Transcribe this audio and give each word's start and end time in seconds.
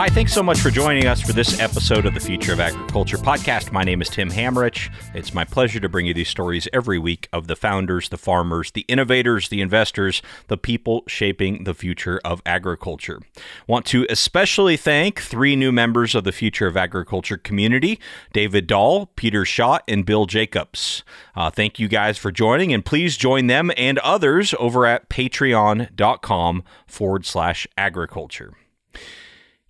Hi, 0.00 0.08
thanks 0.08 0.32
so 0.32 0.42
much 0.42 0.60
for 0.60 0.70
joining 0.70 1.06
us 1.06 1.20
for 1.20 1.34
this 1.34 1.60
episode 1.60 2.06
of 2.06 2.14
the 2.14 2.20
Future 2.20 2.54
of 2.54 2.60
Agriculture 2.60 3.18
podcast. 3.18 3.70
My 3.70 3.84
name 3.84 4.00
is 4.00 4.08
Tim 4.08 4.30
Hammerich. 4.30 4.90
It's 5.12 5.34
my 5.34 5.44
pleasure 5.44 5.78
to 5.78 5.90
bring 5.90 6.06
you 6.06 6.14
these 6.14 6.30
stories 6.30 6.66
every 6.72 6.98
week 6.98 7.28
of 7.34 7.48
the 7.48 7.54
founders, 7.54 8.08
the 8.08 8.16
farmers, 8.16 8.70
the 8.70 8.86
innovators, 8.88 9.50
the 9.50 9.60
investors, 9.60 10.22
the 10.46 10.56
people 10.56 11.04
shaping 11.06 11.64
the 11.64 11.74
future 11.74 12.18
of 12.24 12.40
agriculture. 12.46 13.20
Want 13.66 13.84
to 13.88 14.06
especially 14.08 14.78
thank 14.78 15.20
three 15.20 15.54
new 15.54 15.70
members 15.70 16.14
of 16.14 16.24
the 16.24 16.32
Future 16.32 16.66
of 16.66 16.78
Agriculture 16.78 17.36
community 17.36 18.00
David 18.32 18.66
Dahl, 18.66 19.04
Peter 19.16 19.44
Schott, 19.44 19.84
and 19.86 20.06
Bill 20.06 20.24
Jacobs. 20.24 21.04
Uh, 21.36 21.50
thank 21.50 21.78
you 21.78 21.88
guys 21.88 22.16
for 22.16 22.32
joining, 22.32 22.72
and 22.72 22.86
please 22.86 23.18
join 23.18 23.48
them 23.48 23.70
and 23.76 23.98
others 23.98 24.54
over 24.58 24.86
at 24.86 25.10
patreon.com 25.10 26.64
forward 26.86 27.26
slash 27.26 27.66
agriculture. 27.76 28.54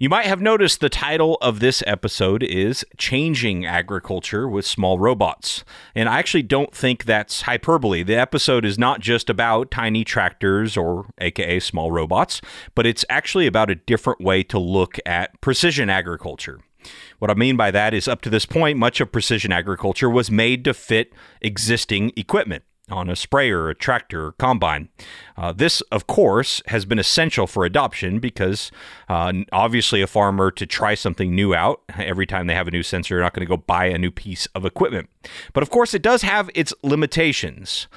You 0.00 0.09
might 0.09 0.24
have 0.24 0.40
noticed 0.40 0.80
the 0.80 0.88
title 0.88 1.36
of 1.42 1.60
this 1.60 1.82
episode 1.86 2.42
is 2.42 2.86
Changing 2.96 3.66
Agriculture 3.66 4.48
with 4.48 4.64
Small 4.64 4.98
Robots. 4.98 5.62
And 5.95 6.09
I 6.09 6.18
actually 6.18 6.45
don't 6.45 6.74
think 6.74 7.04
that's 7.04 7.42
hyperbole. 7.42 8.02
The 8.02 8.15
episode 8.15 8.65
is 8.65 8.79
not 8.79 9.01
just 9.01 9.29
about 9.29 9.70
tiny 9.70 10.02
tractors 10.02 10.74
or 10.74 11.10
AKA 11.18 11.60
small 11.60 11.92
robots, 11.92 12.40
but 12.74 12.87
it's 12.87 13.04
actually 13.10 13.46
about 13.46 13.68
a 13.68 13.74
different 13.74 14.23
way 14.23 14.42
to 14.45 14.59
look 14.59 14.96
at 15.04 15.38
precision 15.42 15.90
agriculture. 15.90 16.60
What 17.18 17.30
I 17.30 17.35
mean 17.35 17.59
by 17.59 17.70
that 17.70 17.92
is, 17.92 18.09
up 18.09 18.23
to 18.23 18.30
this 18.30 18.46
point, 18.46 18.79
much 18.79 19.02
of 19.02 19.12
precision 19.12 19.52
agriculture 19.52 20.09
was 20.09 20.30
made 20.30 20.64
to 20.64 20.73
fit 20.73 21.12
existing 21.42 22.14
equipment 22.16 22.64
on 22.91 23.09
a 23.09 23.16
sprayer, 23.16 23.69
a 23.69 23.74
tractor, 23.74 24.27
or 24.27 24.33
combine. 24.33 24.88
Uh, 25.37 25.52
this, 25.52 25.80
of 25.93 26.07
course, 26.07 26.63
has 26.66 26.85
been 26.85 26.99
essential 26.99 27.47
for 27.47 27.65
adoption 27.65 28.19
because 28.19 28.71
uh, 29.09 29.32
obviously 29.52 30.02
a 30.02 30.07
farmer 30.07 30.51
to 30.51 30.66
try 30.66 30.95
something 30.95 31.35
new 31.35 31.55
out 31.55 31.82
every 31.99 32.27
time 32.27 32.47
they 32.47 32.55
have 32.55 32.69
a 32.69 32.71
new 32.71 32.82
sensor, 32.82 33.15
they're 33.15 33.23
not 33.23 33.35
going 33.35 33.47
to 33.47 33.49
go 33.49 33.57
buy 33.57 33.87
a 33.87 33.99
new 33.99 34.10
piece 34.10 34.47
of 34.55 34.65
equipment. 34.65 35.09
But 35.52 35.63
of 35.63 35.71
course, 35.71 35.95
it 35.95 36.02
does 36.02 36.23
have 36.23 36.51
its 36.55 36.74
limitations. 36.82 37.88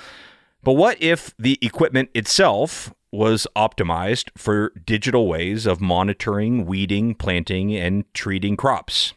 But 0.63 0.73
what 0.73 1.01
if 1.01 1.35
the 1.37 1.59
equipment 1.61 2.09
itself 2.13 2.93
was 3.11 3.45
optimized 3.55 4.29
for 4.37 4.71
digital 4.85 5.27
ways 5.27 5.65
of 5.65 5.79
monitoring, 5.81 6.65
weeding, 6.65 7.13
planting, 7.15 7.75
and 7.75 8.05
treating 8.13 8.55
crops? 8.55 9.13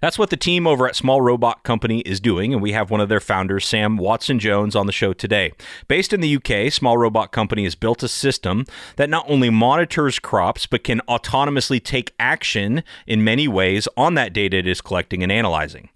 That's 0.00 0.18
what 0.18 0.30
the 0.30 0.36
team 0.36 0.66
over 0.66 0.88
at 0.88 0.96
Small 0.96 1.20
Robot 1.20 1.62
Company 1.62 2.00
is 2.00 2.20
doing, 2.20 2.54
and 2.54 2.62
we 2.62 2.72
have 2.72 2.90
one 2.90 3.00
of 3.00 3.10
their 3.10 3.20
founders, 3.20 3.66
Sam 3.66 3.98
Watson 3.98 4.38
Jones, 4.38 4.74
on 4.74 4.86
the 4.86 4.92
show 4.92 5.12
today. 5.12 5.52
Based 5.88 6.12
in 6.12 6.20
the 6.20 6.36
UK, 6.36 6.72
Small 6.72 6.96
Robot 6.96 7.32
Company 7.32 7.64
has 7.64 7.74
built 7.74 8.02
a 8.02 8.08
system 8.08 8.64
that 8.96 9.10
not 9.10 9.28
only 9.28 9.50
monitors 9.50 10.18
crops, 10.18 10.66
but 10.66 10.84
can 10.84 11.00
autonomously 11.08 11.82
take 11.82 12.14
action 12.18 12.82
in 13.06 13.22
many 13.22 13.46
ways 13.46 13.86
on 13.96 14.14
that 14.14 14.32
data 14.32 14.56
it 14.56 14.66
is 14.66 14.80
collecting 14.80 15.22
and 15.22 15.30
analyzing. 15.30 15.90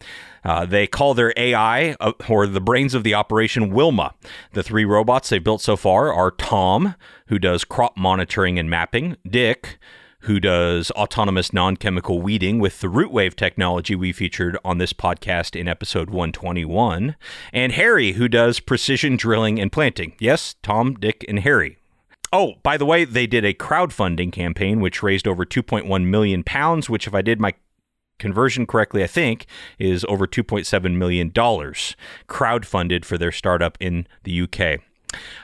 Uh, 0.45 0.67
they 0.67 0.87
call 0.87 1.15
their 1.15 1.33
AI, 1.39 1.97
uh, 2.01 2.13
or 2.29 2.47
the 2.47 2.61
brains 2.61 2.95
of 2.95 3.03
the 3.03 3.15
operation, 3.15 3.71
Wilma. 3.71 4.15
The 4.53 4.63
three 4.63 4.85
robots 4.85 5.31
they've 5.31 5.43
built 5.43 5.63
so 5.63 5.77
far 5.77 6.13
are 6.13 6.31
Tom, 6.31 6.95
who 7.29 7.39
does 7.39 7.65
crop 7.65 7.97
monitoring 7.97 8.59
and 8.59 8.69
mapping, 8.69 9.17
Dick, 9.27 9.79
who 10.25 10.41
does 10.41 10.91
autonomous 10.93 11.53
non 11.53 11.77
chemical 11.77 12.21
weeding 12.21 12.59
with 12.59 12.81
the 12.81 12.89
Rootwave 12.89 13.35
technology 13.35 13.95
we 13.95 14.13
featured 14.13 14.57
on 14.65 14.79
this 14.79 14.93
podcast 14.93 15.59
in 15.59 15.69
episode 15.69 16.09
121, 16.09 17.17
and 17.53 17.73
Harry, 17.73 18.13
who 18.13 18.27
does 18.27 18.59
precision 18.59 19.17
drilling 19.17 19.61
and 19.61 19.71
planting. 19.71 20.15
Yes, 20.19 20.55
Tom, 20.63 20.95
Dick, 20.95 21.25
and 21.29 21.41
Harry. 21.41 21.77
Oh, 22.33 22.55
by 22.63 22.77
the 22.77 22.87
way, 22.87 23.05
they 23.05 23.27
did 23.27 23.45
a 23.45 23.55
crowdfunding 23.55 24.33
campaign 24.33 24.81
which 24.81 25.03
raised 25.03 25.29
over 25.29 25.45
2.1 25.45 26.07
million 26.07 26.43
pounds, 26.43 26.89
which, 26.89 27.07
if 27.07 27.15
I 27.15 27.21
did 27.23 27.39
my 27.39 27.53
conversion 28.19 28.67
correctly, 28.67 29.05
I 29.05 29.07
think, 29.07 29.47
is 29.79 30.07
over 30.09 30.27
$2.7 30.27 30.97
million 30.97 31.31
crowdfunded 31.31 33.05
for 33.05 33.19
their 33.19 33.33
startup 33.33 33.77
in 33.79 34.07
the 34.23 34.41
UK. 34.41 34.81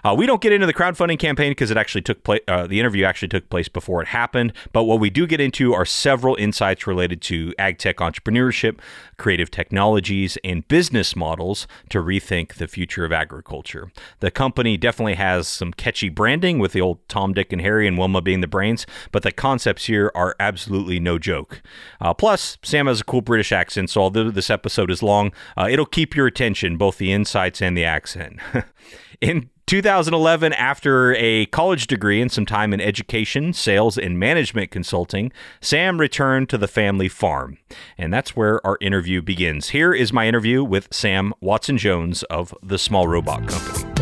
Uh, 0.04 0.14
we 0.16 0.26
don't 0.26 0.40
get 0.40 0.52
into 0.52 0.66
the 0.66 0.74
crowdfunding 0.74 1.18
campaign 1.18 1.50
because 1.50 1.70
it 1.70 1.76
actually 1.76 2.02
took 2.02 2.22
place. 2.24 2.40
Uh, 2.48 2.66
the 2.66 2.80
interview 2.80 3.04
actually 3.04 3.28
took 3.28 3.48
place 3.50 3.68
before 3.68 4.02
it 4.02 4.08
happened. 4.08 4.52
But 4.72 4.84
what 4.84 5.00
we 5.00 5.10
do 5.10 5.26
get 5.26 5.40
into 5.40 5.74
are 5.74 5.84
several 5.84 6.36
insights 6.36 6.86
related 6.86 7.20
to 7.22 7.54
ag 7.58 7.78
tech 7.78 7.98
entrepreneurship, 7.98 8.78
creative 9.16 9.50
technologies, 9.50 10.38
and 10.44 10.66
business 10.68 11.14
models 11.14 11.66
to 11.90 11.98
rethink 11.98 12.54
the 12.54 12.68
future 12.68 13.04
of 13.04 13.12
agriculture. 13.12 13.90
The 14.20 14.30
company 14.30 14.76
definitely 14.76 15.14
has 15.14 15.48
some 15.48 15.72
catchy 15.72 16.08
branding 16.08 16.58
with 16.58 16.72
the 16.72 16.80
old 16.80 17.06
Tom, 17.08 17.34
Dick, 17.34 17.52
and 17.52 17.60
Harry 17.60 17.86
and 17.86 17.98
Wilma 17.98 18.20
being 18.20 18.40
the 18.40 18.46
brains, 18.46 18.86
but 19.12 19.22
the 19.22 19.32
concepts 19.32 19.86
here 19.86 20.10
are 20.14 20.36
absolutely 20.40 21.00
no 21.00 21.18
joke. 21.18 21.62
Uh, 22.00 22.14
plus, 22.14 22.58
Sam 22.62 22.86
has 22.86 23.00
a 23.00 23.04
cool 23.04 23.20
British 23.20 23.52
accent, 23.52 23.90
so 23.90 24.02
although 24.02 24.30
this 24.30 24.50
episode 24.50 24.90
is 24.90 25.02
long, 25.02 25.32
uh, 25.56 25.68
it'll 25.70 25.86
keep 25.86 26.16
your 26.16 26.26
attention, 26.26 26.76
both 26.76 26.98
the 26.98 27.12
insights 27.12 27.60
and 27.60 27.76
the 27.76 27.84
accent. 27.84 28.38
in 29.20 29.50
2011, 29.70 30.52
after 30.54 31.14
a 31.14 31.46
college 31.46 31.86
degree 31.86 32.20
and 32.20 32.32
some 32.32 32.44
time 32.44 32.74
in 32.74 32.80
education, 32.80 33.52
sales, 33.52 33.96
and 33.96 34.18
management 34.18 34.72
consulting, 34.72 35.30
Sam 35.60 36.00
returned 36.00 36.48
to 36.48 36.58
the 36.58 36.66
family 36.66 37.08
farm. 37.08 37.56
And 37.96 38.12
that's 38.12 38.34
where 38.34 38.66
our 38.66 38.78
interview 38.80 39.22
begins. 39.22 39.68
Here 39.68 39.94
is 39.94 40.12
my 40.12 40.26
interview 40.26 40.64
with 40.64 40.88
Sam 40.90 41.32
Watson 41.40 41.78
Jones 41.78 42.24
of 42.24 42.52
the 42.60 42.78
Small 42.78 43.06
Robot 43.06 43.46
Company. 43.46 43.92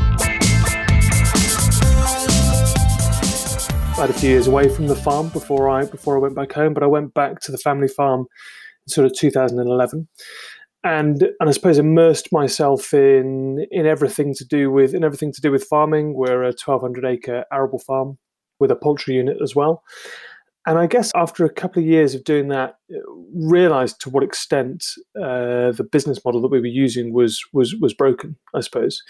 I 3.93 3.97
had 3.99 4.09
a 4.09 4.15
few 4.15 4.31
years 4.31 4.47
away 4.47 4.71
from 4.71 4.87
the 4.87 4.97
farm 4.97 5.29
before 5.29 5.69
I 5.69 5.85
before 5.85 6.17
I 6.17 6.21
went 6.21 6.35
back 6.35 6.51
home, 6.51 6.73
but 6.73 6.83
I 6.83 6.87
went 6.87 7.13
back 7.13 7.41
to 7.41 7.53
the 7.53 7.59
family 7.59 7.89
farm 7.89 8.21
in 8.21 8.91
sort 8.91 9.05
of 9.05 9.13
2011 9.13 10.09
and 10.85 11.23
and 11.23 11.49
I 11.49 11.51
suppose 11.51 11.79
immersed 11.79 12.33
myself 12.33 12.95
in 12.95 13.67
in 13.71 13.87
everything 13.87 14.35
to 14.35 14.45
do 14.45 14.71
with 14.71 14.95
in 14.95 15.05
everything 15.05 15.33
to 15.33 15.41
do 15.41 15.51
with 15.51 15.65
farming. 15.65 16.15
We're 16.15 16.43
a 16.43 16.47
1,200 16.47 17.05
acre 17.05 17.45
arable 17.53 17.79
farm 17.81 18.19
with 18.61 18.71
a 18.71 18.77
poultry 18.77 19.15
unit 19.15 19.39
as 19.43 19.55
well. 19.55 19.83
And 20.67 20.79
I 20.79 20.87
guess 20.87 21.11
after 21.15 21.45
a 21.45 21.53
couple 21.53 21.83
of 21.83 21.89
years 21.89 22.15
of 22.15 22.25
doing 22.25 22.49
that, 22.49 22.75
realised 23.35 24.01
to 24.03 24.11
what 24.11 24.23
extent 24.23 24.85
uh, 25.17 25.73
the 25.73 25.89
business 25.91 26.23
model 26.25 26.43
that 26.43 26.51
we 26.51 26.61
were 26.61 26.67
using 26.67 27.13
was 27.13 27.43
was 27.53 27.75
was 27.77 27.95
broken. 27.95 28.37
I 28.55 28.61
suppose, 28.61 29.03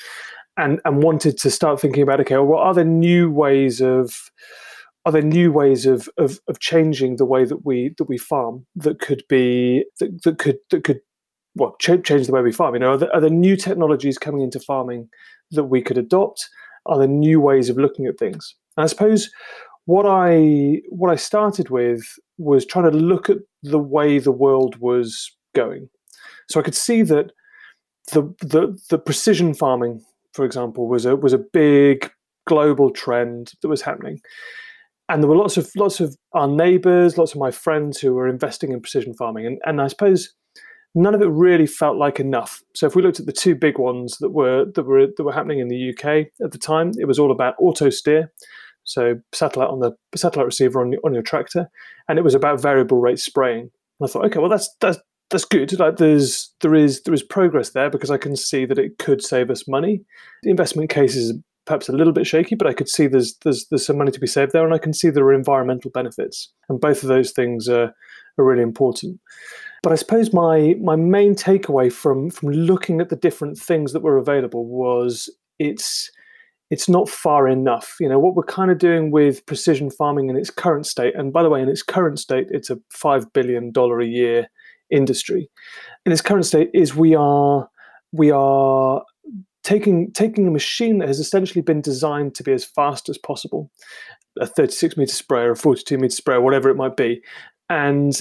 and 0.56 0.80
and 0.84 1.02
wanted 1.02 1.36
to 1.38 1.50
start 1.50 1.80
thinking 1.80 2.02
about 2.02 2.20
okay, 2.20 2.36
well, 2.36 2.60
are 2.60 2.74
there 2.74 2.84
new 2.84 3.30
ways 3.30 3.80
of 3.80 4.30
are 5.04 5.12
there 5.12 5.22
new 5.22 5.50
ways 5.50 5.86
of, 5.86 6.06
of, 6.18 6.38
of 6.48 6.60
changing 6.60 7.16
the 7.16 7.24
way 7.24 7.44
that 7.44 7.64
we 7.64 7.94
that 7.98 8.08
we 8.08 8.18
farm 8.18 8.66
that 8.76 9.00
could 9.00 9.22
be 9.28 9.84
that, 10.00 10.22
that 10.22 10.38
could 10.38 10.58
that 10.70 10.84
could 10.84 11.00
well, 11.58 11.76
ch- 11.80 12.02
change 12.04 12.26
the 12.26 12.32
way 12.32 12.42
we 12.42 12.52
farm. 12.52 12.74
You 12.74 12.80
know, 12.80 12.92
are 12.92 12.96
there, 12.96 13.14
are 13.14 13.20
there 13.20 13.30
new 13.30 13.56
technologies 13.56 14.18
coming 14.18 14.42
into 14.42 14.60
farming 14.60 15.08
that 15.50 15.64
we 15.64 15.82
could 15.82 15.98
adopt? 15.98 16.48
Are 16.86 16.98
there 16.98 17.08
new 17.08 17.40
ways 17.40 17.68
of 17.68 17.76
looking 17.76 18.06
at 18.06 18.18
things? 18.18 18.54
And 18.76 18.84
I 18.84 18.86
suppose 18.86 19.30
what 19.84 20.06
I 20.06 20.80
what 20.88 21.10
I 21.10 21.16
started 21.16 21.70
with 21.70 22.02
was 22.38 22.64
trying 22.64 22.90
to 22.90 22.96
look 22.96 23.28
at 23.28 23.38
the 23.62 23.78
way 23.78 24.18
the 24.18 24.32
world 24.32 24.76
was 24.78 25.30
going. 25.54 25.88
So 26.48 26.60
I 26.60 26.62
could 26.62 26.74
see 26.74 27.02
that 27.02 27.32
the 28.12 28.22
the, 28.40 28.78
the 28.90 28.98
precision 28.98 29.54
farming, 29.54 30.02
for 30.32 30.44
example, 30.44 30.88
was 30.88 31.04
a 31.04 31.16
was 31.16 31.32
a 31.32 31.38
big 31.38 32.10
global 32.46 32.90
trend 32.90 33.52
that 33.62 33.68
was 33.68 33.82
happening. 33.82 34.20
And 35.10 35.22
there 35.22 35.28
were 35.28 35.36
lots 35.36 35.56
of 35.56 35.70
lots 35.76 36.00
of 36.00 36.16
our 36.32 36.48
neighbors, 36.48 37.18
lots 37.18 37.32
of 37.32 37.40
my 37.40 37.50
friends 37.50 37.98
who 37.98 38.14
were 38.14 38.28
investing 38.28 38.72
in 38.72 38.80
precision 38.80 39.14
farming. 39.14 39.46
And, 39.46 39.58
and 39.64 39.80
I 39.80 39.88
suppose 39.88 40.34
none 40.94 41.14
of 41.14 41.22
it 41.22 41.28
really 41.28 41.66
felt 41.66 41.96
like 41.96 42.20
enough. 42.20 42.62
So 42.74 42.86
if 42.86 42.94
we 42.94 43.02
looked 43.02 43.20
at 43.20 43.26
the 43.26 43.32
two 43.32 43.54
big 43.54 43.78
ones 43.78 44.16
that 44.18 44.30
were 44.30 44.66
that 44.74 44.84
were 44.84 45.06
that 45.16 45.24
were 45.24 45.32
happening 45.32 45.58
in 45.58 45.68
the 45.68 45.90
UK 45.90 46.28
at 46.44 46.52
the 46.52 46.58
time, 46.58 46.92
it 46.98 47.06
was 47.06 47.18
all 47.18 47.30
about 47.30 47.54
auto 47.60 47.90
steer, 47.90 48.32
so 48.84 49.16
satellite 49.32 49.68
on 49.68 49.80
the 49.80 49.92
satellite 50.16 50.46
receiver 50.46 50.80
on 50.80 50.92
your, 50.92 51.00
on 51.04 51.14
your 51.14 51.22
tractor, 51.22 51.68
and 52.08 52.18
it 52.18 52.22
was 52.22 52.34
about 52.34 52.60
variable 52.60 53.00
rate 53.00 53.18
spraying. 53.18 53.70
And 54.00 54.08
I 54.08 54.10
thought, 54.10 54.24
okay, 54.26 54.38
well 54.38 54.50
that's 54.50 54.74
that's 54.80 54.98
that's 55.30 55.44
good. 55.44 55.78
Like 55.78 55.96
there's 55.96 56.54
there 56.62 56.74
is 56.74 57.02
there 57.02 57.14
is 57.14 57.22
progress 57.22 57.70
there 57.70 57.90
because 57.90 58.10
I 58.10 58.16
can 58.16 58.36
see 58.36 58.64
that 58.64 58.78
it 58.78 58.98
could 58.98 59.22
save 59.22 59.50
us 59.50 59.68
money. 59.68 60.02
The 60.42 60.50
investment 60.50 60.90
case 60.90 61.16
is 61.16 61.34
perhaps 61.66 61.88
a 61.90 61.92
little 61.92 62.14
bit 62.14 62.26
shaky, 62.26 62.54
but 62.54 62.66
I 62.66 62.72
could 62.72 62.88
see 62.88 63.06
there's 63.06 63.36
there's 63.44 63.66
there's 63.68 63.84
some 63.84 63.98
money 63.98 64.10
to 64.10 64.20
be 64.20 64.26
saved 64.26 64.52
there, 64.52 64.64
and 64.64 64.74
I 64.74 64.78
can 64.78 64.94
see 64.94 65.10
there 65.10 65.24
are 65.24 65.34
environmental 65.34 65.90
benefits, 65.90 66.50
and 66.68 66.80
both 66.80 67.02
of 67.02 67.08
those 67.08 67.32
things 67.32 67.68
are 67.68 67.92
are 68.38 68.44
really 68.44 68.62
important. 68.62 69.20
But 69.82 69.92
I 69.92 69.96
suppose 69.96 70.32
my 70.32 70.74
my 70.80 70.96
main 70.96 71.34
takeaway 71.34 71.92
from 71.92 72.30
from 72.30 72.50
looking 72.50 73.00
at 73.00 73.08
the 73.08 73.16
different 73.16 73.58
things 73.58 73.92
that 73.92 74.02
were 74.02 74.16
available 74.16 74.66
was 74.66 75.30
it's 75.58 76.10
it's 76.70 76.88
not 76.88 77.08
far 77.08 77.48
enough. 77.48 77.96
You 78.00 78.08
know, 78.08 78.18
what 78.18 78.34
we're 78.34 78.42
kind 78.42 78.70
of 78.70 78.78
doing 78.78 79.10
with 79.10 79.44
precision 79.46 79.90
farming 79.90 80.28
in 80.28 80.36
its 80.36 80.50
current 80.50 80.86
state, 80.86 81.14
and 81.16 81.32
by 81.32 81.42
the 81.42 81.50
way, 81.50 81.62
in 81.62 81.68
its 81.68 81.82
current 81.82 82.18
state, 82.18 82.48
it's 82.50 82.70
a 82.70 82.76
$5 82.94 83.32
billion 83.32 83.72
a 83.74 84.04
year 84.04 84.48
industry. 84.90 85.48
In 86.04 86.12
its 86.12 86.20
current 86.20 86.46
state 86.46 86.70
is 86.74 86.94
we 86.94 87.14
are 87.14 87.68
we 88.12 88.30
are 88.30 89.02
taking 89.62 90.12
taking 90.12 90.46
a 90.46 90.50
machine 90.50 90.98
that 90.98 91.08
has 91.08 91.20
essentially 91.20 91.62
been 91.62 91.80
designed 91.80 92.34
to 92.34 92.42
be 92.42 92.52
as 92.52 92.64
fast 92.64 93.08
as 93.08 93.18
possible, 93.18 93.70
a 94.40 94.46
36 94.46 94.96
meter 94.96 95.14
sprayer, 95.14 95.52
a 95.52 95.56
42 95.56 95.98
meter 95.98 96.14
sprayer, 96.14 96.40
whatever 96.40 96.68
it 96.68 96.76
might 96.76 96.96
be, 96.96 97.22
and 97.70 98.20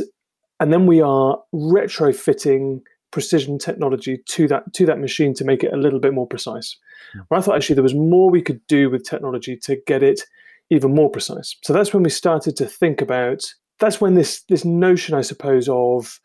and 0.59 0.73
then 0.73 0.85
we 0.85 1.01
are 1.01 1.37
retrofitting 1.53 2.81
precision 3.11 3.57
technology 3.57 4.19
to 4.25 4.47
that 4.47 4.73
to 4.73 4.85
that 4.85 4.99
machine 4.99 5.33
to 5.33 5.45
make 5.45 5.63
it 5.63 5.73
a 5.73 5.77
little 5.77 5.99
bit 5.99 6.13
more 6.13 6.27
precise. 6.27 6.77
Mm. 7.15 7.37
I 7.37 7.41
thought 7.41 7.55
actually 7.55 7.75
there 7.75 7.83
was 7.83 7.95
more 7.95 8.29
we 8.29 8.41
could 8.41 8.65
do 8.67 8.89
with 8.89 9.07
technology 9.07 9.57
to 9.63 9.77
get 9.87 10.03
it 10.03 10.21
even 10.69 10.93
more 10.93 11.09
precise. 11.09 11.55
So 11.63 11.73
that's 11.73 11.93
when 11.93 12.03
we 12.03 12.09
started 12.09 12.55
to 12.57 12.65
think 12.65 13.01
about. 13.01 13.43
That's 13.79 14.01
when 14.01 14.15
this 14.15 14.43
this 14.49 14.65
notion, 14.65 15.15
I 15.15 15.21
suppose, 15.21 15.69
of 15.69 16.19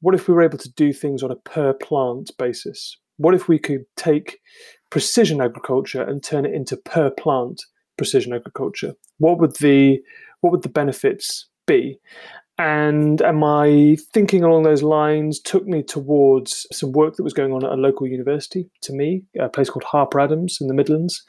what 0.00 0.14
if 0.14 0.26
we 0.26 0.34
were 0.34 0.42
able 0.42 0.58
to 0.58 0.72
do 0.72 0.92
things 0.92 1.22
on 1.22 1.30
a 1.30 1.36
per 1.36 1.72
plant 1.74 2.30
basis? 2.38 2.96
What 3.18 3.34
if 3.34 3.48
we 3.48 3.58
could 3.58 3.84
take 3.96 4.40
precision 4.90 5.40
agriculture 5.40 6.02
and 6.02 6.22
turn 6.22 6.44
it 6.44 6.54
into 6.54 6.76
per 6.76 7.10
plant 7.10 7.62
precision 7.96 8.32
agriculture? 8.32 8.94
What 9.18 9.38
would 9.38 9.56
the 9.56 10.00
what 10.40 10.50
would 10.50 10.62
the 10.62 10.68
benefits 10.68 11.46
be? 11.66 11.98
And 12.58 13.20
and 13.22 13.38
my 13.38 13.96
thinking 14.12 14.44
along 14.44 14.62
those 14.62 14.82
lines 14.82 15.40
took 15.40 15.66
me 15.66 15.82
towards 15.82 16.66
some 16.70 16.92
work 16.92 17.16
that 17.16 17.22
was 17.22 17.32
going 17.32 17.52
on 17.52 17.64
at 17.64 17.72
a 17.72 17.76
local 17.76 18.06
university 18.06 18.68
to 18.82 18.92
me 18.92 19.24
a 19.40 19.48
place 19.48 19.70
called 19.70 19.84
harper 19.84 20.20
adams 20.20 20.58
in 20.60 20.66
the 20.66 20.74
midlands. 20.74 21.22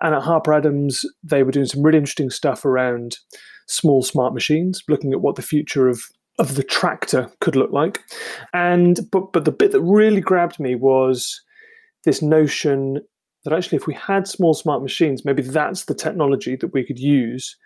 And 0.00 0.14
at 0.14 0.22
harper 0.22 0.54
adams 0.54 1.04
they 1.22 1.42
were 1.42 1.52
doing 1.52 1.66
some 1.66 1.82
really 1.82 1.98
interesting 1.98 2.30
stuff 2.30 2.64
around 2.64 3.18
small 3.66 4.02
smart 4.02 4.32
machines 4.32 4.82
looking 4.88 5.12
at 5.12 5.20
what 5.20 5.36
the 5.36 5.42
future 5.42 5.88
of 5.88 6.02
of 6.38 6.56
the 6.56 6.64
tractor 6.64 7.30
could 7.40 7.56
look 7.56 7.70
like. 7.70 8.00
And 8.54 9.00
but 9.12 9.32
but 9.32 9.44
the 9.44 9.52
bit 9.52 9.72
that 9.72 9.82
really 9.82 10.22
grabbed 10.22 10.58
me 10.58 10.76
was 10.76 11.42
this 12.04 12.22
notion 12.22 13.00
that 13.44 13.52
actually 13.52 13.76
if 13.76 13.86
we 13.86 13.94
had 13.94 14.26
small 14.26 14.54
smart 14.54 14.82
machines 14.82 15.24
maybe 15.24 15.42
that's 15.42 15.84
the 15.84 15.94
technology 15.94 16.56
that 16.56 16.72
we 16.72 16.84
could 16.84 16.98
use 16.98 17.56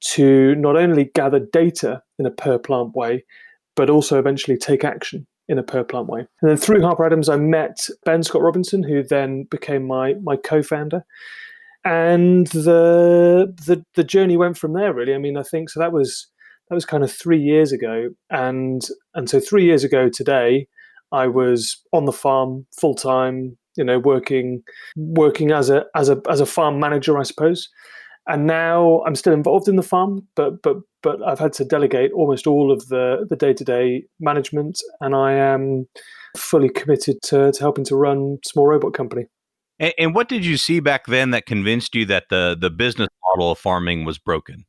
to 0.00 0.54
not 0.56 0.76
only 0.76 1.10
gather 1.14 1.40
data 1.40 2.02
in 2.18 2.26
a 2.26 2.30
per 2.30 2.58
plant 2.58 2.94
way, 2.94 3.24
but 3.74 3.90
also 3.90 4.18
eventually 4.18 4.56
take 4.56 4.84
action 4.84 5.26
in 5.48 5.58
a 5.58 5.62
per 5.62 5.84
plant 5.84 6.08
way. 6.08 6.26
And 6.40 6.50
then 6.50 6.56
through 6.56 6.82
Harper 6.82 7.06
Adams, 7.06 7.28
I 7.28 7.36
met 7.36 7.88
Ben 8.04 8.22
Scott 8.22 8.42
Robinson, 8.42 8.82
who 8.82 9.02
then 9.02 9.44
became 9.44 9.86
my 9.86 10.14
my 10.22 10.36
co-founder. 10.36 11.04
And 11.84 12.48
the 12.48 13.54
the 13.64 13.84
the 13.94 14.04
journey 14.04 14.36
went 14.36 14.58
from 14.58 14.72
there. 14.72 14.92
Really, 14.92 15.14
I 15.14 15.18
mean, 15.18 15.36
I 15.36 15.42
think 15.42 15.70
so. 15.70 15.78
That 15.80 15.92
was 15.92 16.28
that 16.68 16.74
was 16.74 16.84
kind 16.84 17.04
of 17.04 17.12
three 17.12 17.40
years 17.40 17.72
ago, 17.72 18.08
and 18.30 18.82
and 19.14 19.30
so 19.30 19.38
three 19.38 19.64
years 19.64 19.84
ago 19.84 20.08
today, 20.08 20.66
I 21.12 21.28
was 21.28 21.80
on 21.92 22.06
the 22.06 22.12
farm 22.12 22.66
full 22.78 22.94
time. 22.94 23.56
You 23.76 23.84
know, 23.84 23.98
working 23.98 24.62
working 24.96 25.52
as 25.52 25.70
a 25.70 25.84
as 25.94 26.08
a 26.08 26.20
as 26.28 26.40
a 26.40 26.46
farm 26.46 26.80
manager, 26.80 27.18
I 27.18 27.22
suppose 27.22 27.68
and 28.26 28.46
now 28.46 29.02
I'm 29.06 29.14
still 29.14 29.32
involved 29.32 29.68
in 29.68 29.76
the 29.76 29.82
farm, 29.82 30.26
but 30.34 30.62
but 30.62 30.78
but 31.02 31.22
I've 31.22 31.38
had 31.38 31.52
to 31.54 31.64
delegate 31.64 32.12
almost 32.12 32.46
all 32.46 32.72
of 32.72 32.88
the 32.88 33.26
the 33.28 33.36
day 33.36 33.52
to 33.52 33.64
day 33.64 34.04
management, 34.20 34.80
and 35.00 35.14
I 35.14 35.32
am 35.32 35.86
fully 36.36 36.68
committed 36.68 37.22
to, 37.22 37.52
to 37.52 37.60
helping 37.60 37.84
to 37.84 37.96
run 37.96 38.38
small 38.44 38.66
robot 38.66 38.94
company. 38.94 39.26
And, 39.78 39.94
and, 39.98 40.14
what 40.14 40.28
did 40.28 40.44
you 40.44 40.56
see 40.56 40.80
back 40.80 41.06
then 41.06 41.30
that 41.30 41.46
convinced 41.46 41.94
you 41.94 42.04
that 42.06 42.24
the 42.30 42.56
the 42.58 42.70
business 42.70 43.08
model 43.28 43.52
of 43.52 43.58
farming 43.58 44.04
was 44.04 44.18
broken? 44.18 44.64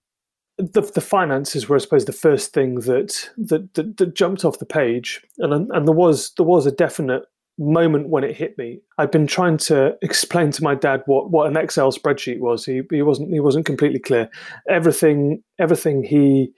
The, 0.58 0.82
the 0.82 1.02
finances 1.02 1.70
were, 1.70 1.76
I 1.76 1.80
suppose, 1.80 2.06
the 2.06 2.14
first 2.14 2.54
thing 2.54 2.76
that 2.82 3.30
that, 3.38 3.74
that, 3.76 3.98
that 3.98 4.16
jumped 4.16 4.44
off 4.44 4.60
the 4.60 4.66
page, 4.66 5.22
and 5.38 5.54
and 5.54 5.88
there 5.88 5.96
was 5.96 6.32
there 6.38 6.46
was 6.46 6.66
a 6.66 6.72
definite 6.72 7.24
moment 7.58 8.10
when 8.10 8.24
it 8.24 8.36
hit 8.36 8.58
me. 8.58 8.80
I'd 8.98 9.12
been 9.12 9.28
trying 9.28 9.58
to 9.58 9.96
explain 10.02 10.52
to 10.52 10.64
my 10.64 10.76
dad 10.76 11.02
what, 11.06 11.32
what 11.32 11.48
an 11.48 11.58
Excel 11.58 11.92
spreadsheet 11.92 12.40
was. 12.40 12.66
He, 12.66 12.82
he 12.92 13.02
wasn't 13.02 13.32
he 13.32 13.40
wasn't 13.40 13.66
completely 13.66 14.00
clear. 14.00 14.30
Everything 14.70 15.42
everything 15.60 16.04
he 16.04 16.52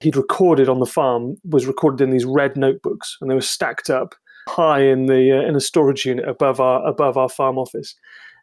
he'd 0.00 0.16
recorded 0.16 0.68
on 0.68 0.78
the 0.78 0.86
farm 0.86 1.36
was 1.44 1.66
recorded 1.66 2.02
in 2.02 2.10
these 2.10 2.24
red 2.24 2.56
notebooks, 2.56 3.16
and 3.20 3.30
they 3.30 3.34
were 3.34 3.40
stacked 3.40 3.90
up 3.90 4.14
high 4.48 4.80
in 4.80 5.06
the 5.06 5.32
uh, 5.32 5.48
in 5.48 5.56
a 5.56 5.60
storage 5.60 6.04
unit 6.06 6.28
above 6.28 6.60
our 6.60 6.86
above 6.86 7.16
our 7.16 7.28
farm 7.28 7.58
office. 7.58 7.94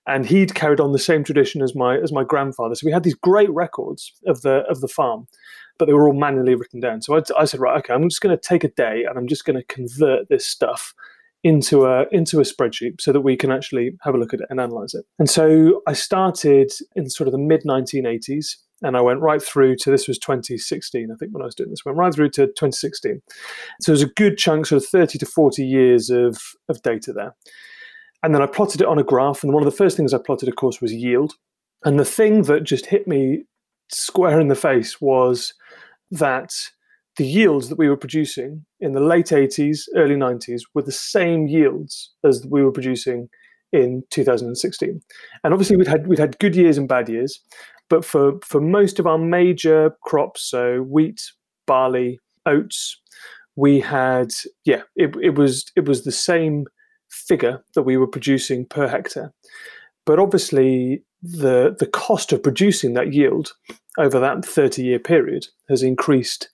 And 0.06 0.26
he'd 0.26 0.54
carried 0.54 0.82
on 0.82 0.92
the 0.92 1.00
same 1.00 1.24
tradition 1.24 1.62
as 1.62 1.76
my 1.76 1.98
as 1.98 2.12
my 2.12 2.24
grandfather. 2.26 2.76
So 2.76 2.86
we 2.86 2.92
had 2.92 3.04
these 3.04 3.16
great 3.16 3.50
records 3.52 4.12
of 4.28 4.42
the 4.42 4.64
of 4.70 4.82
the 4.82 4.88
farm, 4.90 5.28
but 5.78 5.86
they 5.86 5.94
were 5.94 6.08
all 6.08 6.20
manually 6.20 6.56
written 6.56 6.82
down. 6.82 7.02
So 7.02 7.16
I, 7.16 7.22
I 7.40 7.46
said, 7.46 7.62
right, 7.62 7.78
okay, 7.80 7.94
I'm 7.94 8.10
just 8.10 8.22
going 8.22 8.36
to 8.38 8.42
take 8.42 8.66
a 8.66 8.70
day 8.70 9.06
and 9.08 9.18
I'm 9.18 9.28
just 9.28 9.46
going 9.46 9.56
to 9.56 9.64
convert 9.64 10.28
this 10.28 10.46
stuff 10.46 10.94
into 11.44 11.86
a 11.86 12.06
into 12.12 12.40
a 12.40 12.44
spreadsheet 12.44 13.02
so 13.02 13.12
that 13.12 13.22
we 13.22 13.36
can 13.36 13.52
actually 13.52 13.92
have 14.02 14.16
a 14.16 14.18
look 14.18 14.34
at 14.34 14.40
it 14.40 14.48
and 14.50 14.60
analyze 14.60 14.94
it. 14.94 15.06
And 15.20 15.30
so 15.30 15.82
I 15.88 15.94
started 15.94 16.72
in 16.96 17.10
sort 17.10 17.28
of 17.28 17.34
the 17.34 17.38
mid 17.38 17.64
1980s 17.64 18.56
and 18.84 18.98
I 18.98 19.02
went 19.02 19.22
right 19.22 19.42
through 19.42 19.78
to 19.78 19.92
this 19.92 20.08
was 20.08 20.20
2016, 20.20 21.10
I 21.10 21.16
think, 21.16 21.34
when 21.34 21.42
I 21.42 21.46
was 21.46 21.56
doing 21.56 21.70
this. 21.70 21.86
went 21.86 21.98
right 21.98 22.14
through 22.14 22.30
to 22.32 22.48
2016. 22.48 23.22
So 23.82 23.92
there's 23.92 24.02
a 24.02 24.08
good 24.08 24.38
chunk, 24.38 24.66
sort 24.66 24.84
of 24.84 24.90
30 24.90 25.18
to 25.20 25.26
40 25.26 25.66
years 25.66 26.10
of, 26.10 26.38
of 26.68 26.82
data 26.82 27.14
there. 27.14 27.34
And 28.24 28.36
then 28.36 28.42
I 28.42 28.46
plotted 28.46 28.82
it 28.82 28.88
on 28.88 29.00
a 29.00 29.04
graph. 29.04 29.44
And 29.44 29.54
one 29.54 29.64
of 29.64 29.72
the 29.72 29.76
first 29.76 29.96
things 29.96 30.14
I 30.14 30.18
plotted, 30.18 30.50
of 30.50 30.58
course, 30.58 30.82
was 30.82 30.94
yield. 30.94 31.34
And 31.86 31.98
the 31.98 32.06
thing 32.06 32.44
that 32.44 32.66
just 32.66 32.86
hit 32.86 33.08
me 33.08 33.44
square 33.90 34.40
in 34.40 34.50
the 34.50 34.56
face 34.56 35.00
was 35.00 35.54
that 36.12 36.54
the 37.18 37.26
yields 37.26 37.70
that 37.70 37.78
we 37.78 37.90
were 37.90 37.98
producing 37.98 38.66
in 38.80 38.94
the 38.94 39.00
late 39.00 39.28
80s, 39.28 39.82
early 39.96 40.16
90s 40.16 40.62
were 40.74 40.82
the 40.82 40.92
same 40.92 41.48
yields 41.48 42.12
as 42.24 42.46
we 42.50 42.64
were 42.64 42.72
producing 42.72 43.30
in 43.72 44.04
2016. 44.10 45.02
And 45.44 45.54
obviously 45.54 45.78
we'd 45.78 45.88
had 45.88 46.08
we'd 46.08 46.20
had 46.20 46.40
good 46.40 46.56
years 46.56 46.78
and 46.78 46.88
bad 46.88 47.10
years, 47.10 47.40
but 47.90 48.06
for 48.06 48.34
for 48.44 48.62
most 48.62 49.00
of 49.00 49.08
our 49.08 49.18
major 49.18 49.92
crops, 50.04 50.44
so 50.50 50.82
wheat, 50.82 51.22
barley, 51.68 52.20
oats, 52.46 53.00
we 53.56 53.80
had 53.80 54.32
yeah, 54.66 54.84
it, 54.96 55.16
it 55.22 55.36
was 55.36 55.66
it 55.76 55.86
was 55.86 56.04
the 56.04 56.12
same 56.12 56.66
figure 57.10 57.64
that 57.76 57.84
we 57.84 57.98
were 57.98 58.08
producing 58.08 58.66
per 58.66 58.88
hectare. 58.88 59.34
But 60.06 60.20
obviously 60.20 61.04
the 61.22 61.76
the 61.78 61.88
cost 61.88 62.34
of 62.34 62.44
producing 62.44 62.94
that 62.94 63.14
yield 63.14 63.54
over 63.98 64.20
that 64.20 64.44
30 64.44 64.84
year 64.84 65.00
period 65.00 65.48
has 65.70 65.84
increased 65.84 66.50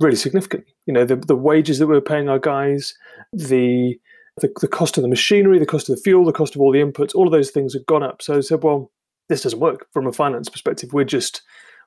really 0.00 0.16
significantly. 0.16 0.74
You 0.86 0.94
know, 0.94 1.04
the, 1.04 1.16
the 1.16 1.36
wages 1.36 1.78
that 1.78 1.86
we 1.86 1.94
were 1.94 2.00
paying 2.00 2.28
our 2.28 2.38
guys, 2.38 2.94
the, 3.32 3.98
the, 4.40 4.52
the 4.60 4.68
cost 4.68 4.96
of 4.96 5.02
the 5.02 5.08
machinery, 5.08 5.58
the 5.58 5.66
cost 5.66 5.88
of 5.88 5.96
the 5.96 6.02
fuel, 6.02 6.24
the 6.24 6.32
cost 6.32 6.54
of 6.54 6.60
all 6.60 6.72
the 6.72 6.80
inputs, 6.80 7.14
all 7.14 7.26
of 7.26 7.32
those 7.32 7.50
things 7.50 7.74
have 7.74 7.86
gone 7.86 8.02
up. 8.02 8.22
So 8.22 8.36
I 8.36 8.40
said, 8.40 8.62
well, 8.62 8.90
this 9.28 9.42
doesn't 9.42 9.60
work 9.60 9.86
from 9.92 10.06
a 10.06 10.12
finance 10.12 10.48
perspective. 10.48 10.92
We're 10.92 11.04
just 11.04 11.42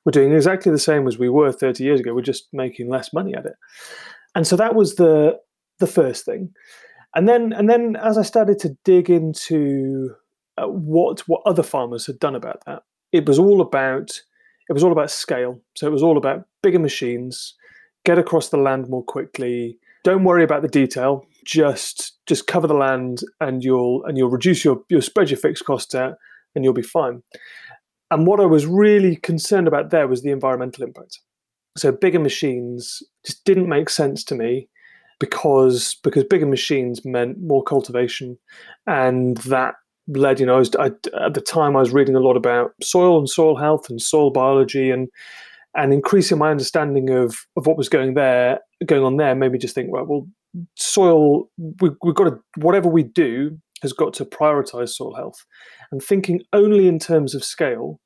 we're 0.05 0.12
doing 0.12 0.34
exactly 0.34 0.72
the 0.72 0.79
same 0.79 1.08
as 1.08 1.17
we 1.17 1.29
were 1.29 1.51
30 1.51 1.84
years 1.84 2.00
ago. 2.00 2.13
We're 2.13 2.22
just 2.22 2.48
making 2.51 2.89
less 2.89 3.13
money 3.13 3.34
at 3.34 3.46
it. 3.46 3.55
And 4.36 4.46
so 4.46 4.55
that 4.55 4.75
was 4.75 4.96
the 4.96 5.39
the 5.79 5.88
first 5.88 6.25
thing. 6.25 6.53
And 7.15 7.27
then 7.27 7.53
and 7.53 7.70
then 7.70 7.96
as 7.96 8.17
I 8.17 8.24
started 8.24 8.60
to 8.60 8.77
dig 8.84 9.10
into 9.10 10.15
uh, 10.58 10.67
what 10.67 11.22
what 11.27 11.41
other 11.46 11.63
farmers 11.63 12.05
had 12.05 12.20
done 12.20 12.36
about 12.36 12.63
that, 12.65 12.84
it 13.12 13.25
was 13.25 13.39
all 13.39 13.62
about 13.62 14.22
it 14.70 14.74
was 14.74 14.84
all 14.84 14.91
about 14.91 15.12
scale. 15.12 15.62
So 15.75 15.88
it 15.88 15.91
was 15.91 16.03
all 16.03 16.17
about 16.17 16.48
bigger 16.62 16.79
machines, 16.79 17.55
get 18.05 18.17
across 18.17 18.50
the 18.50 18.57
land 18.57 18.89
more 18.89 19.03
quickly. 19.03 19.77
Don't 20.03 20.24
worry 20.24 20.43
about 20.43 20.62
the 20.62 20.67
detail. 20.67 21.25
Just 21.45 22.17
just 22.25 22.48
cover 22.48 22.67
the 22.67 22.74
land, 22.74 23.22
and 23.39 23.63
you'll 23.63 24.03
and 24.05 24.17
you'll 24.17 24.29
reduce 24.29 24.63
your 24.63 24.81
you'll 24.89 25.01
spread 25.01 25.29
your 25.29 25.38
fixed 25.38 25.65
costs 25.65 25.95
out, 25.95 26.15
and 26.55 26.63
you'll 26.63 26.74
be 26.74 26.81
fine. 26.81 27.24
And 28.12 28.27
what 28.27 28.39
I 28.39 28.45
was 28.45 28.65
really 28.65 29.15
concerned 29.15 29.67
about 29.67 29.89
there 29.89 30.07
was 30.07 30.22
the 30.22 30.31
environmental 30.31 30.83
impact. 30.83 31.19
So 31.77 31.91
bigger 31.91 32.19
machines 32.19 33.01
just 33.25 33.43
didn't 33.43 33.67
make 33.67 33.89
sense 33.89 34.24
to 34.25 34.36
me 34.36 34.69
because 35.19 35.98
because 36.03 36.24
bigger 36.24 36.45
machines 36.45 37.03
meant 37.05 37.38
more 37.41 37.63
cultivation, 37.63 38.38
and 38.86 39.38
that 39.38 39.75
led 40.07 40.39
you 40.39 40.45
know 40.45 40.55
I 40.55 40.60
was, 40.60 40.75
I, 40.75 40.88
at 41.25 41.33
the 41.33 41.41
time 41.41 41.75
I 41.75 41.79
was 41.79 41.93
reading 41.93 42.15
a 42.15 42.19
lot 42.19 42.36
about 42.36 42.74
soil 42.81 43.17
and 43.17 43.29
soil 43.29 43.55
health 43.55 43.89
and 43.89 44.01
soil 44.01 44.31
biology 44.31 44.91
and 44.91 45.07
and 45.75 45.94
increasing 45.94 46.38
my 46.38 46.51
understanding 46.51 47.10
of 47.10 47.36
of 47.58 47.65
what 47.65 47.77
was 47.77 47.89
going 47.89 48.13
there 48.13 48.60
going 48.86 49.03
on 49.03 49.18
there 49.18 49.36
made 49.36 49.51
me 49.51 49.58
just 49.58 49.75
think 49.75 49.89
right 49.92 50.08
well 50.08 50.27
soil 50.75 51.50
we, 51.82 51.89
we've 52.03 52.15
got 52.15 52.25
to 52.25 52.38
whatever 52.58 52.89
we 52.89 53.03
do 53.03 53.58
has 53.82 53.94
got 53.94 54.13
to 54.13 54.25
prioritize 54.25 54.89
soil 54.89 55.15
health 55.15 55.46
and 55.92 56.01
thinking 56.01 56.42
only 56.53 56.88
in 56.88 57.00
terms 57.00 57.36
of 57.36 57.44
scale 57.44 58.00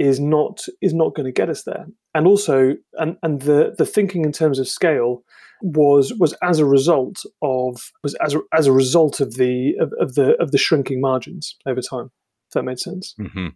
is 0.00 0.18
not 0.18 0.64
is 0.80 0.94
not 0.94 1.14
going 1.14 1.26
to 1.26 1.32
get 1.32 1.50
us 1.50 1.62
there. 1.64 1.86
And 2.14 2.26
also, 2.26 2.74
and 2.94 3.16
and 3.22 3.42
the 3.42 3.74
the 3.76 3.84
thinking 3.86 4.24
in 4.24 4.32
terms 4.32 4.58
of 4.58 4.66
scale 4.66 5.22
was 5.60 6.14
was 6.18 6.34
as 6.42 6.58
a 6.58 6.64
result 6.64 7.22
of 7.42 7.92
was 8.02 8.14
as 8.14 8.34
a, 8.34 8.40
as 8.54 8.66
a 8.66 8.72
result 8.72 9.20
of 9.20 9.34
the 9.34 9.74
of, 9.78 9.92
of 10.00 10.14
the 10.14 10.40
of 10.40 10.52
the 10.52 10.58
shrinking 10.58 11.02
margins 11.02 11.54
over 11.66 11.82
time. 11.82 12.10
If 12.48 12.54
that 12.54 12.64
made 12.64 12.80
sense. 12.80 13.14
Mm-hmm. 13.20 13.48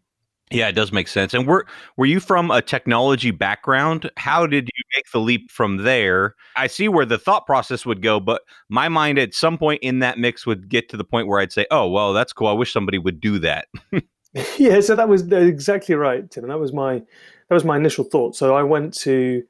Yeah, 0.55 0.69
it 0.69 0.73
does 0.73 0.93
make 0.93 1.09
sense. 1.09 1.35
And 1.35 1.47
were 1.47 1.67
were 1.97 2.07
you 2.07 2.21
from 2.21 2.51
a 2.51 2.63
technology 2.63 3.31
background? 3.31 4.11
How 4.17 4.47
did 4.47 4.69
you 4.75 4.83
make 4.97 5.11
the 5.13 5.21
leap 5.21 5.51
from 5.51 5.79
there? 5.79 6.35
I 6.57 6.67
see 6.67 6.89
where 6.89 7.07
the 7.07 7.19
thought 7.19 7.47
process 7.47 7.85
would 7.85 8.03
go, 8.03 8.21
but 8.21 8.43
my 8.69 8.89
mind 8.89 9.19
at 9.19 9.35
some 9.35 9.59
point 9.59 9.83
in 9.83 9.99
that 9.99 10.19
mix 10.19 10.47
would 10.47 10.69
get 10.69 10.89
to 10.91 10.97
the 10.97 11.05
point 11.05 11.29
where 11.29 11.41
I'd 11.41 11.53
say, 11.53 11.67
"Oh, 11.71 11.89
well, 11.89 12.13
that's 12.13 12.33
cool. 12.33 12.47
I 12.47 12.53
wish 12.53 12.73
somebody 12.73 12.99
would 12.99 13.21
do 13.21 13.39
that." 13.41 13.67
yeah, 14.59 14.81
so 14.81 14.97
that 14.97 15.09
was 15.09 15.31
uh, 15.31 15.37
exactly 15.37 15.95
right, 15.95 16.29
Tim. 16.29 16.49
That 16.49 16.59
was 16.59 16.73
my 16.73 16.99
that 16.99 17.55
was 17.55 17.65
my 17.65 17.77
initial 17.77 18.05
thought. 18.05 18.35
So 18.35 18.57
I 18.57 18.63
went 18.63 18.95
to 18.99 19.43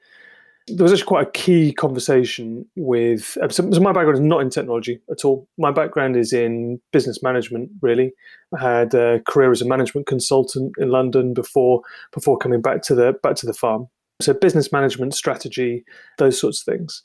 there 0.66 0.82
was 0.82 0.92
actually 0.92 1.06
quite 1.06 1.28
a 1.28 1.30
key 1.30 1.72
conversation 1.72 2.66
with. 2.76 3.36
Uh, 3.42 3.48
so, 3.48 3.62
my 3.62 3.92
background 3.92 4.14
is 4.14 4.20
not 4.20 4.40
in 4.40 4.50
technology 4.50 5.00
at 5.10 5.24
all. 5.24 5.48
My 5.58 5.70
background 5.70 6.16
is 6.16 6.32
in 6.32 6.80
business 6.92 7.22
management. 7.22 7.70
Really, 7.82 8.12
I 8.56 8.78
had 8.78 8.94
a 8.94 9.20
career 9.28 9.50
as 9.50 9.60
a 9.60 9.66
management 9.66 10.06
consultant 10.06 10.72
in 10.78 10.90
London 10.90 11.34
before 11.34 11.82
before 12.12 12.38
coming 12.38 12.62
back 12.62 12.82
to 12.82 12.94
the 12.94 13.14
back 13.22 13.36
to 13.36 13.46
the 13.46 13.54
farm. 13.54 13.88
So 14.22 14.32
business 14.32 14.72
management, 14.72 15.14
strategy, 15.14 15.84
those 16.18 16.40
sorts 16.40 16.62
of 16.62 16.72
things. 16.72 17.02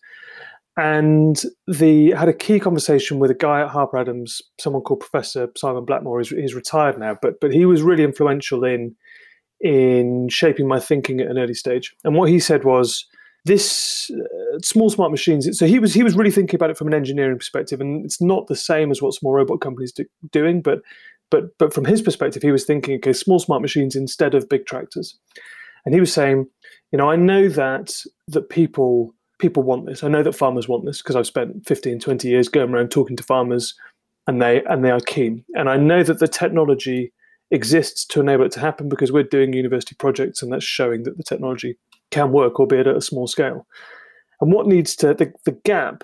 And 0.78 1.44
the 1.68 2.12
had 2.12 2.30
a 2.30 2.34
key 2.34 2.60
conversation 2.60 3.20
with 3.20 3.32
a 3.32 3.36
guy 3.36 3.62
at 3.62 3.70
Harper 3.70 3.98
Adams, 3.98 4.42
someone 4.62 4.84
called 4.84 5.02
Professor 5.02 5.50
Simon 5.58 5.84
Blackmore. 5.84 6.20
He's, 6.20 6.30
he's 6.30 6.56
retired 6.56 6.98
now, 6.98 7.18
but 7.22 7.42
but 7.42 7.52
he 7.52 7.66
was 7.66 7.82
really 7.82 8.06
influential 8.06 8.64
in 8.64 8.96
in 9.60 10.30
shaping 10.30 10.68
my 10.68 10.80
thinking 10.80 11.20
at 11.20 11.28
an 11.28 11.38
early 11.38 11.54
stage. 11.54 11.94
And 12.06 12.16
what 12.16 12.30
he 12.30 12.40
said 12.40 12.64
was 12.64 13.06
this 13.46 14.12
uh, 14.12 14.60
small 14.62 14.90
smart 14.90 15.12
machines 15.12 15.58
so 15.58 15.66
he 15.66 15.80
was 15.80 15.94
he 15.94 16.04
was 16.04 16.16
really 16.16 16.32
thinking 16.32 16.56
about 16.56 16.70
it 16.70 16.78
from 16.78 16.88
an 16.88 16.94
engineering 16.94 17.38
perspective 17.38 17.80
and 17.80 18.06
it's 18.06 18.22
not 18.22 18.48
the 18.48 18.56
same 18.56 18.92
as 18.92 19.02
what 19.02 19.14
small 19.14 19.34
robot 19.34 19.62
companies 19.62 19.92
do, 19.92 20.06
doing 20.32 20.62
but 20.62 20.82
but 21.32 21.58
but 21.58 21.74
from 21.74 21.86
his 21.86 22.02
perspective 22.02 22.42
he 22.42 22.52
was 22.52 22.66
thinking 22.66 22.96
okay 22.96 23.14
small 23.14 23.40
smart 23.40 23.62
machines 23.62 23.96
instead 23.96 24.34
of 24.34 24.50
big 24.50 24.66
tractors. 24.66 25.18
And 25.86 25.94
he 25.94 26.00
was 26.00 26.14
saying 26.14 26.48
you 26.92 26.98
know 26.98 27.10
i 27.10 27.16
know 27.16 27.48
that 27.50 28.04
that 28.28 28.50
people 28.50 29.14
people 29.40 29.64
want 29.64 29.86
this. 29.86 30.04
I 30.04 30.10
know 30.10 30.22
that 30.22 30.36
farmers 30.36 30.68
want 30.68 30.86
this 30.86 31.02
because 31.02 31.16
i've 31.16 31.28
spent 31.28 31.66
15 31.66 32.00
20 32.00 32.28
years 32.28 32.50
going 32.50 32.74
around 32.74 32.92
talking 32.92 33.16
to 33.16 33.24
farmers 33.24 33.74
and 34.28 34.42
they 34.42 34.64
and 34.66 34.84
they 34.84 34.92
are 34.92 35.00
keen. 35.00 35.44
And 35.56 35.70
i 35.70 35.78
know 35.78 36.04
that 36.04 36.20
the 36.20 36.28
technology 36.28 37.14
exists 37.52 38.06
to 38.06 38.20
enable 38.20 38.46
it 38.46 38.52
to 38.52 38.60
happen 38.60 38.90
because 38.90 39.12
we're 39.12 39.24
doing 39.24 39.54
university 39.54 39.96
projects 39.96 40.44
and 40.44 40.52
that's 40.52 40.64
showing 40.64 41.04
that 41.04 41.18
the 41.18 41.24
technology 41.24 41.78
can 42.12 42.32
work, 42.32 42.60
albeit 42.60 42.88
at 42.88 42.96
a 42.96 43.02
small 43.02 43.28
scale. 43.28 43.66
And 44.42 44.52
what 44.52 44.68
needs 44.68 44.96
to 44.98 45.14
the, 45.14 45.32
the 45.46 45.52
gap 45.64 46.04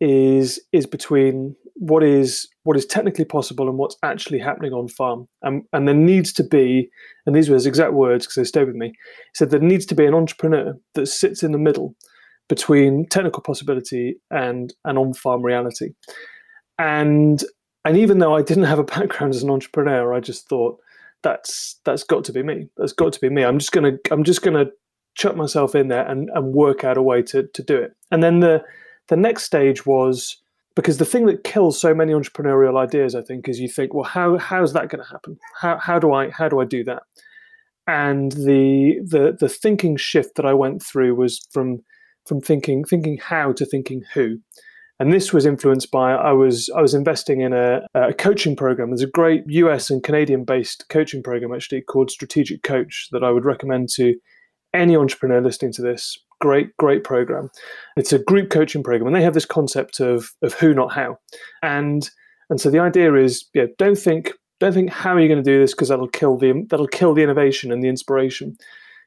is 0.00 0.60
is 0.72 0.86
between 0.86 1.54
what 1.74 2.02
is 2.02 2.48
what 2.64 2.76
is 2.76 2.84
technically 2.84 3.24
possible 3.24 3.68
and 3.68 3.78
what's 3.78 3.96
actually 4.02 4.38
happening 4.38 4.72
on 4.72 4.88
farm. 4.88 5.28
And 5.42 5.62
and 5.72 5.86
there 5.86 5.94
needs 5.94 6.32
to 6.34 6.44
be, 6.44 6.90
and 7.26 7.34
these 7.34 7.48
were 7.48 7.54
his 7.54 7.66
exact 7.66 7.92
words 7.92 8.26
because 8.26 8.36
they 8.36 8.44
stay 8.44 8.64
with 8.64 8.74
me. 8.74 8.88
He 8.88 8.94
said 9.34 9.50
there 9.50 9.60
needs 9.60 9.86
to 9.86 9.94
be 9.94 10.06
an 10.06 10.14
entrepreneur 10.14 10.74
that 10.94 11.06
sits 11.06 11.42
in 11.42 11.52
the 11.52 11.58
middle 11.58 11.94
between 12.48 13.06
technical 13.06 13.42
possibility 13.42 14.16
and 14.30 14.74
an 14.84 14.98
on-farm 14.98 15.42
reality. 15.42 15.92
And 16.78 17.42
and 17.84 17.96
even 17.96 18.18
though 18.18 18.36
I 18.36 18.42
didn't 18.42 18.64
have 18.64 18.78
a 18.78 18.84
background 18.84 19.34
as 19.34 19.42
an 19.42 19.50
entrepreneur, 19.50 20.12
I 20.12 20.20
just 20.20 20.48
thought 20.48 20.78
that's 21.22 21.80
that's 21.84 22.04
got 22.04 22.24
to 22.24 22.32
be 22.32 22.42
me. 22.42 22.68
That's 22.76 22.92
got 22.92 23.12
to 23.12 23.20
be 23.20 23.30
me. 23.30 23.42
I'm 23.42 23.58
just 23.58 23.72
gonna 23.72 23.92
I'm 24.10 24.24
just 24.24 24.42
gonna 24.42 24.66
chuck 25.14 25.36
myself 25.36 25.74
in 25.74 25.88
there 25.88 26.06
and, 26.06 26.30
and 26.34 26.54
work 26.54 26.84
out 26.84 26.96
a 26.96 27.02
way 27.02 27.22
to, 27.22 27.46
to 27.48 27.62
do 27.62 27.76
it. 27.76 27.94
And 28.10 28.22
then 28.22 28.40
the 28.40 28.62
the 29.08 29.16
next 29.16 29.42
stage 29.42 29.84
was 29.86 30.40
because 30.76 30.98
the 30.98 31.04
thing 31.04 31.26
that 31.26 31.44
kills 31.44 31.80
so 31.80 31.92
many 31.92 32.12
entrepreneurial 32.12 32.78
ideas, 32.78 33.14
I 33.14 33.22
think, 33.22 33.48
is 33.48 33.58
you 33.58 33.68
think, 33.68 33.92
well, 33.92 34.04
how 34.04 34.38
how's 34.38 34.72
that 34.72 34.88
going 34.88 35.04
to 35.04 35.10
happen? 35.10 35.38
How 35.60 35.78
how 35.78 35.98
do 35.98 36.12
I 36.12 36.30
how 36.30 36.48
do 36.48 36.60
I 36.60 36.64
do 36.64 36.84
that? 36.84 37.02
And 37.86 38.32
the 38.32 39.00
the 39.04 39.36
the 39.38 39.48
thinking 39.48 39.96
shift 39.96 40.36
that 40.36 40.46
I 40.46 40.54
went 40.54 40.82
through 40.82 41.14
was 41.16 41.40
from 41.50 41.82
from 42.24 42.40
thinking 42.40 42.84
thinking 42.84 43.18
how 43.18 43.52
to 43.52 43.64
thinking 43.64 44.02
who. 44.14 44.38
And 45.00 45.14
this 45.14 45.32
was 45.32 45.46
influenced 45.46 45.90
by 45.90 46.12
I 46.12 46.32
was 46.32 46.70
I 46.76 46.80
was 46.80 46.94
investing 46.94 47.40
in 47.40 47.52
a, 47.52 47.86
a 47.94 48.12
coaching 48.12 48.54
program. 48.54 48.90
There's 48.90 49.02
a 49.02 49.06
great 49.06 49.42
US 49.48 49.90
and 49.90 50.02
Canadian 50.02 50.44
based 50.44 50.88
coaching 50.88 51.22
program 51.22 51.52
actually 51.52 51.80
called 51.80 52.10
Strategic 52.10 52.62
Coach 52.62 53.08
that 53.10 53.24
I 53.24 53.30
would 53.30 53.44
recommend 53.44 53.88
to 53.94 54.14
any 54.74 54.96
entrepreneur 54.96 55.40
listening 55.40 55.72
to 55.72 55.82
this, 55.82 56.18
great, 56.40 56.76
great 56.76 57.04
program. 57.04 57.50
It's 57.96 58.12
a 58.12 58.18
group 58.18 58.50
coaching 58.50 58.82
program, 58.82 59.06
and 59.06 59.16
they 59.16 59.22
have 59.22 59.34
this 59.34 59.46
concept 59.46 60.00
of 60.00 60.30
of 60.42 60.54
who, 60.54 60.74
not 60.74 60.92
how. 60.92 61.18
And 61.62 62.08
and 62.48 62.60
so 62.60 62.70
the 62.70 62.80
idea 62.80 63.14
is, 63.14 63.44
yeah, 63.54 63.66
don't 63.78 63.98
think 63.98 64.32
don't 64.58 64.74
think 64.74 64.90
how 64.90 65.14
are 65.14 65.20
you 65.20 65.28
going 65.28 65.42
to 65.42 65.50
do 65.50 65.58
this 65.58 65.72
because 65.72 65.88
that'll 65.88 66.08
kill 66.08 66.36
the 66.36 66.66
that'll 66.68 66.88
kill 66.88 67.14
the 67.14 67.22
innovation 67.22 67.72
and 67.72 67.82
the 67.82 67.88
inspiration. 67.88 68.56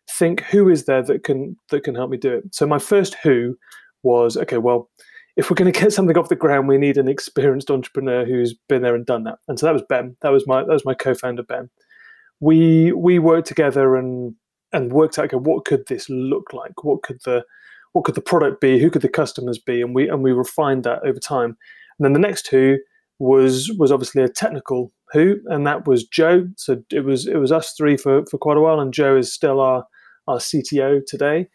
Think 0.09 0.41
who 0.41 0.69
is 0.69 0.85
there 0.85 1.03
that 1.03 1.23
can 1.23 1.57
that 1.69 1.83
can 1.83 1.95
help 1.95 2.09
me 2.09 2.17
do 2.17 2.33
it. 2.33 2.55
So 2.55 2.65
my 2.65 2.79
first 2.79 3.15
who 3.23 3.57
was 4.01 4.35
okay. 4.35 4.57
Well, 4.57 4.89
if 5.35 5.49
we're 5.49 5.55
going 5.55 5.71
to 5.71 5.79
get 5.79 5.93
something 5.93 6.17
off 6.17 6.29
the 6.29 6.35
ground, 6.35 6.67
we 6.67 6.77
need 6.77 6.97
an 6.97 7.07
experienced 7.07 7.71
entrepreneur 7.71 8.25
who's 8.25 8.53
been 8.67 8.81
there 8.81 8.95
and 8.95 9.05
done 9.05 9.23
that. 9.23 9.39
And 9.47 9.59
so 9.59 9.65
that 9.65 9.73
was 9.73 9.83
Ben. 9.87 10.15
That 10.21 10.31
was 10.31 10.45
my 10.47 10.61
that 10.61 10.73
was 10.73 10.85
my 10.85 10.93
co-founder 10.93 11.43
Ben. 11.43 11.69
We 12.39 12.91
we 12.91 13.19
worked 13.19 13.47
together 13.47 13.95
and 13.95 14.35
and 14.73 14.91
worked 14.91 15.17
out 15.17 15.25
okay, 15.25 15.37
what 15.37 15.65
could 15.65 15.87
this 15.87 16.09
look 16.09 16.51
like? 16.53 16.83
What 16.83 17.03
could 17.03 17.21
the 17.23 17.43
what 17.93 18.05
could 18.05 18.15
the 18.15 18.21
product 18.21 18.59
be? 18.59 18.79
Who 18.79 18.89
could 18.89 19.03
the 19.03 19.09
customers 19.09 19.59
be? 19.59 19.81
And 19.81 19.95
we 19.95 20.09
and 20.09 20.23
we 20.23 20.31
refined 20.31 20.83
that 20.83 21.05
over 21.05 21.19
time. 21.19 21.57
And 21.97 22.05
then 22.05 22.13
the 22.13 22.19
next 22.19 22.47
who 22.47 22.77
was 23.19 23.71
was 23.77 23.91
obviously 23.91 24.23
a 24.23 24.27
technical 24.27 24.91
who, 25.11 25.39
and 25.45 25.65
that 25.67 25.87
was 25.87 26.05
Joe. 26.05 26.47
So 26.57 26.83
it 26.91 27.05
was 27.05 27.27
it 27.27 27.37
was 27.37 27.51
us 27.51 27.73
three 27.77 27.97
for 27.97 28.25
for 28.29 28.37
quite 28.37 28.57
a 28.57 28.61
while, 28.61 28.79
and 28.79 28.93
Joe 28.93 29.15
is 29.15 29.31
still 29.31 29.59
our 29.59 29.85
our 30.27 30.37
CTO 30.37 31.01
today. 31.05 31.47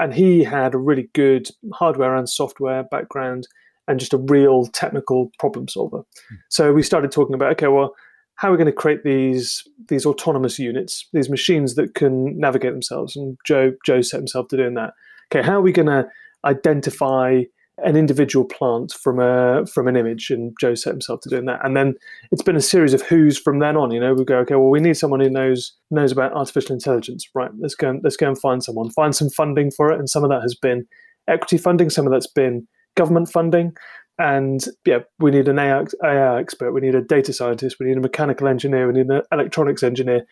And 0.00 0.12
he 0.12 0.42
had 0.42 0.74
a 0.74 0.78
really 0.78 1.08
good 1.14 1.48
hardware 1.72 2.16
and 2.16 2.28
software 2.28 2.82
background 2.82 3.46
and 3.86 4.00
just 4.00 4.12
a 4.12 4.18
real 4.18 4.66
technical 4.66 5.30
problem 5.38 5.68
solver. 5.68 5.98
Mm. 5.98 6.38
So 6.48 6.72
we 6.72 6.82
started 6.82 7.12
talking 7.12 7.34
about 7.34 7.52
okay, 7.52 7.68
well, 7.68 7.94
how 8.36 8.48
are 8.48 8.50
we 8.52 8.56
going 8.56 8.66
to 8.66 8.72
create 8.72 9.04
these 9.04 9.66
these 9.88 10.06
autonomous 10.06 10.58
units, 10.58 11.08
these 11.12 11.30
machines 11.30 11.74
that 11.74 11.94
can 11.94 12.38
navigate 12.38 12.72
themselves? 12.72 13.16
And 13.16 13.38
Joe 13.44 13.72
Joe 13.84 14.00
set 14.00 14.18
himself 14.18 14.48
to 14.48 14.56
doing 14.56 14.74
that. 14.74 14.94
Okay, 15.32 15.44
how 15.44 15.54
are 15.54 15.62
we 15.62 15.72
going 15.72 15.88
to 15.88 16.06
identify 16.44 17.42
an 17.78 17.96
individual 17.96 18.44
plant 18.44 18.92
from 18.92 19.20
a 19.20 19.66
from 19.66 19.86
an 19.88 19.96
image? 19.96 20.30
And 20.30 20.54
Joe 20.60 20.74
set 20.74 20.92
himself 20.92 21.20
to 21.22 21.28
doing 21.28 21.44
that. 21.46 21.64
And 21.64 21.76
then 21.76 21.94
it's 22.32 22.42
been 22.42 22.56
a 22.56 22.60
series 22.60 22.92
of 22.92 23.02
who's 23.02 23.38
from 23.38 23.60
then 23.60 23.76
on. 23.76 23.92
You 23.92 24.00
know, 24.00 24.14
we 24.14 24.24
go 24.24 24.38
okay, 24.38 24.56
well, 24.56 24.70
we 24.70 24.80
need 24.80 24.96
someone 24.96 25.20
who 25.20 25.30
knows 25.30 25.72
knows 25.90 26.10
about 26.10 26.32
artificial 26.32 26.74
intelligence, 26.74 27.28
right? 27.34 27.50
Let's 27.58 27.74
go 27.74 28.00
let's 28.02 28.16
go 28.16 28.28
and 28.28 28.38
find 28.38 28.62
someone, 28.64 28.90
find 28.90 29.14
some 29.14 29.30
funding 29.30 29.70
for 29.70 29.92
it, 29.92 29.98
and 29.98 30.08
some 30.08 30.24
of 30.24 30.30
that 30.30 30.42
has 30.42 30.54
been 30.54 30.86
equity 31.28 31.58
funding, 31.58 31.88
some 31.88 32.06
of 32.06 32.12
that's 32.12 32.26
been 32.26 32.66
government 32.96 33.30
funding 33.30 33.72
and 34.18 34.64
yeah, 34.84 35.00
we 35.18 35.30
need 35.30 35.48
an 35.48 35.58
AI, 35.58 35.84
AI, 36.04 36.40
expert, 36.40 36.72
we 36.72 36.80
need 36.80 36.94
a 36.94 37.00
data 37.00 37.32
scientist, 37.32 37.76
we 37.80 37.86
need 37.86 37.96
a 37.96 38.02
mechanical 38.02 38.46
engineer, 38.46 38.86
we 38.86 38.94
need 38.94 39.10
an 39.10 39.22
electronics 39.32 39.82
engineer, 39.82 40.24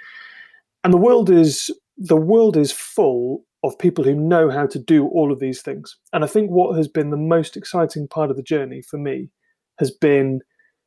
and 0.85 0.93
the 0.93 0.99
world 0.99 1.31
is 1.31 1.71
the 1.97 2.17
world 2.17 2.57
is 2.57 2.73
full 2.73 3.45
of 3.65 3.79
people 3.79 4.03
who 4.03 4.15
know 4.15 4.51
how 4.51 4.67
to 4.67 4.79
do 4.79 5.07
all 5.09 5.33
of 5.33 5.39
these 5.39 5.62
things. 5.62 5.97
And 6.12 6.25
I 6.25 6.27
think 6.27 6.51
what 6.51 6.77
has 6.77 6.89
been 6.89 7.11
the 7.11 7.17
most 7.17 7.57
exciting 7.57 8.09
part 8.09 8.31
of 8.31 8.37
the 8.37 8.43
journey 8.43 8.83
for 8.83 8.99
me 8.99 9.31
has 9.79 9.91
been 9.91 10.41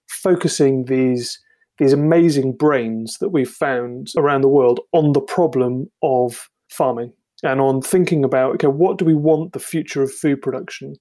focusing 0.08 0.86
these 0.86 1.40
these 1.78 1.94
amazing 1.94 2.56
brains 2.56 3.18
that 3.20 3.30
we've 3.30 3.50
found 3.50 4.12
around 4.16 4.42
the 4.42 4.48
world 4.50 4.80
on 4.94 5.12
the 5.12 5.22
problem 5.22 5.90
of 6.02 6.50
farming 6.70 7.12
and 7.44 7.60
on 7.60 7.82
thinking 7.82 8.24
about 8.24 8.54
okay, 8.56 8.68
what 8.68 8.98
do 8.98 9.06
we 9.06 9.16
want 9.16 9.54
the 9.54 9.60
future 9.60 10.02
of 10.02 10.14
food 10.14 10.42
production 10.42 10.96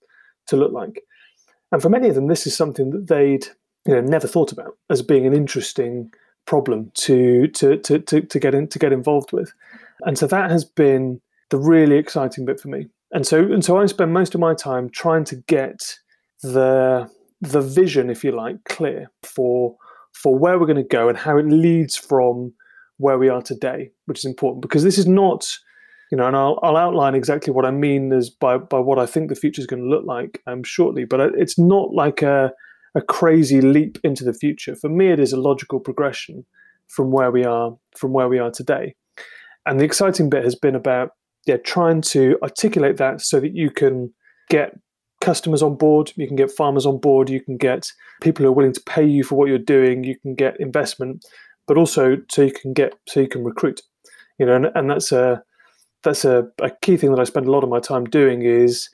to 0.49 0.57
look 0.57 0.73
like? 0.73 1.01
And 1.75 1.83
for 1.83 1.89
many 1.89 2.09
of 2.09 2.15
them, 2.15 2.29
this 2.29 2.47
is 2.47 2.57
something 2.57 2.91
that 2.91 3.09
they'd 3.09 3.47
you 3.85 3.95
know 3.95 4.01
never 4.01 4.29
thought 4.29 4.53
about 4.53 4.79
as 4.91 5.03
being 5.03 5.27
an 5.27 5.35
interesting 5.35 6.13
problem 6.47 6.93
to 6.95 7.49
to 7.49 7.77
to 7.79 7.99
to, 7.99 8.21
to 8.21 8.39
get 8.39 8.55
in, 8.55 8.69
to 8.69 8.79
get 8.79 8.93
involved 8.93 9.33
with. 9.33 9.53
And 10.03 10.17
so 10.17 10.29
that 10.29 10.53
has 10.53 10.65
been 10.65 11.21
the 11.51 11.59
really 11.59 11.97
exciting 11.97 12.45
bit 12.45 12.61
for 12.61 12.69
me. 12.69 12.87
And 13.11 13.27
so 13.27 13.41
and 13.41 13.65
so 13.65 13.77
I 13.77 13.87
spend 13.87 14.13
most 14.13 14.37
of 14.37 14.41
my 14.41 14.55
time 14.55 14.89
trying 14.89 15.25
to 15.25 15.35
get 15.49 15.99
the 16.43 17.11
the 17.41 17.61
vision, 17.61 18.09
if 18.09 18.23
you 18.23 18.31
like, 18.31 18.63
clear 18.67 19.11
for 19.25 19.75
for 20.13 20.39
where 20.39 20.61
we're 20.61 20.67
going 20.67 20.77
to 20.77 20.85
go 20.85 21.09
and 21.09 21.19
how 21.19 21.39
it 21.39 21.47
leads 21.47 21.97
from 21.97 22.55
where 22.99 23.19
we 23.19 23.29
are 23.29 23.43
today, 23.43 23.91
which 24.07 24.21
is 24.21 24.27
important 24.27 24.63
because 24.63 24.85
this 24.85 24.97
is 24.97 25.09
not 25.09 25.59
you 26.15 26.19
know, 26.19 26.29
and 26.29 26.37
I'll, 26.37 26.61
I'll 26.63 26.77
outline 26.77 27.17
exactly 27.17 27.53
what 27.53 27.67
I 27.67 27.73
mean 27.73 28.13
as 28.13 28.31
by, 28.31 28.57
by 28.57 28.79
what 28.79 29.01
I 29.01 29.05
think 29.05 29.29
the 29.29 29.35
future 29.35 29.61
is 29.61 29.67
going 29.67 29.83
to 29.83 29.89
look 29.89 30.05
like 30.07 30.41
um, 30.47 30.63
shortly. 30.63 31.05
But 31.05 31.35
it's 31.35 31.59
not 31.59 31.93
like 31.93 32.23
a, 32.23 32.53
a 32.95 33.03
crazy 33.03 33.61
leap 33.61 33.99
into 34.05 34.23
the 34.23 34.33
future. 34.33 34.77
For 34.77 34.89
me, 34.89 35.09
it 35.09 35.19
is 35.19 35.33
a 35.33 35.41
logical 35.41 35.81
progression 35.81 36.47
from 36.87 37.11
where 37.11 37.33
we 37.33 37.45
are 37.45 37.77
from 37.97 38.13
where 38.13 38.29
we 38.29 38.39
are 38.39 38.53
today. 38.53 38.95
And 39.67 39.81
the 39.81 39.85
exciting 39.85 40.31
bit 40.31 40.45
has 40.45 40.55
been 40.55 40.77
about 40.77 41.11
yeah, 41.47 41.57
trying 41.57 42.01
to 42.03 42.39
articulate 42.45 42.97
that 42.99 43.21
so 43.21 43.41
that 43.41 43.57
you 43.57 43.73
can 43.73 44.15
get 44.49 44.79
customers 45.21 45.65
on 45.65 45.75
board, 45.75 46.13
you 46.15 46.29
can 46.29 46.37
get 46.37 46.53
farmers 46.53 46.87
on 46.87 46.99
board, 46.99 47.29
you 47.29 47.41
can 47.41 47.57
get 47.57 47.91
people 48.23 48.45
who 48.45 48.51
are 48.51 48.55
willing 48.55 48.73
to 48.75 48.83
pay 48.83 49.05
you 49.05 49.25
for 49.25 49.35
what 49.35 49.49
you're 49.49 49.59
doing, 49.59 50.05
you 50.05 50.17
can 50.21 50.37
get 50.37 50.61
investment, 50.61 51.25
but 51.67 51.77
also 51.77 52.19
so 52.31 52.43
you 52.43 52.53
can 52.53 52.73
get 52.73 52.95
so 53.09 53.19
you 53.19 53.29
can 53.29 53.43
recruit. 53.43 53.83
You 54.39 54.47
know, 54.47 54.55
and, 54.55 54.67
and 54.77 54.89
that's 54.89 55.11
a 55.11 55.43
that's 56.05 56.25
a, 56.25 56.49
a 56.61 56.71
key 56.83 56.97
thing 56.97 57.11
that 57.11 57.21
I 57.21 57.25
spend 57.25 57.47
a 57.47 57.51
lot 57.51 57.65
of 57.65 57.71
my 57.71 57.81
time 57.81 58.05
doing 58.05 58.43
is 58.43 58.91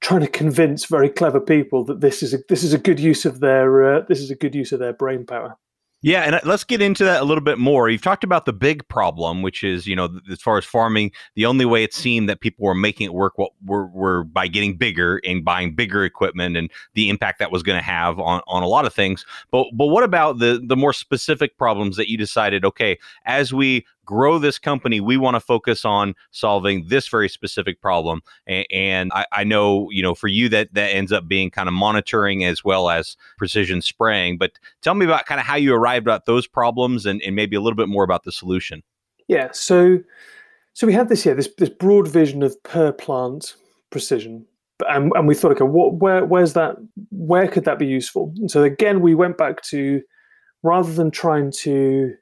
trying 0.00 0.20
to 0.20 0.28
convince 0.28 0.84
very 0.84 1.08
clever 1.08 1.40
people 1.40 1.84
that 1.84 2.00
this 2.00 2.22
is 2.22 2.34
a 2.34 2.38
this 2.48 2.62
is 2.62 2.72
a 2.72 2.78
good 2.78 3.00
use 3.00 3.24
of 3.24 3.40
their 3.40 3.96
uh, 3.96 4.00
this 4.08 4.20
is 4.20 4.30
a 4.30 4.34
good 4.34 4.54
use 4.54 4.72
of 4.72 4.78
their 4.78 4.92
brain 4.92 5.26
power. 5.26 5.56
Yeah, 6.04 6.20
and 6.20 6.34
uh, 6.34 6.40
let's 6.44 6.64
get 6.64 6.82
into 6.82 7.02
that 7.04 7.22
a 7.22 7.24
little 7.24 7.42
bit 7.42 7.58
more. 7.58 7.88
You've 7.88 8.02
talked 8.02 8.24
about 8.24 8.44
the 8.44 8.52
big 8.52 8.86
problem, 8.88 9.40
which 9.40 9.64
is, 9.64 9.86
you 9.86 9.96
know, 9.96 10.20
as 10.30 10.38
far 10.38 10.58
as 10.58 10.64
farming, 10.66 11.12
the 11.34 11.46
only 11.46 11.64
way 11.64 11.82
it 11.82 11.94
seemed 11.94 12.28
that 12.28 12.40
people 12.40 12.66
were 12.66 12.74
making 12.74 13.06
it 13.06 13.14
work 13.14 13.38
were, 13.38 13.86
were 13.86 14.24
by 14.24 14.46
getting 14.46 14.76
bigger 14.76 15.22
and 15.24 15.42
buying 15.46 15.74
bigger 15.74 16.04
equipment 16.04 16.58
and 16.58 16.70
the 16.92 17.08
impact 17.08 17.38
that 17.38 17.50
was 17.50 17.62
going 17.62 17.78
to 17.78 17.82
have 17.82 18.20
on, 18.20 18.42
on 18.46 18.62
a 18.62 18.66
lot 18.66 18.84
of 18.84 18.92
things. 18.92 19.24
But 19.50 19.68
but 19.72 19.86
what 19.86 20.04
about 20.04 20.40
the 20.40 20.62
the 20.62 20.76
more 20.76 20.92
specific 20.92 21.56
problems 21.56 21.96
that 21.96 22.10
you 22.10 22.18
decided, 22.18 22.66
okay, 22.66 22.98
as 23.24 23.54
we 23.54 23.86
grow 24.04 24.38
this 24.38 24.58
company, 24.58 25.00
we 25.00 25.16
want 25.16 25.34
to 25.34 25.40
focus 25.40 25.84
on 25.84 26.14
solving 26.30 26.86
this 26.88 27.08
very 27.08 27.28
specific 27.28 27.80
problem. 27.80 28.22
And, 28.46 28.66
and 28.70 29.12
I, 29.12 29.26
I, 29.32 29.44
know, 29.44 29.88
you 29.90 30.02
know, 30.02 30.14
for 30.14 30.28
you 30.28 30.48
that 30.50 30.74
that 30.74 30.88
ends 30.88 31.12
up 31.12 31.28
being 31.28 31.50
kind 31.50 31.68
of 31.68 31.74
monitoring 31.74 32.44
as 32.44 32.64
well 32.64 32.90
as 32.90 33.16
precision 33.38 33.82
spraying. 33.82 34.38
But 34.38 34.52
tell 34.82 34.94
me 34.94 35.06
about 35.06 35.26
kind 35.26 35.40
of 35.40 35.46
how 35.46 35.56
you 35.56 35.74
arrived 35.74 36.08
at 36.08 36.26
those 36.26 36.46
problems 36.46 37.06
and, 37.06 37.22
and 37.22 37.34
maybe 37.34 37.56
a 37.56 37.60
little 37.60 37.76
bit 37.76 37.88
more 37.88 38.04
about 38.04 38.24
the 38.24 38.32
solution. 38.32 38.82
Yeah. 39.28 39.48
So 39.52 40.00
so 40.74 40.86
we 40.86 40.92
had 40.92 41.08
this 41.08 41.24
yeah 41.24 41.34
this 41.34 41.48
this 41.56 41.70
broad 41.70 42.08
vision 42.08 42.42
of 42.42 42.60
per 42.62 42.92
plant 42.92 43.56
precision. 43.90 44.46
And, 44.88 45.12
and 45.14 45.28
we 45.28 45.36
thought, 45.36 45.52
okay, 45.52 45.64
what, 45.64 45.94
where, 45.94 46.24
where's 46.24 46.54
that? 46.54 46.76
Where 47.10 47.46
could 47.46 47.64
that 47.64 47.78
be 47.78 47.86
useful? 47.86 48.34
And 48.38 48.50
so 48.50 48.64
again, 48.64 49.00
we 49.00 49.14
went 49.14 49.38
back 49.38 49.62
to 49.66 50.02
rather 50.64 50.92
than 50.92 51.12
trying 51.12 51.52
to 51.52 52.12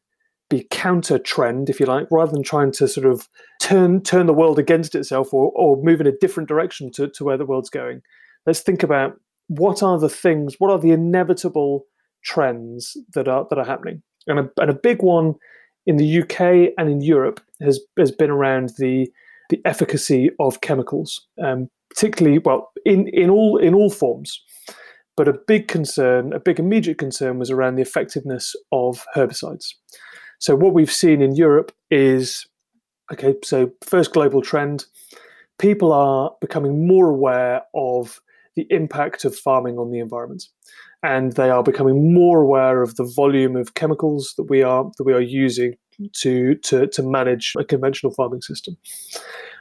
be 0.52 0.66
counter 0.71 1.18
trend, 1.18 1.71
if 1.71 1.80
you 1.80 1.87
like, 1.87 2.06
rather 2.11 2.32
than 2.32 2.42
trying 2.42 2.71
to 2.73 2.87
sort 2.87 3.06
of 3.06 3.28
turn 3.61 4.02
turn 4.02 4.26
the 4.26 4.35
world 4.35 4.59
against 4.59 4.94
itself 4.94 5.32
or, 5.32 5.50
or 5.54 5.82
move 5.82 6.00
in 6.00 6.06
a 6.06 6.18
different 6.21 6.49
direction 6.49 6.90
to, 6.92 7.09
to 7.09 7.25
where 7.25 7.38
the 7.38 7.47
world's 7.47 7.71
going. 7.71 8.02
Let's 8.47 8.61
think 8.61 8.82
about 8.82 9.18
what 9.49 9.82
are 9.82 9.99
the 9.99 10.09
things, 10.09 10.56
what 10.59 10.71
are 10.71 10.78
the 10.78 10.90
inevitable 10.90 11.87
trends 12.23 12.97
that 13.14 13.28
are 13.28 13.47
that 13.49 13.59
are 13.59 13.64
happening. 13.64 14.02
And 14.26 14.40
a, 14.40 14.50
and 14.59 14.71
a 14.71 14.75
big 14.75 15.02
one 15.02 15.35
in 15.87 15.97
the 15.97 16.23
UK 16.23 16.73
and 16.78 16.88
in 16.88 17.00
Europe 17.00 17.40
has 17.62 17.80
has 17.99 18.12
been 18.12 18.30
around 18.30 18.75
the 18.78 19.09
the 19.49 19.61
efficacy 19.64 20.30
of 20.38 20.61
chemicals, 20.61 21.26
um, 21.42 21.68
particularly 21.90 22.38
well 22.38 22.71
in, 22.85 23.09
in 23.09 23.30
all 23.30 23.56
in 23.59 23.75
all 23.75 23.90
forms. 23.90 24.42
But 25.16 25.28
a 25.28 25.35
big 25.47 25.68
concern, 25.68 26.32
a 26.32 26.40
big 26.40 26.59
immediate 26.59 26.99
concern, 26.99 27.38
was 27.38 27.50
around 27.50 27.76
the 27.76 27.82
effectiveness 27.82 28.54
of 28.73 29.04
herbicides. 29.14 29.75
So 30.42 30.56
what 30.56 30.75
we've 30.75 30.90
seen 30.90 31.22
in 31.22 31.37
Europe 31.37 31.70
is 31.88 32.49
okay, 33.12 33.37
so 33.44 33.70
first 33.80 34.12
global 34.12 34.42
trend, 34.42 34.87
people 35.61 35.92
are 35.92 36.32
becoming 36.40 36.84
more 36.84 37.11
aware 37.11 37.62
of 37.76 38.20
the 38.56 38.66
impact 38.70 39.25
of 39.25 39.37
farming 39.37 39.78
on 39.78 39.92
the 39.92 40.00
environment. 40.00 40.49
And 41.04 41.34
they 41.34 41.49
are 41.49 41.62
becoming 41.62 42.12
more 42.12 42.42
aware 42.42 42.82
of 42.82 42.96
the 42.96 43.04
volume 43.04 43.54
of 43.54 43.75
chemicals 43.75 44.34
that 44.37 44.50
we 44.50 44.64
are 44.64 44.90
that 44.99 45.04
we 45.04 45.12
are 45.12 45.20
using 45.20 45.76
to, 46.14 46.56
to, 46.56 46.88
to 46.88 47.02
manage 47.04 47.52
a 47.56 47.62
conventional 47.62 48.12
farming 48.12 48.42
system. 48.42 48.76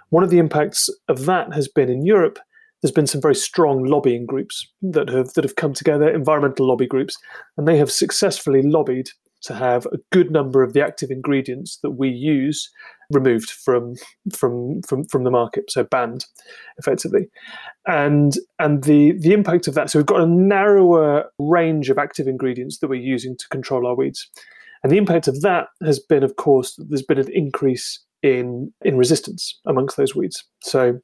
One 0.09 0.23
of 0.23 0.31
the 0.31 0.39
impacts 0.39 0.89
of 1.07 1.25
that 1.25 1.53
has 1.53 1.67
been 1.67 1.91
in 1.91 2.07
Europe 2.07 2.39
there's 2.81 2.91
been 2.91 3.07
some 3.07 3.21
very 3.21 3.35
strong 3.35 3.83
lobbying 3.83 4.25
groups 4.25 4.67
that 4.81 5.09
have 5.09 5.33
that 5.33 5.43
have 5.43 5.55
come 5.55 5.73
together, 5.73 6.09
environmental 6.09 6.67
lobby 6.67 6.87
groups, 6.87 7.15
and 7.57 7.67
they 7.67 7.77
have 7.77 7.91
successfully 7.91 8.63
lobbied 8.63 9.09
to 9.43 9.53
have 9.53 9.85
a 9.87 9.97
good 10.11 10.31
number 10.31 10.63
of 10.63 10.73
the 10.73 10.83
active 10.83 11.09
ingredients 11.09 11.79
that 11.81 11.91
we 11.91 12.09
use 12.09 12.69
removed 13.09 13.49
from 13.49 13.95
from 14.33 14.81
from 14.83 15.05
from 15.05 15.23
the 15.23 15.31
market, 15.31 15.71
so 15.71 15.83
banned 15.83 16.25
effectively. 16.77 17.27
And 17.87 18.33
and 18.59 18.83
the 18.83 19.13
the 19.13 19.33
impact 19.33 19.67
of 19.67 19.73
that, 19.75 19.89
so 19.89 19.99
we've 19.99 20.05
got 20.05 20.21
a 20.21 20.27
narrower 20.27 21.25
range 21.39 21.89
of 21.89 21.97
active 21.97 22.27
ingredients 22.27 22.79
that 22.79 22.87
we're 22.87 23.01
using 23.01 23.35
to 23.37 23.47
control 23.49 23.87
our 23.87 23.95
weeds. 23.95 24.29
And 24.83 24.91
the 24.91 24.97
impact 24.97 25.27
of 25.27 25.41
that 25.41 25.67
has 25.83 25.99
been, 25.99 26.23
of 26.23 26.37
course, 26.37 26.79
there's 26.89 27.03
been 27.03 27.19
an 27.19 27.31
increase 27.31 27.99
in 28.23 28.71
in 28.83 28.97
resistance 28.97 29.59
amongst 29.65 29.97
those 29.97 30.15
weeds. 30.15 30.43
So 30.63 30.99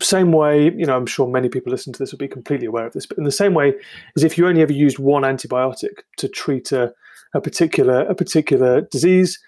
same 0.00 0.32
way, 0.32 0.64
you 0.64 0.86
know, 0.86 0.96
I'm 0.96 1.06
sure 1.06 1.26
many 1.26 1.48
people 1.48 1.72
listening 1.72 1.94
to 1.94 1.98
this 1.98 2.12
will 2.12 2.18
be 2.18 2.28
completely 2.28 2.66
aware 2.66 2.86
of 2.86 2.92
this, 2.92 3.06
but 3.06 3.18
in 3.18 3.24
the 3.24 3.32
same 3.32 3.52
way 3.52 3.74
as 4.16 4.22
if 4.22 4.38
you 4.38 4.46
only 4.46 4.62
ever 4.62 4.72
used 4.72 4.98
one 4.98 5.22
antibiotic 5.22 6.02
to 6.18 6.28
treat 6.28 6.70
a 6.70 6.92
a 7.34 7.40
particular 7.40 8.02
a 8.02 8.14
particular 8.14 8.82
disease, 8.82 9.38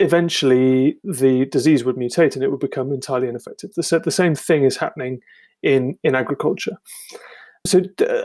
eventually 0.00 0.98
the 1.04 1.46
disease 1.46 1.84
would 1.84 1.96
mutate 1.96 2.34
and 2.34 2.42
it 2.42 2.50
would 2.50 2.60
become 2.60 2.92
entirely 2.92 3.28
ineffective. 3.28 3.70
The, 3.74 4.00
the 4.04 4.10
same 4.10 4.34
thing 4.34 4.64
is 4.64 4.76
happening 4.76 5.20
in 5.62 5.98
in 6.02 6.14
agriculture. 6.14 6.76
So 7.66 7.80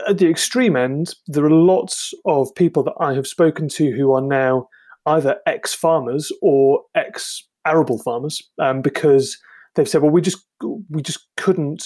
at 0.08 0.18
the 0.18 0.28
extreme 0.28 0.76
end, 0.76 1.14
there 1.26 1.44
are 1.44 1.50
lots 1.50 2.14
of 2.26 2.54
people 2.54 2.84
that 2.84 2.94
I 3.00 3.14
have 3.14 3.26
spoken 3.26 3.68
to 3.70 3.90
who 3.90 4.12
are 4.12 4.20
now 4.20 4.68
either 5.06 5.36
ex 5.46 5.74
farmers 5.74 6.30
or 6.40 6.82
ex 6.94 7.42
arable 7.66 7.98
farmers 7.98 8.40
um, 8.60 8.82
because 8.82 9.36
they've 9.74 9.88
said, 9.88 10.02
well, 10.02 10.12
we 10.12 10.20
just 10.20 10.38
we 10.90 11.02
just 11.02 11.26
couldn't 11.36 11.84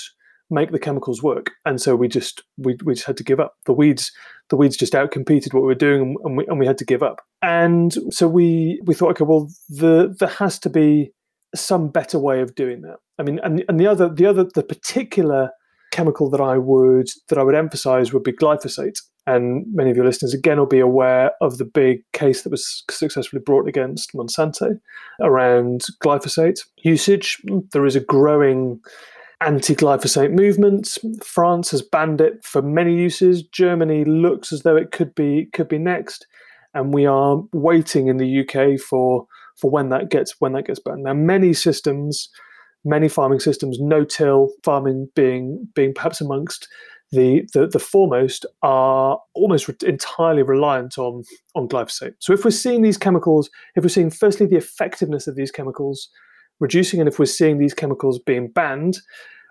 make 0.50 0.70
the 0.70 0.78
chemicals 0.78 1.22
work, 1.22 1.50
and 1.64 1.80
so 1.80 1.96
we 1.96 2.08
just 2.08 2.42
we, 2.58 2.76
we 2.84 2.94
just 2.94 3.06
had 3.06 3.16
to 3.16 3.24
give 3.24 3.40
up. 3.40 3.54
The 3.64 3.72
weeds 3.72 4.12
the 4.50 4.56
weeds 4.56 4.76
just 4.76 4.92
outcompeted 4.92 5.52
what 5.52 5.62
we 5.62 5.66
were 5.66 5.74
doing, 5.74 6.16
and 6.24 6.36
we 6.36 6.46
and 6.46 6.58
we 6.58 6.66
had 6.66 6.78
to 6.78 6.84
give 6.84 7.02
up. 7.02 7.20
And 7.42 7.94
so 8.10 8.28
we 8.28 8.80
we 8.84 8.94
thought, 8.94 9.10
okay, 9.12 9.24
well, 9.24 9.48
the 9.68 10.14
there 10.18 10.28
has 10.28 10.58
to 10.60 10.70
be 10.70 11.12
some 11.54 11.88
better 11.88 12.18
way 12.18 12.40
of 12.40 12.54
doing 12.54 12.82
that. 12.82 12.96
I 13.18 13.22
mean, 13.22 13.40
and 13.42 13.64
and 13.68 13.80
the 13.80 13.86
other 13.86 14.08
the 14.08 14.26
other 14.26 14.46
the 14.54 14.62
particular 14.62 15.50
chemical 15.92 16.28
that 16.30 16.40
I 16.40 16.58
would 16.58 17.08
that 17.28 17.38
I 17.38 17.42
would 17.42 17.54
emphasize 17.54 18.12
would 18.12 18.22
be 18.22 18.32
glyphosate. 18.32 18.98
And 19.28 19.64
many 19.72 19.90
of 19.90 19.96
your 19.96 20.06
listeners 20.06 20.34
again 20.34 20.58
will 20.58 20.66
be 20.66 20.78
aware 20.78 21.32
of 21.40 21.58
the 21.58 21.64
big 21.64 22.02
case 22.12 22.42
that 22.42 22.50
was 22.50 22.84
successfully 22.88 23.42
brought 23.44 23.66
against 23.66 24.12
Monsanto 24.12 24.78
around 25.20 25.82
glyphosate 26.04 26.60
usage. 26.84 27.42
There 27.72 27.86
is 27.86 27.96
a 27.96 28.00
growing 28.00 28.80
anti-glyphosate 29.40 30.32
movement. 30.32 30.98
France 31.24 31.70
has 31.70 31.82
banned 31.82 32.20
it 32.20 32.44
for 32.44 32.62
many 32.62 32.94
uses. 32.96 33.42
Germany 33.42 34.04
looks 34.04 34.52
as 34.52 34.62
though 34.62 34.76
it 34.76 34.92
could 34.92 35.14
be 35.14 35.48
could 35.52 35.68
be 35.68 35.78
next, 35.78 36.26
and 36.74 36.94
we 36.94 37.06
are 37.06 37.42
waiting 37.52 38.08
in 38.08 38.16
the 38.16 38.40
UK 38.40 38.80
for 38.80 39.26
for 39.56 39.70
when 39.70 39.88
that 39.90 40.10
gets 40.10 40.34
when 40.38 40.52
that 40.52 40.66
gets 40.66 40.80
banned. 40.80 41.04
Now, 41.04 41.14
many 41.14 41.52
systems, 41.52 42.28
many 42.84 43.08
farming 43.08 43.40
systems, 43.40 43.78
no-till 43.80 44.50
farming 44.64 45.08
being 45.14 45.68
being 45.74 45.92
perhaps 45.94 46.20
amongst 46.20 46.68
the, 47.12 47.48
the, 47.54 47.68
the 47.68 47.78
foremost 47.78 48.44
are 48.62 49.18
almost 49.34 49.68
re- 49.68 49.76
entirely 49.84 50.42
reliant 50.42 50.98
on 50.98 51.22
on 51.54 51.68
glyphosate. 51.68 52.14
So 52.18 52.32
if 52.32 52.44
we're 52.44 52.50
seeing 52.50 52.82
these 52.82 52.98
chemicals, 52.98 53.48
if 53.76 53.84
we're 53.84 53.90
seeing 53.90 54.10
firstly 54.10 54.46
the 54.46 54.56
effectiveness 54.56 55.26
of 55.26 55.36
these 55.36 55.50
chemicals 55.50 56.08
reducing. 56.60 57.00
And 57.00 57.08
if 57.08 57.18
we're 57.18 57.26
seeing 57.26 57.58
these 57.58 57.74
chemicals 57.74 58.18
being 58.18 58.48
banned, 58.48 58.98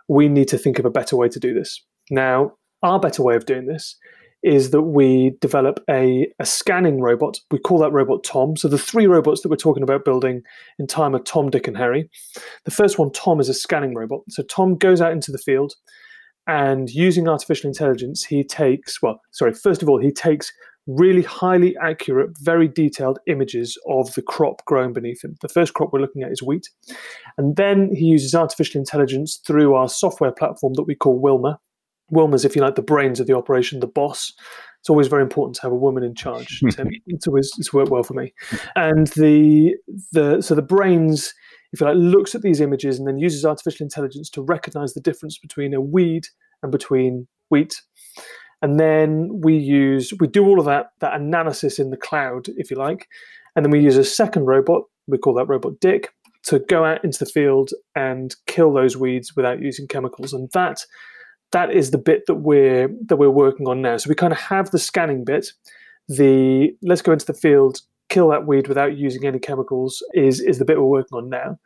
we 0.08 0.28
need 0.28 0.48
to 0.50 0.58
think 0.58 0.80
of 0.80 0.86
a 0.86 0.90
better 0.90 1.16
way 1.16 1.30
to 1.30 1.40
do 1.40 1.54
this. 1.54 1.84
Now, 2.10 2.54
our 2.84 3.00
better 3.00 3.24
way 3.24 3.36
of 3.36 3.46
doing 3.46 3.66
this 3.66 3.98
is 4.44 4.70
that 4.70 4.84
we 4.84 5.36
develop 5.42 5.80
a, 5.90 6.28
a 6.40 6.46
scanning 6.46 7.02
robot. 7.02 7.40
We 7.50 7.58
call 7.58 7.80
that 7.80 7.92
robot 7.92 8.24
Tom. 8.24 8.56
So 8.56 8.68
the 8.68 8.78
three 8.78 9.08
robots 9.08 9.42
that 9.42 9.50
we're 9.50 9.56
talking 9.56 9.82
about 9.82 10.06
building 10.06 10.44
in 10.78 10.86
time 10.86 11.16
are 11.16 11.20
Tom, 11.20 11.50
Dick, 11.50 11.68
and 11.68 11.78
Harry. 11.78 12.08
The 12.66 12.72
first 12.72 13.00
one, 13.00 13.12
Tom, 13.12 13.40
is 13.40 13.50
a 13.50 13.56
scanning 13.56 13.96
robot. 13.96 14.22
So 14.30 14.44
Tom 14.44 14.76
goes 14.76 15.02
out 15.02 15.14
into 15.14 15.32
the 15.32 15.40
field 15.40 15.74
and 16.48 16.90
using 16.90 17.28
artificial 17.28 17.68
intelligence, 17.68 18.24
he 18.24 18.44
takes, 18.44 19.02
well, 19.02 19.20
sorry, 19.32 19.54
first 19.54 19.82
of 19.82 19.90
all, 19.90 20.00
he 20.00 20.12
takes 20.12 20.52
really 20.88 21.24
highly 21.24 21.76
accurate, 21.82 22.32
very 22.40 22.68
detailed 22.68 23.20
images 23.28 23.78
of 23.88 24.14
the 24.14 24.22
crop 24.22 24.64
growing 24.66 24.94
beneath 24.94 25.24
him. 25.24 25.36
The 25.42 25.50
first 25.50 25.74
crop 25.74 25.92
we're 25.92 26.00
looking 26.00 26.24
at 26.24 26.32
is 26.32 26.44
wheat. 26.44 26.70
And 27.38 27.56
then 27.56 27.90
he 27.94 28.06
uses 28.06 28.36
artificial 28.36 28.80
intelligence 28.80 29.42
through 29.46 29.74
our 29.74 29.90
software 29.90 30.32
platform 30.32 30.74
that 30.76 30.84
we 30.84 30.96
call 30.96 31.20
Wilma. 31.20 31.60
Wilma's, 32.12 32.46
if 32.46 32.56
you 32.56 32.62
like, 32.62 32.76
the 32.76 32.84
brains 32.84 33.20
of 33.20 33.26
the 33.26 33.36
operation, 33.36 33.80
the 33.80 33.88
boss. 33.88 34.32
It's 34.80 34.90
always 34.90 35.08
very 35.08 35.24
important 35.24 35.56
to 35.56 35.62
have 35.64 35.72
a 35.72 35.76
woman 35.76 36.04
in 36.04 36.14
charge. 36.14 36.62
it's 37.08 37.28
always 37.28 37.52
it's 37.58 37.74
worked 37.74 37.90
well 37.90 38.04
for 38.04 38.14
me. 38.14 38.34
And 38.76 39.08
the 39.08 39.76
the 40.12 40.42
so 40.42 40.54
the 40.54 40.62
brains, 40.62 41.34
if 41.74 41.82
you 41.82 41.88
like, 41.88 41.96
looks 41.96 42.36
at 42.36 42.44
these 42.44 42.62
images 42.62 43.00
and 43.00 43.08
then 43.08 43.18
uses 43.18 43.44
artificial 43.44 43.84
intelligence 43.84 44.30
to 44.32 44.44
recognize 44.44 44.94
the 44.94 45.02
difference 45.02 45.40
between 45.40 45.74
a 45.74 45.82
weed 45.82 46.28
and 46.62 46.72
between 46.72 47.28
wheat 47.50 47.82
and 48.62 48.80
then 48.80 49.30
we 49.44 49.56
use 49.56 50.14
we 50.20 50.28
do 50.28 50.46
all 50.46 50.60
of 50.60 50.66
that 50.66 50.92
that 51.00 51.14
analysis 51.14 51.80
in 51.80 51.90
the 51.90 51.98
cloud 51.98 52.48
if 52.58 52.72
you 52.72 52.78
like 52.78 53.08
and 53.56 53.64
then 53.64 53.72
we 53.72 53.80
use 53.80 53.98
a 53.98 54.04
second 54.04 54.46
robot 54.46 54.84
we 55.08 55.18
call 55.18 55.34
that 55.34 55.48
robot 55.48 55.80
dick 55.80 56.12
to 56.46 56.60
go 56.60 56.86
out 56.86 57.04
into 57.04 57.20
the 57.20 57.26
field 57.26 57.72
and 57.96 58.36
kill 58.46 58.72
those 58.72 58.96
weeds 58.96 59.36
without 59.36 59.62
using 59.62 59.88
chemicals. 59.88 60.32
And 60.32 60.50
that 60.54 60.86
that 61.52 61.72
is 61.72 61.92
the 61.92 61.98
bit 61.98 62.24
that 62.28 62.36
we're 62.36 62.90
that 63.06 63.18
we're 63.18 63.30
working 63.30 63.68
on 63.68 63.82
now. 63.82 63.98
So 63.98 64.10
we 64.10 64.16
kind 64.16 64.34
of 64.34 64.40
have 64.40 64.72
the 64.72 64.80
scanning 64.80 65.24
bit. 65.26 65.48
The 66.08 66.76
let's 66.84 67.02
go 67.02 67.12
into 67.12 67.26
the 67.26 67.34
field, 67.34 67.82
kill 68.10 68.30
that 68.30 68.46
weed 68.46 68.68
without 68.68 68.96
using 68.96 69.26
any 69.26 69.40
chemicals 69.40 70.04
is 70.14 70.40
is 70.40 70.60
the 70.60 70.66
bit 70.66 70.78
we're 70.78 70.86
working 70.86 71.18
on 71.18 71.30
now. 71.30 71.58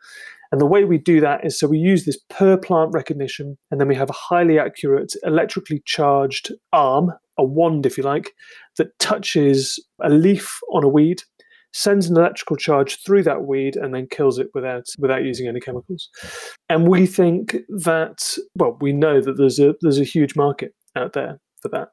And 0.51 0.59
the 0.59 0.65
way 0.65 0.83
we 0.83 0.97
do 0.97 1.21
that 1.21 1.45
is 1.45 1.59
so 1.59 1.67
we 1.67 1.77
use 1.77 2.05
this 2.05 2.17
per 2.29 2.57
plant 2.57 2.91
recognition, 2.93 3.57
and 3.69 3.79
then 3.79 3.87
we 3.87 3.95
have 3.95 4.09
a 4.09 4.13
highly 4.13 4.57
accurate 4.57 5.13
electrically 5.23 5.81
charged 5.85 6.51
arm, 6.73 7.11
a 7.37 7.43
wand, 7.43 7.85
if 7.85 7.97
you 7.97 8.03
like, 8.03 8.33
that 8.77 8.97
touches 8.99 9.83
a 10.01 10.09
leaf 10.09 10.59
on 10.73 10.83
a 10.83 10.89
weed, 10.89 11.21
sends 11.71 12.09
an 12.09 12.17
electrical 12.17 12.55
charge 12.55 12.97
through 13.03 13.23
that 13.23 13.43
weed, 13.43 13.75
and 13.75 13.93
then 13.93 14.07
kills 14.09 14.39
it 14.39 14.47
without 14.55 14.87
without 14.97 15.23
using 15.23 15.47
any 15.47 15.59
chemicals. 15.59 16.09
And 16.67 16.87
we 16.87 17.05
think 17.05 17.57
that 17.69 18.35
well, 18.55 18.77
we 18.81 18.91
know 18.91 19.21
that 19.21 19.37
there's 19.37 19.59
a 19.59 19.75
there's 19.81 19.99
a 19.99 20.03
huge 20.03 20.35
market 20.35 20.73
out 20.95 21.13
there 21.13 21.39
for 21.61 21.69
that. 21.69 21.89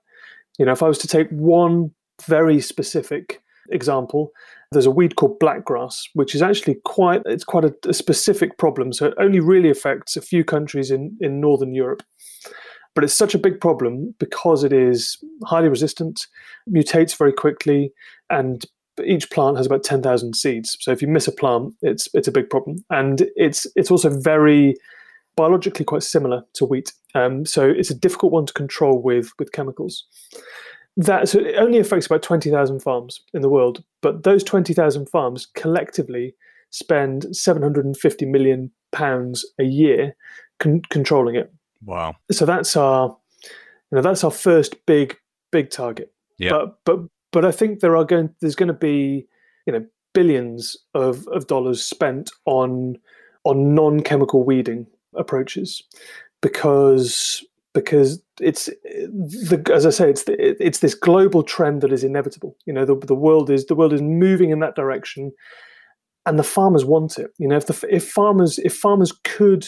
You 0.58 0.64
know, 0.64 0.72
if 0.72 0.82
I 0.82 0.88
was 0.88 0.98
to 0.98 1.08
take 1.08 1.28
one 1.30 1.90
very 2.26 2.60
specific 2.60 3.42
example, 3.70 4.30
there's 4.72 4.86
a 4.86 4.90
weed 4.90 5.16
called 5.16 5.38
blackgrass, 5.38 6.02
which 6.14 6.34
is 6.34 6.42
actually 6.42 6.76
quite 6.84 7.22
it's 7.24 7.44
quite 7.44 7.64
a, 7.64 7.74
a, 7.88 7.94
specific 7.94 8.58
problem. 8.58 8.92
So 8.92 9.06
it 9.06 9.14
only 9.18 9.40
really 9.40 9.70
affects 9.70 10.16
a 10.16 10.20
few 10.20 10.44
countries 10.44 10.90
in, 10.90 11.16
in 11.20 11.40
northern 11.40 11.74
Europe. 11.74 12.02
But 12.94 13.04
it's 13.04 13.16
such 13.16 13.34
a 13.34 13.38
big 13.38 13.60
problem 13.60 14.14
because 14.18 14.64
it 14.64 14.72
is 14.72 15.18
highly 15.44 15.68
resistant, 15.68 16.26
mutates 16.68 17.16
very 17.16 17.32
quickly, 17.32 17.92
and 18.30 18.64
each 19.04 19.30
plant 19.30 19.58
has 19.58 19.66
about 19.66 19.84
10,000 19.84 20.34
seeds. 20.34 20.78
So 20.80 20.92
if 20.92 21.02
you 21.02 21.08
miss 21.08 21.28
a 21.28 21.32
plant, 21.32 21.74
it's 21.82 22.08
it's 22.14 22.28
a 22.28 22.32
big 22.32 22.48
problem. 22.48 22.78
And 22.90 23.26
it's 23.36 23.66
it's 23.76 23.90
also 23.90 24.08
very 24.08 24.74
biologically 25.36 25.84
quite 25.84 26.02
similar 26.02 26.42
to 26.54 26.64
wheat. 26.64 26.92
Um, 27.14 27.44
so 27.44 27.68
it's 27.68 27.90
a 27.90 27.94
difficult 27.94 28.32
one 28.32 28.46
to 28.46 28.52
control 28.54 29.02
with 29.02 29.30
with 29.38 29.52
chemicals 29.52 30.04
that 30.96 31.28
so 31.28 31.38
it 31.40 31.56
only 31.56 31.78
affects 31.78 32.06
about 32.06 32.22
20,000 32.22 32.80
farms 32.80 33.20
in 33.34 33.42
the 33.42 33.48
world, 33.48 33.84
but 34.00 34.22
those 34.22 34.42
20,000 34.42 35.08
farms 35.08 35.46
collectively 35.54 36.34
spend 36.70 37.34
750 37.36 38.26
million 38.26 38.70
pounds 38.92 39.44
a 39.58 39.64
year 39.64 40.16
con- 40.58 40.82
controlling 40.90 41.36
it. 41.36 41.52
Wow. 41.84 42.16
So 42.32 42.46
that's 42.46 42.76
our 42.76 43.16
you 43.90 43.96
know 43.96 44.02
that's 44.02 44.24
our 44.24 44.30
first 44.30 44.74
big 44.86 45.16
big 45.52 45.70
target. 45.70 46.12
Yeah. 46.38 46.50
But 46.50 46.78
but 46.84 47.00
but 47.32 47.44
I 47.44 47.52
think 47.52 47.80
there 47.80 47.96
are 47.96 48.04
going 48.04 48.34
there's 48.40 48.56
going 48.56 48.68
to 48.68 48.72
be 48.72 49.26
you 49.66 49.72
know 49.72 49.84
billions 50.14 50.76
of 50.94 51.26
of 51.28 51.46
dollars 51.46 51.84
spent 51.84 52.30
on 52.46 52.96
on 53.44 53.74
non-chemical 53.74 54.44
weeding 54.44 54.86
approaches 55.14 55.82
because 56.40 57.44
because 57.76 58.22
it's 58.40 58.66
the, 58.66 59.70
as 59.72 59.84
I 59.84 59.90
say, 59.90 60.08
it's 60.08 60.24
the, 60.24 60.34
it's 60.64 60.78
this 60.78 60.94
global 60.94 61.42
trend 61.42 61.82
that 61.82 61.92
is 61.92 62.02
inevitable. 62.02 62.56
You 62.64 62.72
know, 62.72 62.86
the, 62.86 62.96
the 62.96 63.14
world 63.14 63.50
is 63.50 63.66
the 63.66 63.74
world 63.74 63.92
is 63.92 64.00
moving 64.00 64.48
in 64.48 64.60
that 64.60 64.76
direction, 64.76 65.30
and 66.24 66.38
the 66.38 66.42
farmers 66.42 66.86
want 66.86 67.18
it. 67.18 67.30
You 67.38 67.48
know, 67.48 67.56
if 67.56 67.66
the 67.66 67.86
if 67.90 68.08
farmers 68.08 68.58
if 68.60 68.74
farmers 68.74 69.12
could 69.24 69.66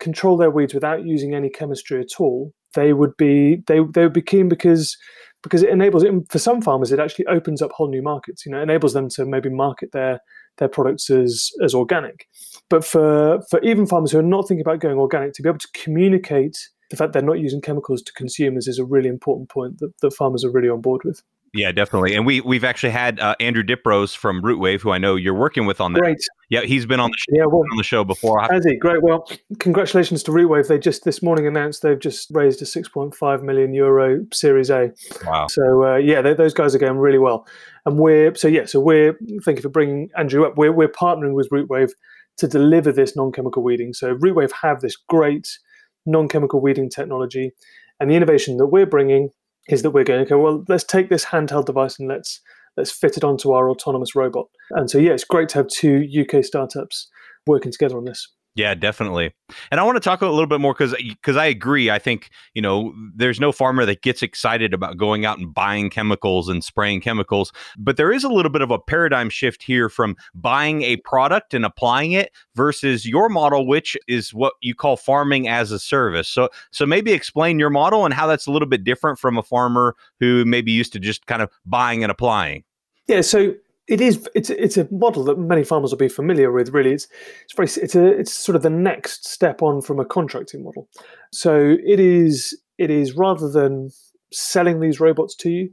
control 0.00 0.38
their 0.38 0.50
weeds 0.50 0.72
without 0.72 1.04
using 1.04 1.34
any 1.34 1.50
chemistry 1.50 2.00
at 2.00 2.18
all, 2.18 2.54
they 2.72 2.94
would 2.94 3.14
be 3.18 3.62
they 3.66 3.80
they 3.92 4.04
would 4.04 4.14
be 4.14 4.22
keen 4.22 4.48
because 4.48 4.96
because 5.42 5.62
it 5.62 5.68
enables 5.68 6.02
it 6.02 6.14
for 6.30 6.38
some 6.38 6.62
farmers 6.62 6.92
it 6.92 6.98
actually 6.98 7.26
opens 7.26 7.60
up 7.60 7.72
whole 7.72 7.90
new 7.90 8.02
markets. 8.02 8.46
You 8.46 8.52
know, 8.52 8.62
enables 8.62 8.94
them 8.94 9.10
to 9.10 9.26
maybe 9.26 9.50
market 9.50 9.92
their 9.92 10.20
their 10.56 10.68
products 10.68 11.10
as 11.10 11.50
as 11.62 11.74
organic. 11.74 12.26
But 12.70 12.86
for 12.86 13.42
for 13.50 13.60
even 13.60 13.86
farmers 13.86 14.12
who 14.12 14.18
are 14.18 14.22
not 14.22 14.48
thinking 14.48 14.62
about 14.62 14.80
going 14.80 14.96
organic, 14.96 15.34
to 15.34 15.42
be 15.42 15.48
able 15.50 15.58
to 15.58 15.68
communicate 15.74 16.56
the 16.90 16.96
fact 16.96 17.12
they're 17.12 17.22
not 17.22 17.38
using 17.38 17.60
chemicals 17.60 18.02
to 18.02 18.12
consumers 18.12 18.68
is 18.68 18.78
a 18.78 18.84
really 18.84 19.08
important 19.08 19.48
point 19.48 19.78
that, 19.78 19.96
that 20.00 20.12
farmers 20.12 20.44
are 20.44 20.50
really 20.50 20.68
on 20.68 20.80
board 20.80 21.02
with. 21.04 21.22
Yeah, 21.52 21.72
definitely. 21.72 22.14
And 22.14 22.24
we 22.24 22.40
we've 22.40 22.62
actually 22.62 22.90
had 22.90 23.18
uh, 23.18 23.34
Andrew 23.40 23.64
Diprose 23.64 24.14
from 24.14 24.40
Rootwave, 24.40 24.82
who 24.82 24.92
I 24.92 24.98
know 24.98 25.16
you're 25.16 25.34
working 25.34 25.66
with 25.66 25.80
on 25.80 25.94
that. 25.94 26.00
Great. 26.00 26.20
Yeah, 26.48 26.60
he's 26.62 26.86
been 26.86 27.00
on 27.00 27.10
the 27.10 27.16
show, 27.16 27.38
yeah, 27.38 27.46
well, 27.46 27.62
on 27.72 27.76
the 27.76 27.82
show 27.82 28.04
before. 28.04 28.40
Has 28.48 28.64
he? 28.64 28.76
Great. 28.76 29.02
Well, 29.02 29.28
congratulations 29.58 30.22
to 30.24 30.30
Rootwave. 30.30 30.68
They 30.68 30.78
just 30.78 31.04
this 31.04 31.22
morning 31.22 31.48
announced 31.48 31.82
they've 31.82 31.98
just 31.98 32.30
raised 32.30 32.62
a 32.62 32.64
6.5 32.64 33.42
million 33.42 33.74
euro 33.74 34.24
Series 34.32 34.70
A. 34.70 34.92
Wow. 35.26 35.48
So 35.48 35.84
uh, 35.84 35.96
yeah, 35.96 36.22
they, 36.22 36.34
those 36.34 36.54
guys 36.54 36.74
are 36.76 36.78
going 36.78 36.98
really 36.98 37.18
well. 37.18 37.46
And 37.84 37.98
we're 37.98 38.34
so 38.36 38.46
yeah, 38.46 38.66
so 38.66 38.78
we're 38.78 39.18
thank 39.44 39.58
you 39.58 39.62
for 39.62 39.70
bringing 39.70 40.08
Andrew 40.16 40.44
up. 40.44 40.56
We're 40.56 40.72
we're 40.72 40.88
partnering 40.88 41.34
with 41.34 41.50
Rootwave 41.50 41.90
to 42.36 42.46
deliver 42.46 42.92
this 42.92 43.16
non-chemical 43.16 43.62
weeding. 43.64 43.92
So 43.92 44.14
Rootwave 44.14 44.52
have 44.62 44.82
this 44.82 44.96
great 44.96 45.58
non-chemical 46.06 46.60
weeding 46.60 46.90
technology. 46.90 47.52
And 47.98 48.10
the 48.10 48.14
innovation 48.14 48.56
that 48.56 48.66
we're 48.66 48.86
bringing 48.86 49.30
is 49.68 49.82
that 49.82 49.90
we're 49.90 50.04
going, 50.04 50.22
okay, 50.22 50.34
well, 50.34 50.64
let's 50.68 50.84
take 50.84 51.10
this 51.10 51.26
handheld 51.26 51.66
device 51.66 51.98
and 51.98 52.08
let's 52.08 52.40
let's 52.76 52.92
fit 52.92 53.16
it 53.16 53.24
onto 53.24 53.52
our 53.52 53.68
autonomous 53.68 54.14
robot. 54.14 54.46
And 54.70 54.88
so, 54.88 54.98
yeah, 54.98 55.12
it's 55.12 55.24
great 55.24 55.48
to 55.50 55.58
have 55.58 55.68
two 55.68 56.06
UK 56.20 56.44
startups 56.44 57.08
working 57.46 57.72
together 57.72 57.98
on 57.98 58.04
this. 58.04 58.28
Yeah, 58.56 58.74
definitely. 58.74 59.32
And 59.70 59.78
I 59.78 59.84
want 59.84 59.96
to 59.96 60.00
talk 60.00 60.22
a 60.22 60.26
little 60.26 60.46
bit 60.46 60.60
more 60.60 60.74
because 60.74 60.94
because 60.98 61.36
I 61.36 61.46
agree. 61.46 61.88
I 61.88 62.00
think 62.00 62.30
you 62.54 62.60
know 62.60 62.92
there's 63.14 63.38
no 63.38 63.52
farmer 63.52 63.84
that 63.86 64.02
gets 64.02 64.22
excited 64.22 64.74
about 64.74 64.96
going 64.96 65.24
out 65.24 65.38
and 65.38 65.54
buying 65.54 65.88
chemicals 65.88 66.48
and 66.48 66.62
spraying 66.64 67.00
chemicals, 67.00 67.52
but 67.78 67.96
there 67.96 68.12
is 68.12 68.24
a 68.24 68.28
little 68.28 68.50
bit 68.50 68.60
of 68.60 68.72
a 68.72 68.78
paradigm 68.78 69.30
shift 69.30 69.62
here 69.62 69.88
from 69.88 70.16
buying 70.34 70.82
a 70.82 70.96
product 70.98 71.54
and 71.54 71.64
applying 71.64 72.12
it 72.12 72.32
versus 72.56 73.06
your 73.06 73.28
model, 73.28 73.66
which 73.66 73.96
is 74.08 74.34
what 74.34 74.54
you 74.60 74.74
call 74.74 74.96
farming 74.96 75.46
as 75.46 75.70
a 75.70 75.78
service. 75.78 76.28
So 76.28 76.48
so 76.72 76.84
maybe 76.84 77.12
explain 77.12 77.60
your 77.60 77.70
model 77.70 78.04
and 78.04 78.12
how 78.12 78.26
that's 78.26 78.48
a 78.48 78.50
little 78.50 78.68
bit 78.68 78.82
different 78.82 79.18
from 79.20 79.38
a 79.38 79.44
farmer 79.44 79.94
who 80.18 80.44
maybe 80.44 80.72
used 80.72 80.92
to 80.94 80.98
just 80.98 81.26
kind 81.26 81.40
of 81.40 81.50
buying 81.66 82.02
and 82.02 82.10
applying. 82.10 82.64
Yeah. 83.06 83.20
So 83.20 83.54
it 83.88 84.00
is 84.00 84.28
it's 84.34 84.50
it's 84.50 84.76
a 84.76 84.88
model 84.90 85.24
that 85.24 85.38
many 85.38 85.64
farmers 85.64 85.90
will 85.90 85.98
be 85.98 86.08
familiar 86.08 86.52
with 86.52 86.70
really. 86.70 86.92
It's 86.92 87.08
it's 87.44 87.54
very 87.54 87.84
it's 87.84 87.94
a 87.94 88.06
it's 88.06 88.32
sort 88.32 88.56
of 88.56 88.62
the 88.62 88.70
next 88.70 89.26
step 89.26 89.62
on 89.62 89.82
from 89.82 89.98
a 89.98 90.04
contracting 90.04 90.62
model. 90.62 90.88
So 91.32 91.76
it 91.84 92.00
is 92.00 92.58
it 92.78 92.90
is 92.90 93.14
rather 93.14 93.50
than 93.50 93.90
selling 94.32 94.78
these 94.78 95.00
robots 95.00 95.34
to 95.34 95.50
you 95.50 95.70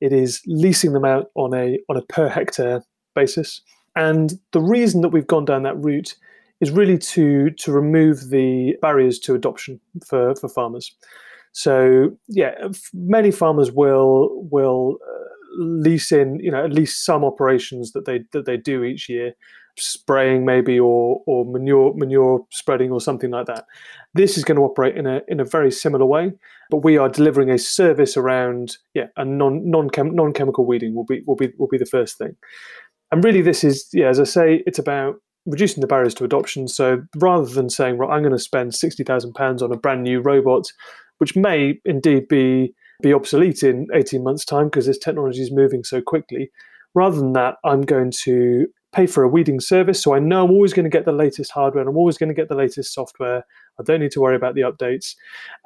it 0.00 0.12
is 0.12 0.42
leasing 0.46 0.92
them 0.92 1.04
out 1.04 1.30
on 1.34 1.54
a 1.54 1.78
on 1.88 1.96
a 1.96 2.02
per 2.02 2.28
hectare 2.28 2.82
basis. 3.14 3.62
And 3.94 4.34
the 4.52 4.60
reason 4.60 5.00
that 5.00 5.08
we've 5.08 5.26
gone 5.26 5.46
down 5.46 5.62
that 5.62 5.82
route 5.82 6.14
is 6.60 6.70
really 6.70 6.98
to 6.98 7.50
to 7.50 7.72
remove 7.72 8.30
the 8.30 8.76
barriers 8.82 9.18
to 9.20 9.34
adoption 9.34 9.80
for 10.06 10.34
for 10.36 10.48
farmers. 10.48 10.94
So 11.52 12.16
yeah 12.28 12.52
many 12.92 13.30
farmers 13.30 13.72
will 13.72 14.46
will 14.50 14.98
uh, 15.06 15.24
lease 15.58 16.12
in 16.12 16.38
you 16.40 16.50
know 16.50 16.64
at 16.64 16.72
least 16.72 17.04
some 17.04 17.24
operations 17.24 17.92
that 17.92 18.04
they 18.04 18.20
that 18.32 18.46
they 18.46 18.56
do 18.56 18.84
each 18.84 19.08
year 19.08 19.32
spraying 19.78 20.44
maybe 20.44 20.78
or 20.78 21.22
or 21.26 21.44
manure 21.44 21.92
manure 21.94 22.44
spreading 22.50 22.90
or 22.90 23.00
something 23.00 23.30
like 23.30 23.46
that. 23.46 23.64
This 24.14 24.38
is 24.38 24.44
going 24.44 24.56
to 24.56 24.64
operate 24.64 24.96
in 24.96 25.06
a 25.06 25.20
in 25.28 25.40
a 25.40 25.44
very 25.44 25.70
similar 25.70 26.06
way 26.06 26.32
but 26.70 26.78
we 26.78 26.98
are 26.98 27.08
delivering 27.08 27.50
a 27.50 27.58
service 27.58 28.16
around 28.16 28.78
yeah 28.94 29.06
a 29.16 29.24
non 29.24 29.68
non 29.68 29.88
non 29.94 30.32
chemical 30.32 30.66
weeding 30.66 30.94
will 30.94 31.04
be 31.04 31.22
will 31.26 31.36
be 31.36 31.52
will 31.58 31.68
be 31.68 31.78
the 31.78 31.86
first 31.86 32.18
thing. 32.18 32.36
And 33.12 33.22
really 33.22 33.42
this 33.42 33.62
is 33.64 33.88
yeah 33.92 34.08
as 34.08 34.20
i 34.20 34.24
say 34.24 34.62
it's 34.66 34.78
about 34.78 35.16
reducing 35.46 35.80
the 35.80 35.86
barriers 35.86 36.14
to 36.14 36.24
adoption. 36.24 36.66
So 36.66 37.02
rather 37.16 37.46
than 37.46 37.70
saying 37.70 37.98
right 37.98 38.10
i'm 38.10 38.22
going 38.22 38.32
to 38.32 38.38
spend 38.38 38.74
60,000 38.74 39.34
pounds 39.34 39.62
on 39.62 39.72
a 39.72 39.76
brand 39.76 40.02
new 40.02 40.20
robot 40.20 40.66
which 41.18 41.36
may 41.36 41.80
indeed 41.84 42.28
be 42.28 42.74
be 43.02 43.12
obsolete 43.12 43.62
in 43.62 43.86
18 43.94 44.22
months' 44.22 44.44
time 44.44 44.66
because 44.66 44.86
this 44.86 44.98
technology 44.98 45.42
is 45.42 45.52
moving 45.52 45.84
so 45.84 46.00
quickly. 46.00 46.50
Rather 46.94 47.16
than 47.16 47.32
that, 47.34 47.56
I'm 47.64 47.82
going 47.82 48.10
to 48.24 48.66
pay 48.92 49.06
for 49.06 49.22
a 49.22 49.28
weeding 49.28 49.60
service. 49.60 50.02
So 50.02 50.14
I 50.14 50.18
know 50.18 50.44
I'm 50.44 50.50
always 50.50 50.72
going 50.72 50.84
to 50.84 50.90
get 50.90 51.04
the 51.04 51.12
latest 51.12 51.50
hardware 51.50 51.82
and 51.82 51.90
I'm 51.90 51.98
always 51.98 52.16
going 52.16 52.30
to 52.30 52.34
get 52.34 52.48
the 52.48 52.54
latest 52.54 52.94
software. 52.94 53.44
I 53.78 53.82
don't 53.82 54.00
need 54.00 54.12
to 54.12 54.20
worry 54.20 54.36
about 54.36 54.54
the 54.54 54.62
updates. 54.62 55.14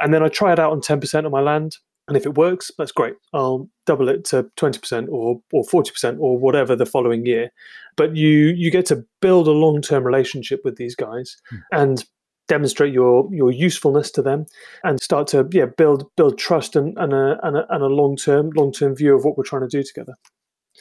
And 0.00 0.12
then 0.12 0.22
I 0.22 0.28
try 0.28 0.52
it 0.52 0.58
out 0.58 0.72
on 0.72 0.80
10% 0.80 1.24
of 1.24 1.30
my 1.30 1.40
land. 1.40 1.76
And 2.08 2.16
if 2.16 2.26
it 2.26 2.36
works, 2.36 2.72
that's 2.76 2.90
great. 2.90 3.14
I'll 3.32 3.68
double 3.86 4.08
it 4.08 4.24
to 4.26 4.50
20% 4.56 5.08
or, 5.10 5.40
or 5.52 5.62
40% 5.62 6.18
or 6.18 6.36
whatever 6.36 6.74
the 6.74 6.84
following 6.84 7.24
year. 7.24 7.52
But 7.96 8.16
you 8.16 8.48
you 8.56 8.72
get 8.72 8.86
to 8.86 9.04
build 9.20 9.46
a 9.46 9.52
long-term 9.52 10.02
relationship 10.02 10.62
with 10.64 10.74
these 10.74 10.96
guys. 10.96 11.36
Hmm. 11.50 11.56
And 11.70 12.04
demonstrate 12.50 12.92
your 12.92 13.32
your 13.32 13.52
usefulness 13.52 14.10
to 14.10 14.22
them 14.22 14.44
and 14.82 15.00
start 15.00 15.28
to 15.28 15.48
yeah 15.52 15.66
build 15.66 16.04
build 16.16 16.36
trust 16.36 16.74
and, 16.74 16.98
and 16.98 17.12
a 17.12 17.38
and 17.44 17.56
a, 17.56 17.66
and 17.72 17.82
a 17.82 17.86
long 17.86 18.16
term 18.16 18.50
long 18.56 18.72
term 18.72 18.94
view 18.94 19.14
of 19.16 19.24
what 19.24 19.38
we're 19.38 19.44
trying 19.44 19.62
to 19.62 19.68
do 19.68 19.82
together. 19.82 20.14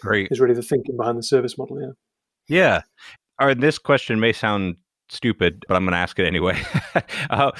Great 0.01 0.29
is 0.31 0.39
really 0.39 0.55
the 0.55 0.63
thinking 0.63 0.97
behind 0.97 1.17
the 1.17 1.23
service 1.23 1.57
model. 1.57 1.79
Yeah. 1.79 1.91
Yeah. 2.47 2.81
All 3.39 3.47
right. 3.47 3.59
This 3.59 3.77
question 3.77 4.19
may 4.19 4.33
sound 4.33 4.77
stupid, 5.09 5.63
but 5.67 5.75
I'm 5.75 5.83
going 5.83 5.93
to 5.93 5.99
ask 5.99 6.17
it 6.17 6.25
anyway. 6.25 6.59
uh, 7.29 7.51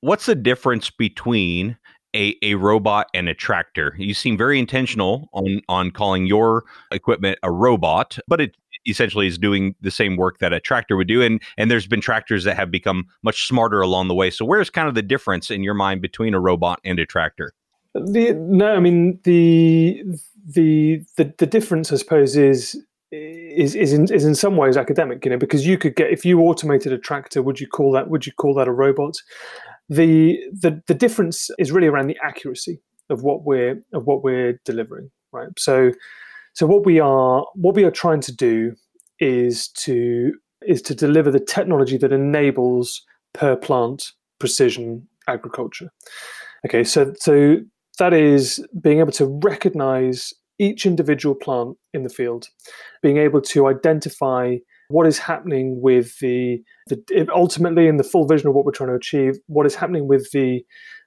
what's 0.00 0.26
the 0.26 0.36
difference 0.36 0.90
between 0.90 1.76
a, 2.14 2.36
a 2.42 2.54
robot 2.54 3.08
and 3.14 3.28
a 3.28 3.34
tractor? 3.34 3.96
You 3.98 4.14
seem 4.14 4.38
very 4.38 4.60
intentional 4.60 5.28
on 5.32 5.60
on 5.68 5.90
calling 5.90 6.26
your 6.26 6.64
equipment 6.92 7.38
a 7.42 7.50
robot, 7.50 8.18
but 8.28 8.40
it 8.40 8.56
essentially 8.86 9.26
is 9.26 9.38
doing 9.38 9.74
the 9.80 9.90
same 9.90 10.16
work 10.16 10.38
that 10.38 10.52
a 10.52 10.60
tractor 10.60 10.96
would 10.96 11.08
do. 11.08 11.22
And 11.22 11.42
and 11.56 11.70
there's 11.70 11.86
been 11.86 12.00
tractors 12.00 12.44
that 12.44 12.56
have 12.56 12.70
become 12.70 13.06
much 13.22 13.46
smarter 13.46 13.80
along 13.80 14.08
the 14.08 14.14
way. 14.14 14.30
So 14.30 14.44
where's 14.44 14.70
kind 14.70 14.88
of 14.88 14.94
the 14.94 15.02
difference 15.02 15.50
in 15.50 15.62
your 15.62 15.74
mind 15.74 16.02
between 16.02 16.34
a 16.34 16.40
robot 16.40 16.80
and 16.84 16.98
a 16.98 17.06
tractor? 17.06 17.52
The, 17.94 18.32
no, 18.32 18.74
I 18.74 18.80
mean 18.80 19.20
the 19.24 20.02
the 20.46 21.02
the 21.16 21.32
the 21.38 21.46
difference, 21.46 21.92
I 21.92 21.96
suppose, 21.96 22.36
is 22.36 22.80
is 23.12 23.74
is 23.74 23.92
in, 23.92 24.12
is 24.12 24.24
in 24.24 24.34
some 24.34 24.56
ways 24.56 24.76
academic. 24.76 25.24
You 25.24 25.30
know, 25.30 25.38
because 25.38 25.66
you 25.66 25.78
could 25.78 25.94
get 25.96 26.10
if 26.10 26.24
you 26.24 26.40
automated 26.40 26.92
a 26.92 26.98
tractor, 26.98 27.42
would 27.42 27.60
you 27.60 27.68
call 27.68 27.92
that 27.92 28.08
would 28.08 28.26
you 28.26 28.32
call 28.32 28.54
that 28.54 28.68
a 28.68 28.72
robot? 28.72 29.16
The 29.88 30.38
the 30.52 30.82
the 30.86 30.94
difference 30.94 31.50
is 31.58 31.70
really 31.70 31.86
around 31.86 32.08
the 32.08 32.18
accuracy 32.22 32.80
of 33.10 33.22
what 33.22 33.44
we're 33.44 33.82
of 33.92 34.06
what 34.06 34.24
we're 34.24 34.60
delivering, 34.64 35.10
right? 35.32 35.48
So 35.58 35.92
so 36.54 36.66
what 36.66 36.86
we 36.86 37.00
are 37.00 37.44
what 37.54 37.74
we 37.74 37.84
are 37.84 37.90
trying 37.90 38.20
to 38.22 38.34
do 38.34 38.74
is 39.20 39.68
to 39.68 40.32
is 40.62 40.80
to 40.82 40.94
deliver 40.94 41.30
the 41.30 41.40
technology 41.40 41.98
that 41.98 42.12
enables 42.12 43.02
per 43.34 43.56
plant 43.56 44.12
precision 44.38 45.06
agriculture. 45.28 45.90
Okay, 46.66 46.84
so 46.84 47.12
so 47.18 47.56
that 47.98 48.12
is 48.12 48.64
being 48.80 49.00
able 49.00 49.12
to 49.12 49.40
recognize 49.42 50.32
each 50.58 50.86
individual 50.86 51.34
plant 51.34 51.76
in 51.92 52.04
the 52.04 52.08
field, 52.08 52.48
being 53.02 53.18
able 53.18 53.40
to 53.40 53.66
identify 53.66 54.56
what 54.88 55.06
is 55.06 55.18
happening 55.18 55.80
with 55.80 56.18
the, 56.20 56.58
the 56.88 57.26
ultimately 57.34 57.88
in 57.88 57.96
the 57.96 58.04
full 58.04 58.26
vision 58.26 58.48
of 58.48 58.54
what 58.54 58.64
we're 58.64 58.72
trying 58.72 58.90
to 58.90 58.94
achieve, 58.94 59.34
what 59.46 59.66
is 59.66 59.74
happening 59.74 60.06
with 60.06 60.30
the 60.32 60.62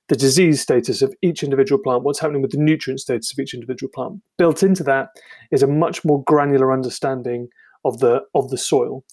the 0.09 0.15
disease 0.15 0.61
status 0.61 1.01
of 1.01 1.13
each 1.21 1.43
individual 1.43 1.81
plant, 1.81 2.03
what's 2.03 2.19
happening 2.19 2.41
with 2.41 2.51
the 2.51 2.57
nutrient 2.57 2.99
status 2.99 3.31
of 3.31 3.39
each 3.39 3.53
individual 3.53 3.91
plant. 3.93 4.21
Built 4.37 4.63
into 4.63 4.83
that 4.83 5.09
is 5.51 5.63
a 5.63 5.67
much 5.67 6.05
more 6.05 6.23
granular 6.23 6.71
understanding 6.71 7.49
of 7.85 7.99
the 7.99 8.21
of 8.33 8.49
the 8.49 8.57
soil. 8.57 9.03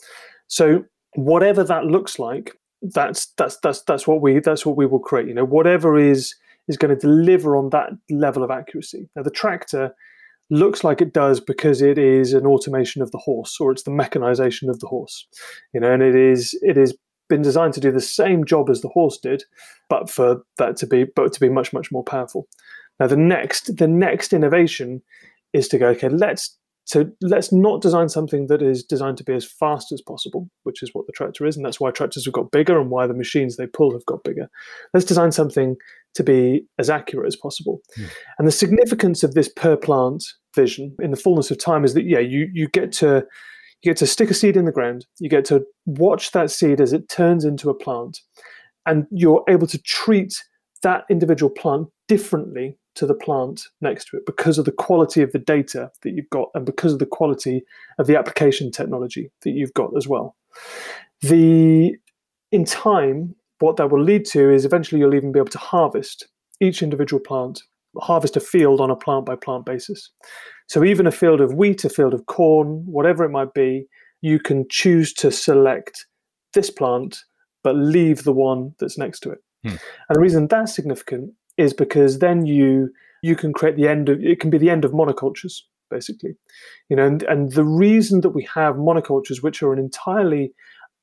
So 0.47 0.85
whatever 1.15 1.65
that 1.65 1.85
looks 1.85 2.19
like, 2.19 2.53
that's 2.83 3.27
that's 3.37 3.59
that's 3.63 3.83
that's 3.83 4.07
what 4.07 4.21
we 4.21 4.39
that's 4.41 4.65
what 4.65 4.77
we 4.77 4.87
will 4.87 5.01
create. 5.01 5.29
You 5.29 5.35
know, 5.35 5.45
whatever 5.45 5.99
is 5.99 6.35
is 6.69 6.77
going 6.77 6.97
to 6.97 7.01
deliver 7.01 7.57
on 7.57 7.71
that 7.71 7.91
level 8.11 8.43
of 8.43 8.51
accuracy. 8.51 9.09
Now 9.17 9.23
the 9.23 9.31
tractor 9.31 9.95
looks 10.51 10.85
like 10.85 11.01
it 11.01 11.13
does 11.13 11.41
because 11.41 11.83
it 11.83 11.99
is 11.99 12.33
an 12.33 12.47
automation 12.47 13.03
of 13.03 13.11
the 13.11 13.19
horse 13.19 13.59
or 13.61 13.73
it's 13.73 13.83
the 13.83 13.91
mechanization 13.91 14.69
of 14.69 14.79
the 14.81 14.87
horse. 14.87 15.27
You 15.73 15.81
know, 15.81 15.93
and 15.93 16.03
it 16.03 16.15
is 16.15 16.59
it 16.63 16.79
is 16.79 16.97
been 17.35 17.43
designed 17.43 17.75
to 17.75 17.81
do 17.81 17.91
the 17.91 18.01
same 18.01 18.45
job 18.45 18.71
as 18.71 18.81
the 18.81 18.89
horse 18.89 19.19
did, 19.19 19.43
but 19.89 20.09
for 20.09 20.45
that 20.59 20.77
to 20.77 20.87
be 20.87 21.05
but 21.17 21.33
to 21.33 21.41
be 21.41 21.49
much 21.49 21.73
much 21.73 21.91
more 21.91 22.05
powerful. 22.05 22.47
Now 23.01 23.09
the 23.09 23.17
next 23.17 23.77
the 23.77 23.89
next 23.89 24.33
innovation 24.33 25.03
is 25.53 25.67
to 25.69 25.79
go 25.79 25.89
okay 25.89 26.09
let's 26.09 26.57
so 26.85 27.11
let's 27.23 27.51
not 27.51 27.81
design 27.81 28.09
something 28.09 28.47
that 28.49 28.63
is 28.63 28.85
designed 28.85 29.17
to 29.17 29.25
be 29.25 29.33
as 29.33 29.45
fast 29.45 29.91
as 29.91 30.03
possible, 30.03 30.49
which 30.65 30.83
is 30.83 30.91
what 30.93 31.07
the 31.07 31.13
tractor 31.13 31.47
is, 31.47 31.57
and 31.57 31.65
that's 31.65 31.81
why 31.81 31.91
tractors 31.91 32.27
have 32.27 32.35
got 32.35 32.51
bigger 32.51 32.79
and 32.79 32.91
why 32.91 33.07
the 33.07 33.15
machines 33.15 33.57
they 33.57 33.67
pull 33.67 33.93
have 33.93 34.05
got 34.05 34.23
bigger. 34.23 34.49
Let's 34.93 35.07
design 35.07 35.33
something 35.33 35.77
to 36.15 36.23
be 36.23 36.67
as 36.79 36.91
accurate 36.91 37.27
as 37.27 37.37
possible. 37.37 37.81
Mm. 37.99 38.11
And 38.39 38.47
the 38.47 38.53
significance 38.53 39.23
of 39.23 39.35
this 39.35 39.49
per 39.49 39.77
plant 39.77 40.25
vision 40.55 40.95
in 41.01 41.11
the 41.11 41.17
fullness 41.17 41.51
of 41.51 41.59
time 41.59 41.85
is 41.85 41.95
that 41.95 42.05
yeah, 42.05 42.21
you 42.21 42.49
you 42.53 42.69
get 42.69 42.93
to 42.93 43.27
you 43.83 43.91
get 43.91 43.97
to 43.99 44.07
stick 44.07 44.31
a 44.31 44.35
seed 44.35 44.57
in 44.57 44.65
the 44.65 44.73
ground, 44.73 45.07
you 45.19 45.29
get 45.29 45.45
to 45.47 45.65
watch 45.87 46.33
that 46.33 46.51
seed 46.51 46.81
as 46.81 46.93
it 46.93 47.09
turns 47.09 47.45
into 47.45 47.71
a 47.71 47.75
plant, 47.75 48.21
and 48.87 49.07
you're 49.11 49.45
able 49.49 49.67
to 49.67 49.79
treat 49.79 50.43
that 50.83 51.05
individual 51.11 51.51
plant 51.51 51.89
differently 52.09 52.79
to 52.95 53.07
the 53.07 53.15
plant 53.15 53.63
next 53.81 54.07
to 54.07 54.17
it 54.17 54.27
because 54.27 54.59
of 54.59 54.65
the 54.65 54.73
quality 54.73 55.23
of 55.23 55.33
the 55.33 55.39
data 55.39 55.91
that 56.03 56.13
you've 56.13 56.31
got 56.31 56.49
and 56.55 56.65
because 56.65 56.93
of 56.93 56.99
the 56.99 57.07
quality 57.07 57.63
of 57.99 58.07
the 58.07 58.17
application 58.17 58.71
technology 58.71 59.31
that 59.43 59.51
you've 59.51 59.75
got 59.75 59.91
as 59.97 60.07
well. 60.07 60.37
The 61.23 61.97
in 62.53 62.65
time, 62.65 63.35
what 63.59 63.77
that 63.77 63.91
will 63.91 64.03
lead 64.03 64.25
to 64.27 64.51
is 64.51 64.65
eventually 64.65 65.01
you'll 65.01 65.15
even 65.15 65.33
be 65.33 65.41
able 65.41 65.49
to 65.49 65.59
harvest 65.59 66.29
each 66.61 66.83
individual 66.83 67.21
plant, 67.21 67.63
harvest 68.01 68.37
a 68.37 68.41
field 68.41 68.81
on 68.81 68.91
a 68.91 68.97
plant 68.97 69.27
by 69.27 69.35
plant 69.35 69.67
basis. 69.67 70.11
So 70.67 70.85
even 70.85 71.07
a 71.07 71.13
field 71.13 71.41
of 71.41 71.55
wheat, 71.55 71.85
a 71.85 71.91
field 71.91 72.15
of 72.15 72.27
corn, 72.27 72.85
whatever 72.87 73.25
it 73.25 73.31
might 73.31 73.55
be, 73.55 73.87
you 74.23 74.39
can 74.39 74.65
choose 74.71 75.13
to 75.15 75.31
select 75.31 76.07
this 76.55 76.71
plant, 76.71 77.19
but 77.63 77.77
leave 77.77 78.25
the 78.25 78.33
one 78.33 78.75
that's 78.79 78.97
next 78.97 79.21
to 79.21 79.31
it. 79.31 79.39
Hmm. 79.63 79.77
And 80.09 80.17
the 80.17 80.21
reason 80.21 80.47
that's 80.47 80.75
significant 80.75 81.33
is 81.57 81.73
because 81.75 82.19
then 82.19 82.47
you 82.47 82.91
you 83.23 83.35
can 83.35 83.53
create 83.53 83.77
the 83.77 83.89
end 83.89 84.09
of 84.09 84.23
it 84.23 84.41
can 84.41 84.51
be 84.51 84.59
the 84.59 84.71
end 84.71 84.85
of 84.85 84.93
monocultures 84.93 85.61
basically 85.91 86.35
you 86.89 86.97
know 86.97 87.07
and, 87.07 87.23
and 87.25 87.53
the 87.53 87.65
reason 87.65 88.21
that 88.21 88.31
we 88.31 88.47
have 88.55 88.75
monocultures 88.75 89.43
which 89.43 89.63
are 89.63 89.73
an 89.73 89.79
entirely 89.79 90.53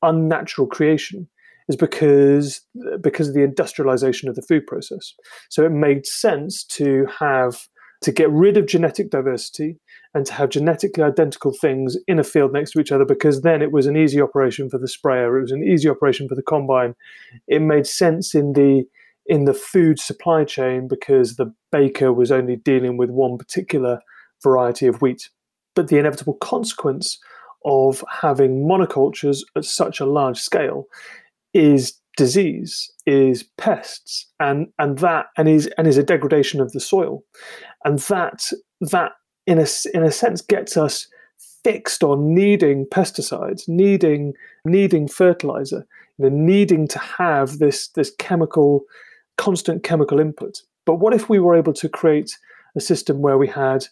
unnatural 0.01 0.67
creation 0.67 1.27
is 1.67 1.75
because 1.75 2.61
because 3.01 3.29
of 3.29 3.33
the 3.33 3.43
industrialization 3.43 4.29
of 4.29 4.35
the 4.35 4.41
food 4.41 4.65
process 4.67 5.13
so 5.49 5.65
it 5.65 5.71
made 5.71 6.05
sense 6.05 6.63
to 6.63 7.07
have 7.19 7.67
to 8.01 8.11
get 8.11 8.31
rid 8.31 8.57
of 8.57 8.65
genetic 8.65 9.11
diversity 9.11 9.79
and 10.13 10.25
to 10.25 10.33
have 10.33 10.49
genetically 10.49 11.03
identical 11.03 11.53
things 11.53 11.95
in 12.07 12.17
a 12.19 12.23
field 12.23 12.51
next 12.51 12.71
to 12.71 12.79
each 12.79 12.91
other 12.91 13.05
because 13.05 13.41
then 13.41 13.61
it 13.61 13.71
was 13.71 13.85
an 13.85 13.95
easy 13.95 14.19
operation 14.19 14.69
for 14.69 14.79
the 14.79 14.87
sprayer 14.87 15.37
it 15.37 15.41
was 15.41 15.51
an 15.51 15.63
easy 15.63 15.87
operation 15.87 16.27
for 16.27 16.35
the 16.35 16.41
combine. 16.41 16.95
It 17.47 17.61
made 17.61 17.85
sense 17.87 18.33
in 18.33 18.53
the 18.53 18.85
in 19.27 19.45
the 19.45 19.53
food 19.53 19.99
supply 19.99 20.43
chain 20.43 20.87
because 20.87 21.35
the 21.35 21.53
baker 21.71 22.11
was 22.11 22.31
only 22.31 22.55
dealing 22.55 22.97
with 22.97 23.11
one 23.11 23.37
particular 23.37 23.99
variety 24.41 24.87
of 24.87 25.01
wheat. 25.01 25.29
But 25.75 25.87
the 25.87 25.99
inevitable 25.99 26.33
consequence 26.41 27.19
of 27.63 28.03
having 28.09 28.65
monocultures 28.67 29.41
at 29.55 29.63
such 29.63 29.99
a 29.99 30.05
large 30.05 30.39
scale 30.39 30.87
is 31.53 32.01
disease 32.17 32.91
is 33.05 33.43
pests 33.57 34.27
and 34.39 34.67
and 34.79 34.97
that 34.99 35.27
and 35.37 35.47
is 35.47 35.67
and 35.77 35.87
is 35.87 35.97
a 35.97 36.03
degradation 36.03 36.59
of 36.59 36.71
the 36.71 36.79
soil 36.79 37.23
and 37.85 37.99
that 37.99 38.51
that 38.79 39.13
in 39.47 39.59
a 39.59 39.65
in 39.93 40.03
a 40.03 40.11
sense 40.11 40.41
gets 40.41 40.77
us 40.77 41.07
fixed 41.63 42.03
on 42.03 42.33
needing 42.33 42.85
pesticides 42.85 43.67
needing 43.67 44.33
needing 44.65 45.07
fertilizer 45.07 45.85
needing 46.17 46.87
to 46.87 46.99
have 46.99 47.57
this 47.57 47.87
this 47.89 48.11
chemical 48.19 48.83
constant 49.37 49.83
chemical 49.83 50.19
input 50.19 50.61
but 50.85 50.95
what 50.95 51.13
if 51.13 51.29
we 51.29 51.39
were 51.39 51.55
able 51.55 51.73
to 51.73 51.89
create 51.89 52.37
a 52.75 52.81
system 52.81 53.21
where 53.21 53.37
we 53.37 53.47
had 53.47 53.85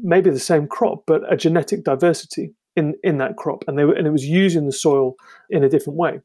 maybe 0.00 0.30
the 0.30 0.38
same 0.38 0.66
crop 0.66 1.02
but 1.06 1.20
a 1.32 1.36
genetic 1.36 1.84
diversity 1.84 2.52
in 2.76 2.94
in 3.04 3.18
that 3.18 3.36
crop 3.36 3.64
and 3.68 3.78
they 3.78 3.84
were, 3.84 3.94
and 3.94 4.06
it 4.06 4.10
was 4.10 4.26
using 4.26 4.66
the 4.66 4.72
soil 4.72 5.14
in 5.50 5.62
a 5.62 5.68
different 5.68 5.98
way 5.98 6.20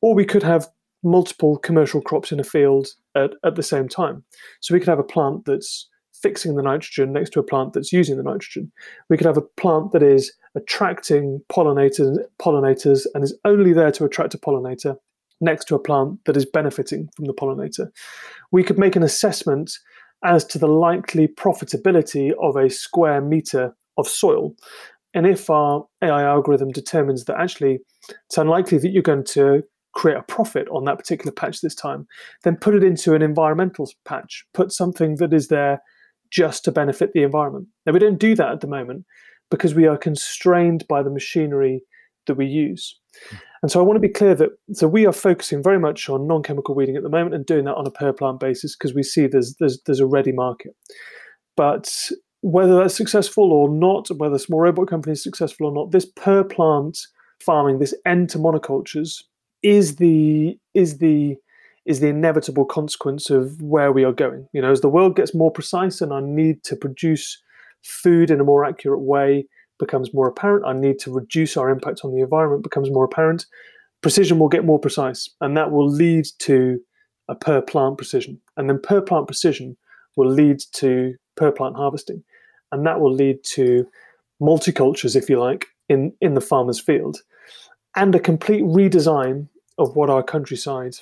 or 0.00 0.14
we 0.14 0.24
could 0.24 0.42
have 0.42 0.68
multiple 1.02 1.56
commercial 1.58 2.00
crops 2.00 2.32
in 2.32 2.40
a 2.40 2.44
field 2.44 2.88
at, 3.14 3.30
at 3.44 3.56
the 3.56 3.62
same 3.62 3.88
time. 3.88 4.24
So 4.60 4.74
we 4.74 4.80
could 4.80 4.88
have 4.88 4.98
a 4.98 5.04
plant 5.04 5.44
that's 5.46 5.88
fixing 6.22 6.56
the 6.56 6.62
nitrogen 6.62 7.12
next 7.12 7.30
to 7.30 7.40
a 7.40 7.44
plant 7.44 7.72
that's 7.72 7.92
using 7.92 8.16
the 8.16 8.22
nitrogen. 8.22 8.70
We 9.08 9.16
could 9.16 9.26
have 9.26 9.36
a 9.36 9.42
plant 9.42 9.92
that 9.92 10.02
is 10.02 10.32
attracting 10.54 11.40
pollinators, 11.50 12.18
pollinators 12.40 13.06
and 13.14 13.24
is 13.24 13.36
only 13.44 13.72
there 13.72 13.92
to 13.92 14.04
attract 14.04 14.34
a 14.34 14.38
pollinator 14.38 14.96
next 15.40 15.66
to 15.66 15.74
a 15.74 15.78
plant 15.78 16.24
that 16.26 16.36
is 16.36 16.44
benefiting 16.44 17.08
from 17.16 17.26
the 17.26 17.34
pollinator. 17.34 17.88
We 18.52 18.62
could 18.62 18.78
make 18.78 18.96
an 18.96 19.02
assessment 19.02 19.72
as 20.22 20.44
to 20.46 20.58
the 20.58 20.68
likely 20.68 21.28
profitability 21.28 22.32
of 22.42 22.56
a 22.56 22.68
square 22.68 23.20
meter 23.20 23.74
of 23.96 24.06
soil. 24.06 24.54
And 25.14 25.26
if 25.26 25.48
our 25.48 25.86
AI 26.02 26.22
algorithm 26.22 26.70
determines 26.70 27.24
that 27.24 27.38
actually 27.38 27.80
it's 28.26 28.38
unlikely 28.38 28.78
that 28.78 28.90
you're 28.90 29.02
going 29.02 29.24
to 29.24 29.62
create 29.92 30.16
a 30.16 30.22
profit 30.22 30.68
on 30.68 30.84
that 30.84 30.98
particular 30.98 31.32
patch 31.32 31.60
this 31.60 31.74
time, 31.74 32.06
then 32.44 32.56
put 32.56 32.74
it 32.74 32.84
into 32.84 33.14
an 33.14 33.22
environmental 33.22 33.90
patch. 34.04 34.44
Put 34.54 34.72
something 34.72 35.16
that 35.16 35.32
is 35.32 35.48
there 35.48 35.80
just 36.30 36.64
to 36.64 36.72
benefit 36.72 37.12
the 37.12 37.22
environment. 37.22 37.66
Now, 37.86 37.92
we 37.92 37.98
don't 37.98 38.18
do 38.18 38.34
that 38.36 38.52
at 38.52 38.60
the 38.60 38.66
moment 38.66 39.04
because 39.50 39.74
we 39.74 39.86
are 39.86 39.96
constrained 39.96 40.84
by 40.88 41.02
the 41.02 41.10
machinery 41.10 41.82
that 42.26 42.36
we 42.36 42.46
use. 42.46 42.98
Hmm. 43.30 43.36
And 43.62 43.70
so 43.70 43.78
I 43.78 43.82
want 43.82 43.96
to 43.96 44.00
be 44.00 44.12
clear 44.12 44.34
that 44.36 44.50
so 44.72 44.88
we 44.88 45.06
are 45.06 45.12
focusing 45.12 45.62
very 45.62 45.78
much 45.78 46.08
on 46.08 46.26
non-chemical 46.26 46.74
weeding 46.74 46.96
at 46.96 47.02
the 47.02 47.10
moment 47.10 47.34
and 47.34 47.44
doing 47.44 47.66
that 47.66 47.74
on 47.74 47.86
a 47.86 47.90
per 47.90 48.12
plant 48.12 48.40
basis 48.40 48.74
because 48.74 48.94
we 48.94 49.02
see 49.02 49.26
there's 49.26 49.54
there's 49.60 49.80
there's 49.84 50.00
a 50.00 50.06
ready 50.06 50.32
market. 50.32 50.74
But 51.56 52.10
whether 52.40 52.76
that's 52.76 52.94
successful 52.94 53.52
or 53.52 53.68
not, 53.68 54.08
whether 54.16 54.38
small 54.38 54.60
robot 54.60 54.88
company 54.88 55.12
is 55.12 55.22
successful 55.22 55.66
or 55.66 55.72
not, 55.72 55.90
this 55.90 56.06
per 56.06 56.42
plant 56.42 56.98
farming, 57.44 57.78
this 57.78 57.94
end 58.06 58.30
to 58.30 58.38
monocultures, 58.38 59.22
is 59.62 59.96
the 59.96 60.56
is 60.72 60.98
the 60.98 61.36
is 61.90 61.98
the 61.98 62.06
inevitable 62.06 62.64
consequence 62.64 63.30
of 63.30 63.60
where 63.60 63.90
we 63.90 64.04
are 64.04 64.12
going. 64.12 64.46
You 64.52 64.62
know, 64.62 64.70
as 64.70 64.80
the 64.80 64.88
world 64.88 65.16
gets 65.16 65.34
more 65.34 65.50
precise 65.50 66.00
and 66.00 66.12
our 66.12 66.20
need 66.20 66.62
to 66.62 66.76
produce 66.76 67.36
food 67.82 68.30
in 68.30 68.40
a 68.40 68.44
more 68.44 68.64
accurate 68.64 69.00
way 69.00 69.48
becomes 69.80 70.14
more 70.14 70.28
apparent, 70.28 70.64
our 70.64 70.72
need 70.72 71.00
to 71.00 71.12
reduce 71.12 71.56
our 71.56 71.68
impact 71.68 72.02
on 72.04 72.14
the 72.14 72.20
environment 72.20 72.62
becomes 72.62 72.92
more 72.92 73.04
apparent, 73.04 73.44
precision 74.02 74.38
will 74.38 74.48
get 74.48 74.64
more 74.64 74.78
precise, 74.78 75.28
and 75.40 75.56
that 75.56 75.72
will 75.72 75.88
lead 75.88 76.26
to 76.38 76.78
a 77.28 77.34
per 77.34 77.60
plant 77.60 77.98
precision. 77.98 78.40
And 78.56 78.70
then 78.70 78.80
per 78.80 79.00
plant 79.00 79.26
precision 79.26 79.76
will 80.16 80.30
lead 80.30 80.60
to 80.74 81.14
per 81.36 81.50
plant 81.50 81.74
harvesting. 81.74 82.22
And 82.70 82.86
that 82.86 83.00
will 83.00 83.12
lead 83.12 83.42
to 83.56 83.84
multicultures, 84.40 85.16
if 85.16 85.28
you 85.28 85.40
like, 85.40 85.66
in, 85.88 86.12
in 86.20 86.34
the 86.34 86.40
farmer's 86.40 86.78
field, 86.78 87.18
and 87.96 88.14
a 88.14 88.20
complete 88.20 88.62
redesign 88.62 89.48
of 89.76 89.96
what 89.96 90.08
our 90.08 90.22
countryside 90.22 90.94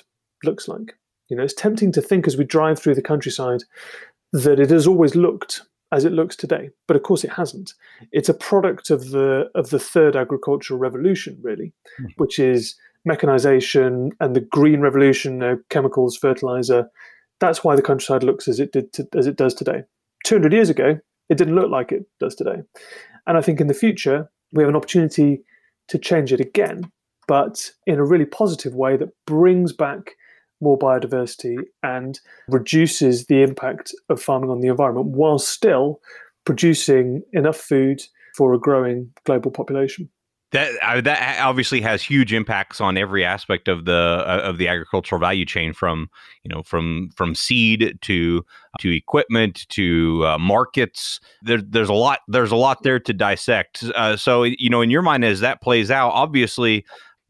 looks 0.43 0.67
like. 0.67 0.95
You 1.29 1.37
know, 1.37 1.43
it's 1.43 1.53
tempting 1.53 1.91
to 1.93 2.01
think 2.01 2.27
as 2.27 2.37
we 2.37 2.43
drive 2.43 2.79
through 2.79 2.95
the 2.95 3.01
countryside 3.01 3.63
that 4.33 4.59
it 4.59 4.69
has 4.69 4.87
always 4.87 5.15
looked 5.15 5.61
as 5.91 6.05
it 6.05 6.11
looks 6.11 6.35
today, 6.35 6.69
but 6.87 6.95
of 6.95 7.03
course 7.03 7.23
it 7.23 7.31
hasn't. 7.31 7.73
It's 8.11 8.29
a 8.29 8.33
product 8.33 8.89
of 8.89 9.09
the 9.09 9.49
of 9.55 9.71
the 9.71 9.79
third 9.79 10.15
agricultural 10.15 10.79
revolution, 10.79 11.39
really, 11.41 11.73
mm. 11.99 12.07
which 12.17 12.37
is 12.37 12.75
mechanization 13.05 14.11
and 14.19 14.35
the 14.35 14.41
green 14.41 14.81
revolution, 14.81 15.33
you 15.33 15.39
know, 15.39 15.59
chemicals, 15.69 16.15
fertilizer. 16.15 16.89
That's 17.39 17.63
why 17.63 17.75
the 17.75 17.81
countryside 17.81 18.23
looks 18.23 18.47
as 18.47 18.59
it 18.59 18.71
did 18.71 18.93
to, 18.93 19.07
as 19.15 19.25
it 19.25 19.35
does 19.35 19.53
today. 19.53 19.83
Two 20.25 20.35
hundred 20.35 20.53
years 20.53 20.69
ago, 20.69 20.99
it 21.29 21.37
didn't 21.37 21.55
look 21.55 21.71
like 21.71 21.91
it 21.91 22.05
does 22.19 22.35
today, 22.35 22.61
and 23.25 23.37
I 23.37 23.41
think 23.41 23.59
in 23.59 23.67
the 23.67 23.73
future 23.73 24.29
we 24.51 24.61
have 24.61 24.69
an 24.69 24.75
opportunity 24.75 25.43
to 25.87 25.97
change 25.97 26.31
it 26.31 26.39
again, 26.39 26.91
but 27.27 27.71
in 27.87 27.97
a 27.97 28.05
really 28.05 28.25
positive 28.25 28.75
way 28.75 28.95
that 28.97 29.09
brings 29.25 29.73
back 29.73 30.11
more 30.61 30.77
biodiversity 30.77 31.57
and 31.83 32.19
reduces 32.47 33.25
the 33.25 33.41
impact 33.41 33.93
of 34.09 34.21
farming 34.21 34.49
on 34.49 34.61
the 34.61 34.67
environment 34.67 35.07
while 35.07 35.39
still 35.39 36.01
producing 36.45 37.21
enough 37.33 37.57
food 37.57 38.01
for 38.35 38.53
a 38.53 38.59
growing 38.59 39.11
global 39.25 39.51
population. 39.51 40.09
That 40.51 40.71
uh, 40.81 41.01
that 41.01 41.39
obviously 41.41 41.79
has 41.81 42.01
huge 42.01 42.33
impacts 42.33 42.81
on 42.81 42.97
every 42.97 43.23
aspect 43.23 43.67
of 43.67 43.85
the 43.85 44.23
uh, 44.25 44.41
of 44.43 44.57
the 44.57 44.67
agricultural 44.67 45.19
value 45.19 45.45
chain, 45.45 45.73
from 45.73 46.09
you 46.41 46.49
know 46.49 46.63
from 46.63 47.11
from 47.15 47.35
seed 47.35 47.99
to 48.01 48.43
to 48.79 48.89
equipment 48.89 49.69
to 49.69 50.25
uh, 50.25 50.37
markets. 50.39 51.19
There, 51.43 51.61
there's 51.61 51.89
a 51.89 51.93
lot 51.93 52.21
there's 52.27 52.51
a 52.51 52.55
lot 52.55 52.81
there 52.81 52.99
to 52.99 53.13
dissect. 53.13 53.83
Uh, 53.93 54.17
so 54.17 54.41
you 54.41 54.71
know, 54.71 54.81
in 54.81 54.89
your 54.89 55.03
mind, 55.03 55.23
as 55.23 55.41
that 55.41 55.61
plays 55.61 55.91
out, 55.91 56.13
obviously, 56.13 56.83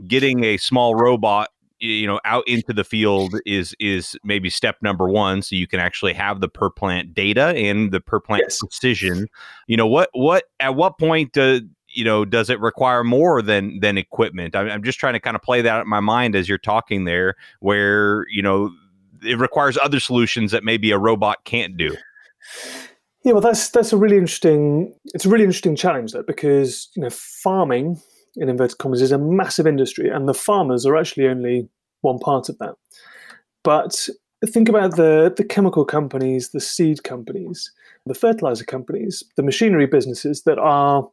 getting 0.08 0.46
a 0.46 0.56
small 0.56 0.96
robot 0.96 1.50
you 1.80 2.06
know 2.06 2.20
out 2.26 2.48
into 2.48 2.74
the 2.74 2.84
field 2.84 3.36
is 3.46 3.76
is 3.80 4.18
maybe 4.24 4.50
step 4.50 4.78
number 4.82 5.08
one 5.08 5.42
so 5.42 5.56
you 5.56 5.68
can 5.68 5.80
actually 5.80 6.14
have 6.14 6.42
the 6.42 6.50
per 6.50 6.70
plant 6.70 7.14
data 7.14 7.48
and 7.56 7.92
the 7.92 8.02
per 8.02 8.20
plant 8.20 8.44
yes. 8.46 8.60
precision. 8.60 9.28
You 9.68 9.78
know 9.78 9.88
what 9.88 10.10
what 10.14 10.46
at 10.60 10.76
what 10.76 10.98
point 10.98 11.38
uh, 11.38 11.62
you 11.88 12.04
know 12.04 12.26
does 12.26 12.50
it 12.50 12.60
require 12.60 13.04
more 13.04 13.42
than 13.42 13.80
than 13.80 13.98
equipment? 13.98 14.56
I'm, 14.56 14.70
I'm 14.70 14.84
just 14.84 15.00
trying 15.00 15.14
to 15.14 15.20
kind 15.20 15.36
of 15.36 15.42
play 15.42 15.62
that 15.62 15.82
in 15.82 15.88
my 15.88 16.02
mind 16.02 16.36
as 16.36 16.50
you're 16.50 16.58
talking 16.58 17.06
there 17.06 17.36
where 17.60 18.26
you 18.30 18.42
know 18.42 18.72
it 19.24 19.38
requires 19.38 19.78
other 19.78 20.00
solutions 20.00 20.52
that 20.52 20.64
maybe 20.64 20.92
a 20.92 20.98
robot 20.98 21.44
can't 21.46 21.78
do. 21.78 21.96
Yeah 23.24 23.34
well 23.34 23.42
that's 23.42 23.70
that's 23.70 23.92
a 23.92 23.98
really 23.98 24.16
interesting 24.16 24.94
it's 25.14 25.26
a 25.26 25.30
really 25.30 25.44
interesting 25.44 25.76
challenge 25.76 26.14
though 26.14 26.24
because 26.24 26.90
you 26.96 27.02
know 27.02 27.10
farming 27.10 28.02
in 28.36 28.50
inverted 28.50 28.78
commas, 28.78 29.02
is 29.02 29.12
a 29.12 29.18
massive 29.18 29.68
industry, 29.68 30.10
and 30.10 30.28
the 30.28 30.34
farmers 30.34 30.86
are 30.86 30.96
actually 30.96 31.28
only 31.28 31.70
one 32.02 32.20
part 32.20 32.50
of 32.50 32.58
that. 32.60 32.76
But 33.64 34.08
think 34.46 34.70
about 34.70 34.96
the, 34.96 35.34
the 35.36 35.44
chemical 35.44 35.86
companies, 35.86 36.50
the 36.50 36.62
seed 36.62 37.04
companies, 37.04 37.72
the 38.06 38.14
fertilizer 38.14 38.66
companies, 38.66 39.24
the 39.36 39.44
machinery 39.44 39.86
businesses 39.86 40.44
that 40.44 40.58
are 40.58 41.10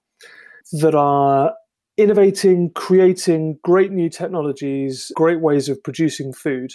that 0.72 0.94
are 0.94 1.54
innovating, 1.96 2.70
creating 2.70 3.58
great 3.62 3.92
new 3.92 4.08
technologies, 4.08 5.12
great 5.14 5.40
ways 5.40 5.68
of 5.68 5.82
producing 5.82 6.32
food. 6.32 6.72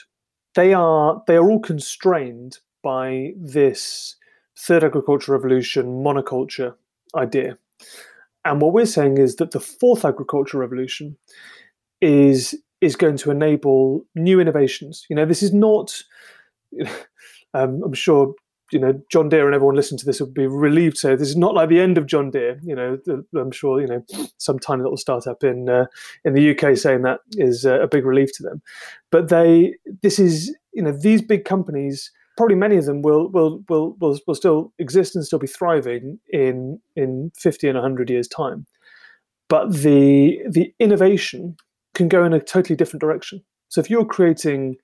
They 0.56 0.74
are 0.74 1.22
they 1.28 1.36
are 1.36 1.50
all 1.50 1.60
constrained 1.60 2.60
by 2.84 3.34
this 3.38 4.16
third 4.58 4.84
agriculture 4.84 5.32
revolution 5.32 6.04
monoculture 6.04 6.76
idea. 7.16 7.58
And 8.46 8.62
what 8.62 8.74
we're 8.74 8.86
saying 8.86 9.18
is 9.18 9.36
that 9.36 9.52
the 9.52 9.60
fourth 9.60 10.04
agricultural 10.06 10.62
revolution 10.62 11.18
is 12.02 12.56
is 12.82 12.96
going 12.96 13.18
to 13.18 13.30
enable 13.30 14.04
new 14.16 14.40
innovations. 14.40 15.06
You 15.10 15.16
know, 15.16 15.26
this 15.26 15.44
is 15.44 15.54
not. 15.54 16.02
Um, 17.54 17.82
I'm 17.84 17.94
sure 17.94 18.34
you 18.72 18.80
know 18.80 19.00
John 19.12 19.30
Deere 19.30 19.46
and 19.46 19.54
everyone 19.54 19.76
listening 19.76 20.00
to 20.00 20.06
this 20.06 20.20
will 20.20 20.28
be 20.28 20.48
relieved. 20.48 20.98
So 20.98 21.16
this 21.16 21.28
is 21.28 21.36
not 21.36 21.54
like 21.54 21.70
the 21.70 21.82
end 21.82 21.98
of 21.98 22.06
John 22.06 22.32
Deere. 22.32 22.60
You 22.64 22.76
know, 22.76 22.98
I'm 23.36 23.52
sure 23.52 23.82
you 23.82 23.88
know 23.88 24.04
some 24.38 24.58
tiny 24.58 24.84
little 24.84 24.98
startup 24.98 25.44
in 25.44 25.70
uh, 25.70 25.86
in 26.24 26.34
the 26.34 26.52
UK 26.52 26.78
saying 26.78 27.02
that 27.02 27.20
is 27.34 27.66
uh, 27.66 27.82
a 27.82 27.88
big 27.88 28.06
relief 28.06 28.30
to 28.38 28.44
them. 28.44 28.62
But 29.12 29.30
they, 29.30 29.76
this 30.02 30.20
is 30.20 30.56
you 30.74 30.82
know 30.82 30.92
these 30.92 31.22
big 31.22 31.44
companies 31.44 32.12
probably 32.38 32.56
many 32.56 32.78
of 32.78 32.86
them 32.86 33.02
will 33.02 33.30
will 33.30 33.64
will 33.70 33.96
will, 34.00 34.20
will 34.28 34.36
still 34.36 34.74
exist 34.80 35.16
and 35.16 35.26
still 35.26 35.40
be 35.40 35.48
thriving 35.48 36.20
in 36.30 36.80
in 36.96 37.32
50 37.38 37.68
and 37.68 37.78
100 37.78 38.10
years 38.10 38.28
time. 38.28 38.66
But 39.50 39.74
the 39.74 40.40
the 40.50 40.74
innovation 40.80 41.56
can 41.94 42.08
go 42.08 42.24
in 42.24 42.34
a 42.34 42.40
totally 42.40 42.76
different 42.76 43.02
direction. 43.02 43.44
So 43.70 43.82
if 43.82 43.90
you're 43.90 44.06
creating 44.06 44.76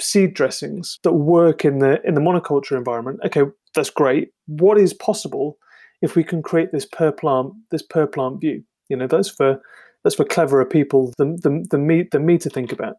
seed 0.00 0.34
dressings 0.34 0.98
that 1.04 1.14
work 1.14 1.64
in 1.64 1.78
the 1.78 2.00
in 2.06 2.14
the 2.14 2.20
monoculture 2.20 2.76
environment 2.76 3.18
okay 3.24 3.42
that's 3.74 3.90
great. 3.90 4.30
What 4.46 4.78
is 4.78 4.92
possible 4.92 5.56
if 6.02 6.16
we 6.16 6.24
can 6.24 6.42
create 6.42 6.72
this 6.72 6.84
per 6.84 7.12
plant 7.12 7.52
this 7.70 7.82
per 7.82 8.06
plant 8.06 8.40
view? 8.40 8.62
You 8.88 8.96
know 8.96 9.06
that's 9.06 9.28
for 9.28 9.60
that's 10.06 10.16
for 10.16 10.24
cleverer 10.24 10.64
people 10.64 11.12
than, 11.18 11.36
than, 11.42 11.86
me 11.86 12.38
to 12.38 12.48
think 12.48 12.70
about. 12.70 12.94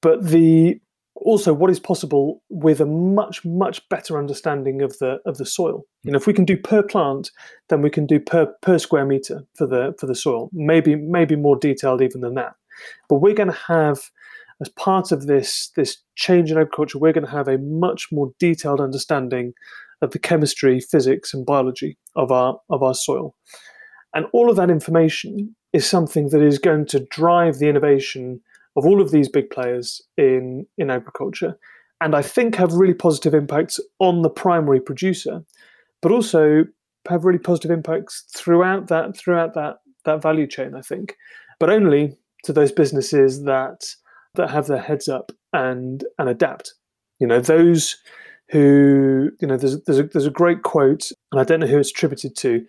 But 0.00 0.24
the 0.26 0.80
also 1.16 1.52
what 1.52 1.70
is 1.70 1.80
possible 1.80 2.42
with 2.48 2.80
a 2.80 2.86
much 2.86 3.44
much 3.44 3.86
better 3.88 4.18
understanding 4.18 4.82
of 4.82 4.98
the 4.98 5.18
of 5.26 5.38
the 5.38 5.46
soil? 5.46 5.84
You 6.02 6.12
know 6.12 6.16
if 6.16 6.26
we 6.26 6.32
can 6.32 6.44
do 6.44 6.56
per 6.56 6.82
plant 6.82 7.30
then 7.68 7.82
we 7.82 7.90
can 7.90 8.06
do 8.06 8.20
per 8.20 8.46
per 8.62 8.78
square 8.78 9.06
meter 9.06 9.44
for 9.54 9.66
the 9.66 9.94
for 9.98 10.06
the 10.06 10.14
soil. 10.14 10.50
Maybe 10.52 10.96
maybe 10.96 11.36
more 11.36 11.56
detailed 11.56 12.02
even 12.02 12.20
than 12.20 12.34
that. 12.34 12.54
But 13.08 13.16
we're 13.16 13.34
going 13.34 13.52
to 13.52 13.58
have 13.68 14.10
as 14.60 14.68
part 14.70 15.12
of 15.12 15.26
this 15.26 15.70
this 15.76 15.98
change 16.16 16.50
in 16.50 16.58
agriculture 16.58 16.98
we're 16.98 17.12
going 17.12 17.26
to 17.26 17.30
have 17.30 17.48
a 17.48 17.58
much 17.58 18.08
more 18.12 18.32
detailed 18.38 18.80
understanding 18.80 19.52
of 20.02 20.10
the 20.10 20.18
chemistry 20.18 20.80
physics 20.80 21.32
and 21.34 21.46
biology 21.46 21.96
of 22.16 22.30
our 22.30 22.58
of 22.70 22.82
our 22.82 22.94
soil. 22.94 23.34
And 24.14 24.26
all 24.32 24.48
of 24.48 24.56
that 24.56 24.70
information 24.70 25.56
is 25.72 25.88
something 25.88 26.28
that 26.30 26.40
is 26.40 26.58
going 26.58 26.86
to 26.86 27.04
drive 27.10 27.58
the 27.58 27.68
innovation 27.68 28.40
of 28.76 28.86
all 28.86 29.00
of 29.00 29.10
these 29.10 29.28
big 29.28 29.50
players 29.50 30.02
in 30.16 30.66
in 30.78 30.90
agriculture, 30.90 31.58
and 32.00 32.14
I 32.14 32.22
think 32.22 32.56
have 32.56 32.72
really 32.72 32.94
positive 32.94 33.34
impacts 33.34 33.80
on 33.98 34.22
the 34.22 34.30
primary 34.30 34.80
producer, 34.80 35.44
but 36.02 36.12
also 36.12 36.64
have 37.08 37.24
really 37.24 37.38
positive 37.38 37.70
impacts 37.70 38.24
throughout 38.34 38.88
that 38.88 39.16
throughout 39.16 39.54
that 39.54 39.76
that 40.04 40.22
value 40.22 40.46
chain. 40.46 40.74
I 40.74 40.80
think, 40.82 41.16
but 41.58 41.70
only 41.70 42.16
to 42.44 42.52
those 42.52 42.72
businesses 42.72 43.44
that 43.44 43.84
that 44.34 44.50
have 44.50 44.66
their 44.66 44.80
heads 44.80 45.08
up 45.08 45.32
and 45.52 46.04
and 46.18 46.28
adapt. 46.28 46.74
You 47.20 47.26
know 47.26 47.40
those 47.40 47.96
who 48.50 49.30
you 49.40 49.48
know 49.48 49.56
there's 49.56 49.82
there's 49.84 49.98
a, 49.98 50.04
there's 50.04 50.26
a 50.26 50.30
great 50.30 50.62
quote, 50.62 51.10
and 51.32 51.40
I 51.40 51.44
don't 51.44 51.60
know 51.60 51.66
who 51.66 51.78
it's 51.78 51.90
attributed 51.90 52.36
to, 52.36 52.64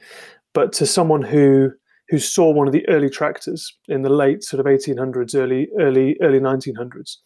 but 0.53 0.71
to 0.73 0.85
someone 0.85 1.21
who 1.21 1.71
who 2.09 2.19
saw 2.19 2.51
one 2.51 2.67
of 2.67 2.73
the 2.73 2.87
early 2.87 3.09
tractors 3.09 3.75
in 3.87 4.03
the 4.03 4.09
late 4.09 4.43
sort 4.43 4.59
of 4.59 4.65
1800s, 4.65 5.35
early 5.35 5.67
early 5.79 6.17
early 6.21 6.39
1900s, 6.39 7.17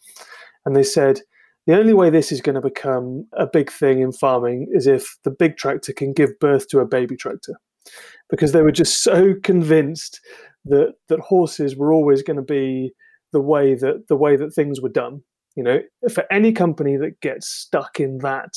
and 0.64 0.74
they 0.74 0.82
said 0.82 1.20
the 1.66 1.78
only 1.78 1.92
way 1.92 2.10
this 2.10 2.32
is 2.32 2.40
going 2.40 2.54
to 2.54 2.60
become 2.60 3.26
a 3.34 3.46
big 3.46 3.70
thing 3.70 4.00
in 4.00 4.12
farming 4.12 4.68
is 4.72 4.86
if 4.86 5.16
the 5.24 5.30
big 5.30 5.56
tractor 5.56 5.92
can 5.92 6.12
give 6.12 6.38
birth 6.40 6.68
to 6.68 6.80
a 6.80 6.86
baby 6.86 7.16
tractor, 7.16 7.54
because 8.28 8.52
they 8.52 8.62
were 8.62 8.72
just 8.72 9.02
so 9.02 9.34
convinced 9.42 10.20
that 10.64 10.94
that 11.08 11.20
horses 11.20 11.76
were 11.76 11.92
always 11.92 12.22
going 12.22 12.36
to 12.36 12.42
be 12.42 12.92
the 13.32 13.40
way 13.40 13.74
that 13.74 14.08
the 14.08 14.16
way 14.16 14.36
that 14.36 14.54
things 14.54 14.80
were 14.80 14.88
done. 14.88 15.22
You 15.56 15.64
know, 15.64 15.80
for 16.12 16.24
any 16.30 16.52
company 16.52 16.96
that 16.96 17.20
gets 17.20 17.48
stuck 17.48 18.00
in 18.00 18.18
that 18.18 18.54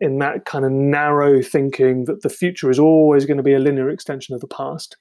in 0.00 0.18
that 0.18 0.46
kind 0.46 0.64
of 0.64 0.72
narrow 0.72 1.42
thinking 1.42 2.04
that 2.06 2.22
the 2.22 2.30
future 2.30 2.70
is 2.70 2.78
always 2.78 3.26
going 3.26 3.36
to 3.36 3.42
be 3.42 3.52
a 3.52 3.58
linear 3.58 3.90
extension 3.90 4.34
of 4.34 4.40
the 4.40 4.46
past, 4.46 4.96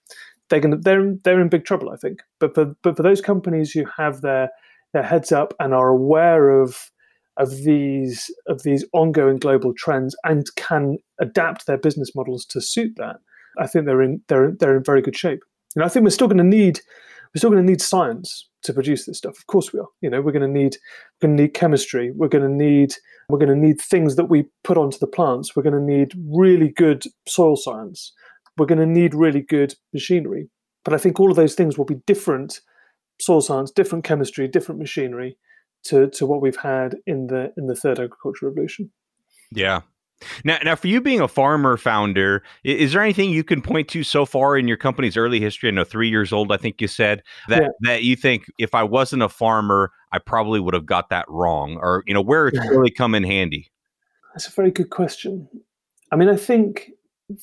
they're 0.49 0.59
going 0.59 0.71
to 0.71 0.77
they're 0.77 1.15
they're 1.23 1.41
in 1.41 1.49
big 1.49 1.65
trouble, 1.65 1.89
I 1.89 1.95
think. 1.95 2.21
But 2.39 2.53
for 2.53 2.75
but 2.83 2.97
for 2.97 3.03
those 3.03 3.21
companies 3.21 3.71
who 3.71 3.85
have 3.97 4.21
their 4.21 4.49
their 4.93 5.03
heads 5.03 5.31
up 5.31 5.53
and 5.59 5.73
are 5.73 5.89
aware 5.89 6.50
of 6.50 6.91
of 7.37 7.63
these 7.63 8.29
of 8.47 8.63
these 8.63 8.85
ongoing 8.93 9.37
global 9.37 9.73
trends 9.73 10.15
and 10.23 10.45
can 10.56 10.97
adapt 11.19 11.65
their 11.65 11.77
business 11.77 12.13
models 12.15 12.45
to 12.45 12.62
suit 12.62 12.93
that, 12.97 13.17
I 13.58 13.67
think 13.67 13.85
they're 13.85 14.02
in 14.02 14.21
they're 14.27 14.52
they're 14.52 14.77
in 14.77 14.83
very 14.83 15.02
good 15.02 15.17
shape. 15.17 15.41
And 15.75 15.83
I 15.83 15.87
think 15.87 16.04
we're 16.04 16.10
still 16.12 16.27
going 16.27 16.37
to 16.37 16.43
need 16.43 16.79
we're 17.33 17.39
still 17.39 17.52
going 17.52 17.63
to 17.63 17.69
need 17.69 17.81
science 17.81 18.47
to 18.63 18.73
produce 18.73 19.06
this 19.06 19.19
stuff. 19.19 19.37
Of 19.37 19.47
course 19.47 19.71
we 19.71 19.79
are. 19.79 19.87
You 20.02 20.10
know, 20.10 20.21
we're 20.21 20.31
going 20.31 20.41
to 20.41 20.60
need 20.60 20.77
we're 21.21 21.27
going 21.27 21.37
to 21.37 21.43
need 21.43 21.54
chemistry. 21.54 22.12
We're 22.12 22.27
going 22.27 22.43
to 22.43 22.50
need 22.50 22.95
we're 23.29 23.37
going 23.37 23.50
to 23.50 23.67
need 23.67 23.79
things 23.79 24.15
that 24.15 24.25
we 24.25 24.45
put 24.63 24.77
onto 24.77 24.97
the 24.97 25.08
plants. 25.08 25.56
We're 25.56 25.63
going 25.63 25.75
to 25.75 25.97
need 25.97 26.13
really 26.27 26.69
good 26.69 27.04
soil 27.27 27.56
science 27.56 28.12
we're 28.60 28.65
going 28.65 28.79
to 28.79 28.85
need 28.85 29.15
really 29.15 29.41
good 29.41 29.75
machinery. 29.93 30.49
But 30.83 30.93
I 30.93 30.97
think 30.97 31.19
all 31.19 31.29
of 31.29 31.35
those 31.35 31.55
things 31.55 31.77
will 31.77 31.85
be 31.85 32.01
different 32.05 32.62
soil 33.19 33.41
science, 33.41 33.71
different 33.71 34.03
chemistry, 34.03 34.47
different 34.47 34.79
machinery 34.79 35.37
to, 35.85 36.10
to 36.12 36.25
what 36.25 36.41
we've 36.41 36.57
had 36.57 36.95
in 37.05 37.27
the 37.27 37.51
in 37.57 37.67
the 37.67 37.75
third 37.75 37.99
agricultural 37.99 38.51
revolution. 38.51 38.91
Yeah. 39.51 39.81
Now, 40.43 40.57
now, 40.63 40.75
for 40.75 40.87
you 40.87 40.99
being 40.99 41.21
a 41.21 41.29
farmer 41.29 41.77
founder, 41.77 42.43
is 42.65 42.91
there 42.91 43.01
anything 43.01 43.29
you 43.29 43.43
can 43.43 43.62
point 43.62 43.87
to 43.89 44.03
so 44.03 44.25
far 44.25 44.57
in 44.57 44.67
your 44.67 44.75
company's 44.75 45.15
early 45.15 45.39
history? 45.39 45.69
I 45.69 45.71
know 45.71 45.85
three 45.85 46.10
years 46.10 46.33
old, 46.33 46.51
I 46.51 46.57
think 46.57 46.81
you 46.81 46.87
said 46.87 47.23
that 47.47 47.62
yeah. 47.62 47.67
that 47.81 48.03
you 48.03 48.17
think 48.17 48.45
if 48.57 48.75
I 48.75 48.83
wasn't 48.83 49.23
a 49.23 49.29
farmer, 49.29 49.91
I 50.12 50.19
probably 50.19 50.60
would 50.60 50.73
have 50.73 50.85
got 50.85 51.10
that 51.10 51.25
wrong, 51.29 51.77
or 51.81 52.03
you 52.05 52.13
know, 52.13 52.21
where 52.21 52.49
it's 52.49 52.57
yeah. 52.57 52.67
really 52.67 52.91
come 52.91 53.15
in 53.15 53.23
handy. 53.23 53.71
That's 54.33 54.47
a 54.47 54.51
very 54.51 54.71
good 54.71 54.89
question. 54.89 55.47
I 56.12 56.17
mean, 56.17 56.27
I 56.27 56.35
think 56.35 56.91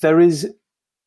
there 0.03 0.21
is 0.21 0.53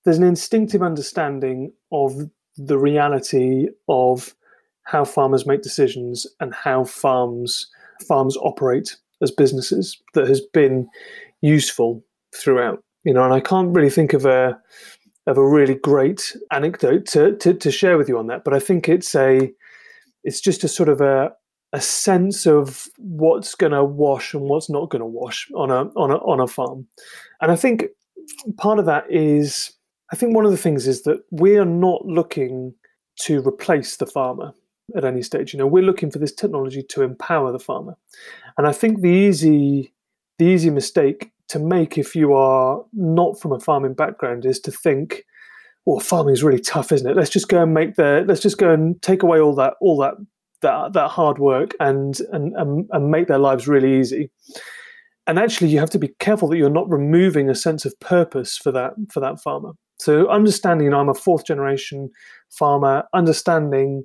there's 0.05 0.17
an 0.17 0.23
instinctive 0.23 0.81
understanding 0.81 1.71
of 1.91 2.29
the 2.57 2.77
reality 2.77 3.67
of 3.87 4.35
how 4.83 5.05
farmers 5.05 5.45
make 5.45 5.61
decisions 5.61 6.25
and 6.39 6.53
how 6.53 6.83
farms 6.83 7.69
farms 8.07 8.37
operate 8.37 8.97
as 9.21 9.31
businesses 9.31 10.01
that 10.13 10.27
has 10.27 10.41
been 10.41 10.87
useful 11.41 12.03
throughout. 12.35 12.83
You 13.03 13.13
know, 13.13 13.23
and 13.23 13.33
I 13.33 13.39
can't 13.39 13.75
really 13.75 13.89
think 13.89 14.13
of 14.13 14.25
a 14.25 14.59
of 15.27 15.37
a 15.37 15.47
really 15.47 15.75
great 15.75 16.35
anecdote 16.51 17.05
to, 17.05 17.35
to, 17.37 17.53
to 17.53 17.71
share 17.71 17.97
with 17.97 18.09
you 18.09 18.17
on 18.17 18.27
that, 18.27 18.43
but 18.43 18.53
I 18.53 18.59
think 18.59 18.89
it's 18.89 19.13
a 19.15 19.51
it's 20.23 20.41
just 20.41 20.63
a 20.63 20.67
sort 20.67 20.89
of 20.89 21.01
a 21.01 21.31
a 21.71 21.79
sense 21.79 22.47
of 22.47 22.87
what's 22.97 23.53
going 23.53 23.73
to 23.73 23.83
wash 23.83 24.33
and 24.33 24.43
what's 24.43 24.71
not 24.71 24.89
going 24.89 25.01
to 25.01 25.05
wash 25.05 25.47
on 25.55 25.69
a 25.69 25.83
on 25.95 26.11
a 26.11 26.15
on 26.17 26.39
a 26.39 26.47
farm, 26.47 26.87
and 27.41 27.51
I 27.51 27.55
think 27.55 27.85
part 28.57 28.79
of 28.79 28.85
that 28.85 29.05
is 29.09 29.71
I 30.11 30.15
think 30.15 30.35
one 30.35 30.45
of 30.45 30.51
the 30.51 30.57
things 30.57 30.87
is 30.87 31.03
that 31.03 31.19
we 31.31 31.57
are 31.57 31.65
not 31.65 32.05
looking 32.05 32.73
to 33.21 33.45
replace 33.47 33.97
the 33.97 34.07
farmer 34.07 34.53
at 34.95 35.05
any 35.05 35.21
stage. 35.21 35.53
You 35.53 35.59
know, 35.59 35.67
we're 35.67 35.83
looking 35.83 36.09
for 36.09 36.19
this 36.19 36.33
technology 36.33 36.81
to 36.89 37.03
empower 37.03 37.51
the 37.51 37.59
farmer, 37.59 37.95
and 38.57 38.67
I 38.67 38.71
think 38.71 39.01
the 39.01 39.09
easy 39.09 39.93
the 40.37 40.45
easy 40.45 40.69
mistake 40.69 41.31
to 41.49 41.59
make 41.59 41.97
if 41.97 42.15
you 42.15 42.33
are 42.33 42.83
not 42.93 43.39
from 43.39 43.51
a 43.51 43.59
farming 43.59 43.93
background 43.93 44.45
is 44.45 44.59
to 44.61 44.71
think, 44.71 45.25
"Well, 45.85 45.99
farming 45.99 46.33
is 46.33 46.43
really 46.43 46.59
tough, 46.59 46.91
isn't 46.91 47.09
it? 47.09 47.15
Let's 47.15 47.29
just 47.29 47.49
go 47.49 47.61
and 47.61 47.73
make 47.73 47.95
the 47.95 48.23
let's 48.27 48.41
just 48.41 48.57
go 48.57 48.71
and 48.71 49.01
take 49.01 49.23
away 49.23 49.39
all 49.39 49.55
that 49.55 49.75
all 49.81 49.97
that 49.97 50.15
that 50.61 50.93
that 50.93 51.09
hard 51.09 51.37
work 51.39 51.75
and 51.79 52.19
and 52.31 52.55
and, 52.55 52.89
and 52.91 53.11
make 53.11 53.27
their 53.27 53.39
lives 53.39 53.67
really 53.67 53.99
easy." 53.99 54.31
And 55.27 55.37
actually, 55.37 55.69
you 55.69 55.79
have 55.79 55.91
to 55.91 55.99
be 55.99 56.15
careful 56.19 56.47
that 56.49 56.57
you're 56.57 56.71
not 56.71 56.89
removing 56.89 57.49
a 57.49 57.55
sense 57.55 57.85
of 57.85 57.99
purpose 57.99 58.57
for 58.57 58.71
that 58.71 58.93
for 59.11 59.19
that 59.19 59.39
farmer. 59.39 59.73
So 59.99 60.29
understanding, 60.29 60.93
I'm 60.93 61.09
a 61.09 61.13
fourth 61.13 61.45
generation 61.45 62.09
farmer, 62.49 63.03
understanding 63.13 64.03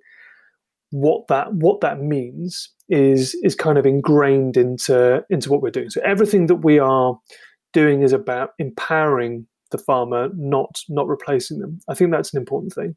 what 0.91 1.27
that 1.29 1.53
what 1.55 1.81
that 1.81 2.01
means 2.01 2.71
is 2.89 3.35
is 3.43 3.55
kind 3.55 3.79
of 3.79 3.87
ingrained 3.87 4.57
into 4.57 5.25
into 5.31 5.51
what 5.51 5.63
we're 5.63 5.71
doing. 5.71 5.91
So 5.91 6.01
everything 6.05 6.47
that 6.47 6.57
we 6.57 6.79
are 6.79 7.19
doing 7.73 8.03
is 8.03 8.13
about 8.13 8.51
empowering 8.59 9.47
the 9.71 9.79
farmer, 9.79 10.29
not 10.37 10.83
not 10.89 11.09
replacing 11.09 11.59
them. 11.59 11.81
I 11.89 11.95
think 11.95 12.11
that's 12.11 12.33
an 12.33 12.39
important 12.39 12.73
thing. 12.73 12.95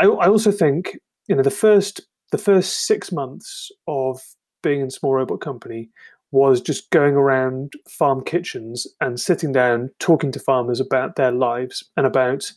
I, 0.00 0.04
I 0.04 0.28
also 0.28 0.52
think 0.52 0.98
you 1.28 1.36
know 1.36 1.42
the 1.42 1.50
first 1.50 2.00
the 2.30 2.38
first 2.38 2.86
six 2.86 3.10
months 3.10 3.70
of 3.86 4.20
being 4.62 4.80
in 4.80 4.90
small 4.90 5.14
robot 5.14 5.40
company 5.40 5.90
was 6.30 6.60
just 6.60 6.90
going 6.90 7.14
around 7.14 7.72
farm 7.88 8.22
kitchens 8.22 8.86
and 9.00 9.18
sitting 9.18 9.52
down 9.52 9.90
talking 9.98 10.30
to 10.32 10.40
farmers 10.40 10.80
about 10.80 11.16
their 11.16 11.32
lives 11.32 11.82
and 11.96 12.06
about 12.06 12.52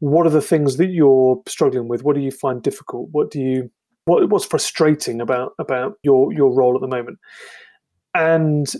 what 0.00 0.26
are 0.26 0.30
the 0.30 0.42
things 0.42 0.76
that 0.76 0.88
you're 0.88 1.40
struggling 1.46 1.88
with? 1.88 2.02
What 2.02 2.14
do 2.14 2.22
you 2.22 2.30
find 2.30 2.62
difficult? 2.62 3.08
What 3.12 3.30
do 3.30 3.40
you 3.40 3.70
what 4.04 4.28
what's 4.30 4.46
frustrating 4.46 5.20
about 5.20 5.52
about 5.58 5.94
your 6.02 6.32
your 6.32 6.52
role 6.52 6.74
at 6.74 6.80
the 6.80 6.88
moment? 6.88 7.18
And 8.14 8.72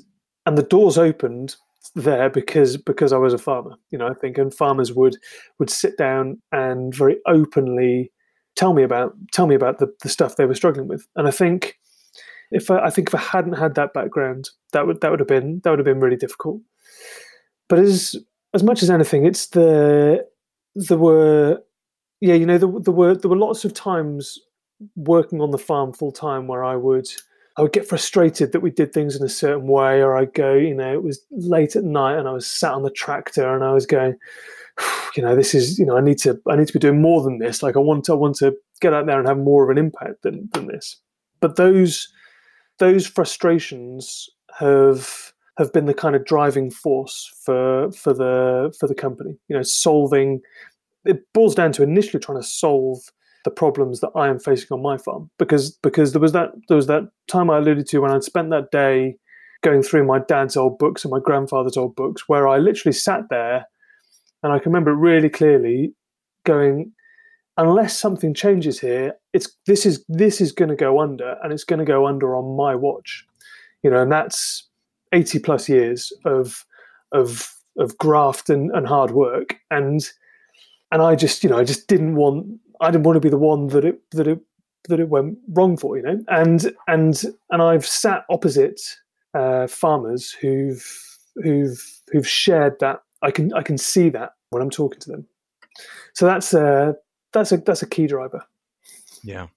and 0.46 0.56
the 0.56 0.62
doors 0.62 0.98
opened 0.98 1.56
there 1.94 2.30
because 2.30 2.76
because 2.76 3.12
I 3.12 3.18
was 3.18 3.32
a 3.32 3.38
farmer 3.38 3.74
you 3.90 3.98
know 3.98 4.06
I 4.06 4.14
think 4.14 4.38
and 4.38 4.54
farmers 4.54 4.92
would 4.92 5.16
would 5.58 5.70
sit 5.70 5.96
down 5.96 6.40
and 6.52 6.94
very 6.94 7.18
openly 7.26 8.12
tell 8.56 8.74
me 8.74 8.82
about 8.82 9.14
tell 9.32 9.46
me 9.46 9.54
about 9.54 9.78
the, 9.78 9.92
the 10.02 10.08
stuff 10.08 10.36
they 10.36 10.46
were 10.46 10.54
struggling 10.54 10.88
with. 10.88 11.06
And 11.16 11.26
I 11.26 11.30
think 11.30 11.76
if 12.50 12.70
I, 12.70 12.86
I 12.86 12.90
think 12.90 13.08
if 13.08 13.14
I 13.14 13.18
hadn't 13.18 13.54
had 13.54 13.74
that 13.74 13.92
background 13.92 14.50
that 14.72 14.86
would 14.86 15.00
that 15.00 15.10
would 15.10 15.20
have 15.20 15.28
been 15.28 15.60
that 15.64 15.70
would 15.70 15.78
have 15.78 15.86
been 15.86 16.00
really 16.00 16.16
difficult 16.16 16.60
but 17.68 17.78
as 17.78 18.16
as 18.54 18.62
much 18.62 18.82
as 18.82 18.90
anything 18.90 19.26
it's 19.26 19.48
the 19.48 20.26
there 20.74 20.98
were 20.98 21.60
yeah 22.20 22.34
you 22.34 22.46
know 22.46 22.58
there, 22.58 22.70
there 22.80 22.94
were 22.94 23.14
there 23.14 23.30
were 23.30 23.36
lots 23.36 23.64
of 23.64 23.74
times 23.74 24.38
working 24.96 25.40
on 25.40 25.50
the 25.50 25.58
farm 25.58 25.92
full 25.92 26.12
time 26.12 26.46
where 26.46 26.64
I 26.64 26.76
would 26.76 27.08
I 27.56 27.62
would 27.62 27.72
get 27.72 27.86
frustrated 27.86 28.52
that 28.52 28.60
we 28.60 28.70
did 28.70 28.92
things 28.92 29.16
in 29.16 29.22
a 29.22 29.28
certain 29.28 29.66
way, 29.66 30.00
or 30.00 30.16
I'd 30.16 30.34
go, 30.34 30.54
you 30.54 30.74
know, 30.74 30.92
it 30.92 31.02
was 31.02 31.20
late 31.30 31.76
at 31.76 31.84
night 31.84 32.16
and 32.16 32.28
I 32.28 32.32
was 32.32 32.46
sat 32.46 32.72
on 32.72 32.84
the 32.84 32.90
tractor 32.90 33.54
and 33.54 33.64
I 33.64 33.72
was 33.72 33.86
going, 33.86 34.16
you 35.16 35.22
know, 35.22 35.34
this 35.34 35.54
is, 35.54 35.78
you 35.78 35.84
know, 35.84 35.96
I 35.96 36.00
need 36.00 36.18
to 36.18 36.40
I 36.48 36.56
need 36.56 36.68
to 36.68 36.72
be 36.72 36.78
doing 36.78 37.02
more 37.02 37.22
than 37.22 37.38
this. 37.38 37.62
Like 37.62 37.76
I 37.76 37.80
want 37.80 38.04
to 38.04 38.12
I 38.12 38.16
want 38.16 38.36
to 38.36 38.56
get 38.80 38.94
out 38.94 39.06
there 39.06 39.18
and 39.18 39.28
have 39.28 39.38
more 39.38 39.64
of 39.64 39.70
an 39.70 39.78
impact 39.78 40.22
than 40.22 40.48
than 40.52 40.68
this. 40.68 40.96
But 41.40 41.56
those 41.56 42.08
those 42.80 43.06
frustrations 43.06 44.28
have 44.58 45.32
have 45.58 45.72
been 45.72 45.86
the 45.86 45.94
kind 45.94 46.16
of 46.16 46.24
driving 46.24 46.70
force 46.70 47.30
for 47.44 47.92
for 47.92 48.12
the 48.12 48.74
for 48.80 48.88
the 48.88 48.94
company. 48.94 49.38
You 49.48 49.56
know, 49.56 49.62
solving 49.62 50.40
it 51.04 51.20
boils 51.32 51.54
down 51.54 51.72
to 51.72 51.82
initially 51.82 52.20
trying 52.20 52.40
to 52.40 52.46
solve 52.46 52.98
the 53.44 53.50
problems 53.50 54.00
that 54.00 54.10
I 54.14 54.28
am 54.28 54.38
facing 54.38 54.68
on 54.70 54.82
my 54.82 54.98
farm 54.98 55.30
because 55.38 55.70
because 55.82 56.12
there 56.12 56.20
was 56.20 56.32
that 56.32 56.50
there 56.68 56.76
was 56.76 56.88
that 56.88 57.04
time 57.28 57.50
I 57.50 57.58
alluded 57.58 57.86
to 57.88 58.00
when 58.00 58.10
I'd 58.10 58.24
spent 58.24 58.50
that 58.50 58.70
day 58.70 59.16
going 59.62 59.82
through 59.82 60.06
my 60.06 60.18
dad's 60.18 60.56
old 60.56 60.78
books 60.78 61.04
and 61.04 61.10
my 61.10 61.20
grandfather's 61.20 61.76
old 61.76 61.94
books 61.94 62.28
where 62.28 62.48
I 62.48 62.58
literally 62.58 62.94
sat 62.94 63.22
there 63.30 63.66
and 64.42 64.52
I 64.52 64.58
can 64.58 64.72
remember 64.72 64.90
it 64.90 64.96
really 64.96 65.28
clearly 65.28 65.94
going 66.44 66.92
unless 67.60 67.98
something 67.98 68.34
changes 68.34 68.80
here 68.80 69.14
it's 69.32 69.56
this 69.66 69.84
is 69.86 70.04
this 70.08 70.40
is 70.40 70.52
going 70.52 70.68
to 70.68 70.76
go 70.76 71.00
under 71.00 71.36
and 71.42 71.52
it's 71.52 71.64
going 71.64 71.78
to 71.78 71.84
go 71.84 72.06
under 72.06 72.34
on 72.34 72.56
my 72.56 72.74
watch 72.74 73.24
you 73.82 73.90
know 73.90 74.02
and 74.02 74.12
that's 74.12 74.68
80 75.12 75.38
plus 75.40 75.68
years 75.68 76.12
of 76.24 76.64
of 77.12 77.54
of 77.78 77.96
graft 77.98 78.50
and, 78.50 78.70
and 78.74 78.86
hard 78.86 79.12
work 79.12 79.56
and 79.70 80.08
and 80.92 81.02
I 81.02 81.14
just 81.14 81.44
you 81.44 81.50
know 81.50 81.58
I 81.58 81.64
just 81.64 81.86
didn't 81.86 82.16
want 82.16 82.46
I 82.80 82.90
didn't 82.90 83.04
want 83.04 83.16
to 83.16 83.20
be 83.20 83.28
the 83.28 83.38
one 83.38 83.68
that 83.68 83.84
it 83.84 84.00
that 84.12 84.26
it 84.26 84.40
that 84.88 85.00
it 85.00 85.08
went 85.08 85.38
wrong 85.48 85.76
for, 85.76 85.96
you 85.96 86.02
know. 86.02 86.22
And 86.28 86.72
and 86.88 87.22
and 87.50 87.62
I've 87.62 87.86
sat 87.86 88.24
opposite 88.30 88.80
uh, 89.34 89.66
farmers 89.66 90.32
who've 90.32 90.84
who've 91.42 91.80
who've 92.08 92.28
shared 92.28 92.78
that. 92.80 93.00
I 93.22 93.30
can 93.30 93.52
I 93.54 93.62
can 93.62 93.78
see 93.78 94.08
that 94.10 94.32
when 94.50 94.62
I'm 94.62 94.70
talking 94.70 95.00
to 95.00 95.10
them. 95.10 95.26
So 96.14 96.26
that's 96.26 96.54
a 96.54 96.96
that's 97.32 97.52
a 97.52 97.58
that's 97.58 97.82
a 97.82 97.86
key 97.86 98.06
driver. 98.06 98.44
Yeah. 99.22 99.48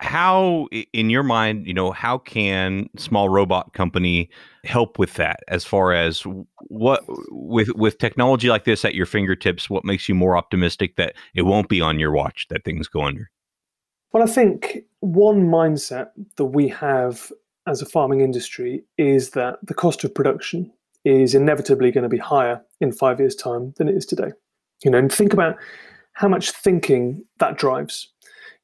How, 0.00 0.68
in 0.92 1.08
your 1.08 1.22
mind, 1.22 1.66
you 1.66 1.72
know, 1.72 1.92
how 1.92 2.18
can 2.18 2.90
small 2.98 3.30
robot 3.30 3.72
company 3.72 4.28
help 4.64 4.98
with 4.98 5.14
that? 5.14 5.40
As 5.48 5.64
far 5.64 5.94
as 5.94 6.22
what 6.68 7.02
with 7.30 7.70
with 7.74 7.96
technology 7.96 8.50
like 8.50 8.64
this 8.64 8.84
at 8.84 8.94
your 8.94 9.06
fingertips, 9.06 9.70
what 9.70 9.84
makes 9.84 10.10
you 10.10 10.14
more 10.14 10.36
optimistic 10.36 10.96
that 10.96 11.14
it 11.34 11.42
won't 11.42 11.70
be 11.70 11.80
on 11.80 11.98
your 11.98 12.12
watch 12.12 12.46
that 12.50 12.64
things 12.64 12.86
go 12.86 13.02
under? 13.02 13.30
Well, 14.12 14.22
I 14.22 14.26
think 14.26 14.80
one 15.00 15.48
mindset 15.48 16.10
that 16.36 16.44
we 16.44 16.68
have 16.68 17.32
as 17.66 17.80
a 17.80 17.86
farming 17.86 18.20
industry 18.20 18.84
is 18.98 19.30
that 19.30 19.56
the 19.62 19.74
cost 19.74 20.04
of 20.04 20.14
production 20.14 20.70
is 21.04 21.34
inevitably 21.34 21.90
going 21.90 22.02
to 22.02 22.10
be 22.10 22.18
higher 22.18 22.60
in 22.80 22.92
five 22.92 23.20
years' 23.20 23.34
time 23.34 23.72
than 23.78 23.88
it 23.88 23.96
is 23.96 24.04
today. 24.04 24.32
You 24.84 24.90
know, 24.90 24.98
and 24.98 25.10
think 25.10 25.32
about 25.32 25.56
how 26.14 26.28
much 26.28 26.50
thinking 26.50 27.24
that 27.38 27.58
drives 27.58 28.12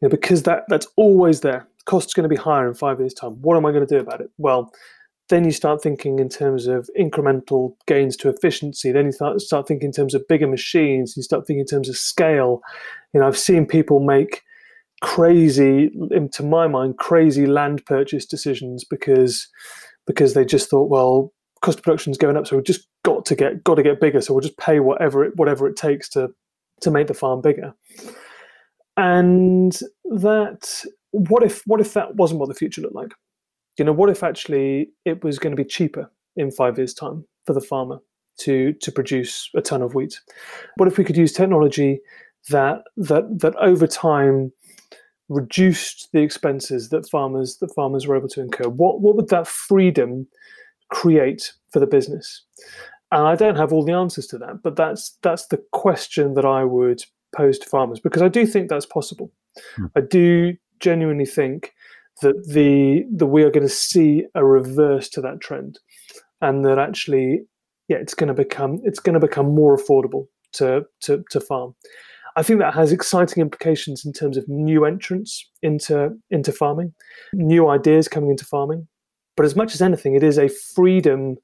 you 0.01 0.09
know, 0.09 0.11
because 0.11 0.45
that 0.45 0.65
that's 0.69 0.87
always 0.97 1.41
there. 1.41 1.67
Cost's 1.87 2.15
going 2.15 2.29
to 2.29 2.29
be 2.29 2.37
higher 2.37 2.69
in 2.69 2.75
five 2.75 3.01
years' 3.01 3.15
time. 3.15 3.33
What 3.41 3.57
am 3.57 3.67
I 3.67 3.73
going 3.73 3.87
to 3.87 3.95
do 3.95 4.01
about 4.01 4.21
it? 4.21 4.31
Well, 4.39 4.73
then 5.29 5.45
you 5.45 5.53
start 5.53 5.83
thinking 5.83 6.19
in 6.19 6.29
terms 6.29 6.67
of 6.67 6.89
incremental 6.99 7.75
gains 7.87 8.17
to 8.19 8.29
efficiency. 8.29 8.93
Then 8.93 9.07
you 9.07 9.13
start, 9.13 9.41
start 9.41 9.67
thinking 9.67 9.87
in 9.87 9.93
terms 9.93 10.15
of 10.15 10.27
bigger 10.29 10.47
machines. 10.47 11.15
You 11.17 11.23
start 11.23 11.47
thinking 11.47 11.61
in 11.61 11.67
terms 11.67 11.89
of 11.89 11.97
scale. 11.97 12.61
You 13.13 13.21
know, 13.21 13.27
I've 13.27 13.39
seen 13.39 13.67
people 13.67 14.01
make 14.01 14.43
crazy, 15.03 15.91
to 16.33 16.43
my 16.43 16.67
mind, 16.67 16.99
crazy 16.99 17.47
land 17.47 17.85
purchase 17.87 18.27
decisions 18.27 18.85
because 18.85 19.49
because 20.07 20.33
they 20.33 20.45
just 20.45 20.71
thought, 20.71 20.89
well, 20.89 21.33
cost 21.61 21.79
of 21.79 21.85
production 21.85 22.11
is 22.11 22.17
going 22.17 22.37
up, 22.37 22.47
so 22.47 22.57
we've 22.57 22.65
just 22.65 22.89
got 23.05 23.27
to 23.27 23.35
get 23.35 23.65
got 23.65 23.75
to 23.75 23.83
get 23.83 24.01
bigger. 24.01 24.21
So 24.21 24.33
we'll 24.33 24.41
just 24.41 24.57
pay 24.57 24.81
whatever 24.81 25.25
it 25.25 25.33
whatever 25.37 25.67
it 25.67 25.77
takes 25.77 26.09
to 26.11 26.29
to 26.81 26.91
make 26.91 27.07
the 27.07 27.15
farm 27.15 27.41
bigger. 27.41 27.75
And 28.97 29.79
that 30.05 30.85
what 31.13 31.43
if 31.43 31.63
what 31.67 31.81
if 31.81 31.95
that 31.95 32.17
wasn't 32.17 32.41
what 32.41 32.49
the 32.49 32.55
future 32.55 32.81
looked 32.81 32.95
like? 32.95 33.13
You 33.79 33.85
know 33.85 33.93
what 33.93 34.11
if 34.11 34.23
actually 34.23 34.91
it 35.05 35.23
was 35.23 35.39
going 35.39 35.55
to 35.55 35.63
be 35.63 35.69
cheaper 35.69 36.11
in 36.37 36.51
five 36.51 36.79
years 36.79 36.95
time 36.95 37.25
for 37.47 37.53
the 37.53 37.61
farmer 37.61 37.99
to 38.41 38.73
to 38.73 38.93
produce 38.93 39.51
a 39.55 39.61
ton 39.61 39.83
of 39.83 39.95
wheat? 39.95 40.21
What 40.77 40.89
if 40.89 40.99
we 40.99 41.05
could 41.05 41.17
use 41.17 41.33
technology 41.33 42.01
that 42.51 42.83
that 42.97 43.39
that 43.41 43.57
over 43.57 43.87
time 43.87 44.53
reduced 45.29 46.09
the 46.13 46.21
expenses 46.21 46.89
that 46.89 47.09
farmers 47.09 47.59
that 47.59 47.75
farmers 47.75 48.07
were 48.07 48.17
able 48.17 48.29
to 48.31 48.41
incur? 48.41 48.69
What 48.69 49.01
what 49.01 49.17
would 49.17 49.29
that 49.29 49.47
freedom 49.47 50.27
create 50.91 51.53
for 51.73 51.81
the 51.81 51.87
business? 51.87 52.45
And 53.11 53.27
I 53.27 53.37
don't 53.37 53.57
have 53.57 53.73
all 53.73 53.85
the 53.85 53.93
answers 53.93 54.27
to 54.29 54.39
that, 54.39 54.63
but 54.63 54.77
that's 54.77 55.17
that's 55.23 55.47
the 55.47 55.63
question 55.73 56.35
that 56.35 56.45
I 56.45 56.65
would 56.65 57.03
pose 57.35 57.59
to 57.59 57.69
farmers 57.69 58.01
because 58.01 58.23
I 58.23 58.29
do 58.29 58.47
think 58.47 58.69
that's 58.69 58.87
possible. 58.87 59.33
Hmm. 59.77 59.87
I 59.97 60.01
do 60.01 60.55
genuinely 60.81 61.27
think 61.27 61.73
that 62.23 62.49
the 62.49 63.05
that 63.17 63.27
we 63.27 63.43
are 63.43 63.51
going 63.51 63.67
to 63.67 63.73
see 63.73 64.25
a 64.35 64.45
reverse 64.45 65.09
to 65.11 65.21
that 65.23 65.41
trend, 65.41 65.79
and 66.43 66.65
that 66.65 66.79
actually, 66.79 67.43
yeah, 67.89 67.97
it's 67.97 68.15
going 68.15 68.29
to 68.29 68.35
become 68.35 68.81
it's 68.85 69.01
going 69.01 69.15
to 69.15 69.27
become 69.27 69.55
more 69.55 69.77
affordable 69.77 70.27
to 70.53 70.85
to 71.01 71.25
to 71.31 71.41
farm. 71.41 71.75
I 72.37 72.43
think 72.43 72.61
that 72.61 72.75
has 72.75 72.93
exciting 72.93 73.41
implications 73.41 74.05
in 74.05 74.13
terms 74.13 74.37
of 74.37 74.49
new 74.49 74.85
entrants 74.85 75.49
into 75.63 76.11
into 76.31 76.53
farming, 76.53 76.93
new 77.33 77.69
ideas 77.69 78.07
coming 78.07 78.31
into 78.31 78.45
farming. 78.45 78.87
But 79.37 79.47
as 79.47 79.57
much 79.57 79.75
as 79.75 79.81
anything, 79.81 80.15
it 80.15 80.23
is 80.23 80.39
a 80.39 80.49
freedom 80.49 81.37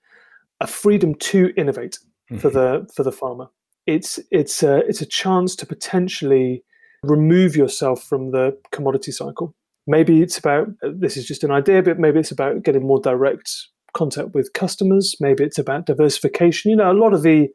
a 0.65 0.67
freedom 0.67 1.15
to 1.17 1.53
innovate 1.57 1.99
mm-hmm. 2.31 2.39
for 2.39 2.51
the 2.51 2.89
for 2.95 3.05
the 3.05 3.13
farmer. 3.13 3.47
It's 3.87 4.19
it's 4.31 4.63
a, 4.63 4.79
it's 4.89 5.03
a 5.03 5.07
chance 5.07 5.55
to 5.57 5.67
potentially 5.67 6.65
remove 7.03 7.55
yourself 7.55 8.03
from 8.03 8.31
the 8.31 8.59
commodity 8.73 9.13
cycle. 9.13 9.55
Maybe 9.87 10.23
it's 10.23 10.39
about 10.39 10.69
this 10.83 11.17
is 11.19 11.27
just 11.27 11.45
an 11.45 11.51
idea, 11.51 11.83
but 11.83 11.99
maybe 11.99 12.19
it's 12.19 12.31
about 12.31 12.63
getting 12.63 12.87
more 12.87 12.99
direct 12.99 13.51
contact 13.93 14.35
with 14.35 14.55
customers. 14.55 15.15
Maybe 15.21 15.45
it's 15.45 15.59
about 15.59 15.85
diversification. 15.87 16.71
You 16.71 16.79
know, 16.79 16.91
a 16.91 17.01
lot 17.05 17.13
of 17.13 17.23
the 17.23 17.51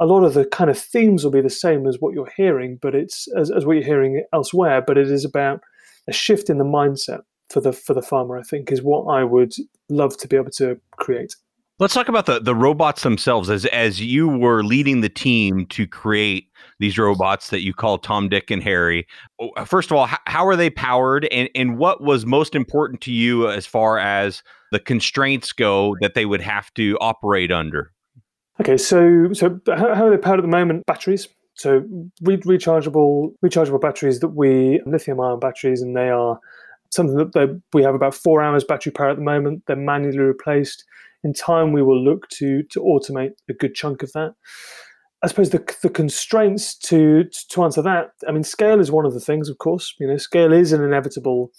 a 0.00 0.06
lot 0.06 0.24
of 0.24 0.32
the 0.32 0.46
kind 0.46 0.70
of 0.70 0.78
themes 0.78 1.24
will 1.24 1.30
be 1.30 1.42
the 1.42 1.50
same 1.50 1.86
as 1.86 1.98
what 2.00 2.14
you're 2.14 2.32
hearing, 2.36 2.78
but 2.80 2.94
it's 2.94 3.28
as, 3.38 3.50
as 3.50 3.64
what 3.66 3.74
you're 3.76 3.84
hearing 3.84 4.24
elsewhere. 4.32 4.80
But 4.80 4.96
it 4.96 5.10
is 5.10 5.26
about 5.26 5.60
a 6.08 6.12
shift 6.12 6.48
in 6.48 6.56
the 6.56 6.64
mindset 6.64 7.20
for 7.50 7.60
the 7.60 7.74
for 7.74 7.92
the 7.92 8.02
farmer. 8.02 8.38
I 8.38 8.42
think 8.42 8.72
is 8.72 8.82
what 8.82 9.04
I 9.12 9.24
would 9.24 9.52
love 9.90 10.16
to 10.18 10.26
be 10.28 10.36
able 10.36 10.52
to 10.52 10.80
create. 10.96 11.36
Let's 11.78 11.92
talk 11.92 12.08
about 12.08 12.24
the, 12.24 12.40
the 12.40 12.54
robots 12.54 13.02
themselves. 13.02 13.50
As 13.50 13.66
as 13.66 14.00
you 14.00 14.28
were 14.28 14.64
leading 14.64 15.02
the 15.02 15.10
team 15.10 15.66
to 15.66 15.86
create 15.86 16.48
these 16.78 16.96
robots 16.96 17.50
that 17.50 17.62
you 17.62 17.74
call 17.74 17.98
Tom, 17.98 18.30
Dick, 18.30 18.50
and 18.50 18.62
Harry. 18.62 19.06
Oh, 19.38 19.50
uh, 19.58 19.66
first 19.66 19.90
of 19.90 19.96
all, 19.96 20.06
how, 20.06 20.18
how 20.26 20.46
are 20.46 20.56
they 20.56 20.70
powered, 20.70 21.26
and 21.26 21.50
and 21.54 21.76
what 21.76 22.02
was 22.02 22.24
most 22.24 22.54
important 22.54 23.02
to 23.02 23.12
you 23.12 23.50
as 23.50 23.66
far 23.66 23.98
as 23.98 24.42
the 24.72 24.78
constraints 24.78 25.52
go 25.52 25.96
that 26.00 26.14
they 26.14 26.24
would 26.24 26.40
have 26.40 26.72
to 26.74 26.96
operate 27.02 27.52
under? 27.52 27.92
Okay, 28.58 28.78
so 28.78 29.34
so 29.34 29.60
how, 29.66 29.94
how 29.94 30.06
are 30.06 30.10
they 30.10 30.16
powered 30.16 30.38
at 30.38 30.42
the 30.42 30.48
moment? 30.48 30.86
Batteries. 30.86 31.28
So 31.56 31.84
re- 32.22 32.38
rechargeable 32.38 33.34
rechargeable 33.44 33.82
batteries 33.82 34.20
that 34.20 34.28
we 34.28 34.80
lithium 34.86 35.20
ion 35.20 35.40
batteries, 35.40 35.82
and 35.82 35.94
they 35.94 36.08
are 36.08 36.40
something 36.90 37.16
that 37.16 37.34
they, 37.34 37.48
we 37.74 37.82
have 37.82 37.94
about 37.94 38.14
four 38.14 38.40
hours 38.40 38.64
battery 38.64 38.92
power 38.92 39.10
at 39.10 39.16
the 39.16 39.22
moment. 39.22 39.64
They're 39.66 39.76
manually 39.76 40.18
replaced 40.18 40.84
in 41.26 41.32
time 41.34 41.72
we 41.72 41.82
will 41.82 42.02
look 42.02 42.28
to 42.28 42.62
to 42.70 42.80
automate 42.80 43.32
a 43.50 43.52
good 43.52 43.74
chunk 43.74 44.02
of 44.02 44.12
that. 44.12 44.34
I 45.22 45.26
suppose 45.26 45.50
the 45.50 45.62
the 45.82 45.90
constraints 45.90 46.76
to 46.88 47.24
to 47.50 47.64
answer 47.64 47.82
that, 47.82 48.12
I 48.28 48.32
mean, 48.32 48.44
scale 48.44 48.80
is 48.80 48.92
one 48.92 49.06
of 49.06 49.14
the 49.14 49.26
things, 49.28 49.48
of 49.48 49.58
course. 49.58 49.94
You 49.98 50.06
know, 50.06 50.16
scale 50.16 50.52
is 50.52 50.72
an 50.72 50.82
inevitable 50.82 51.50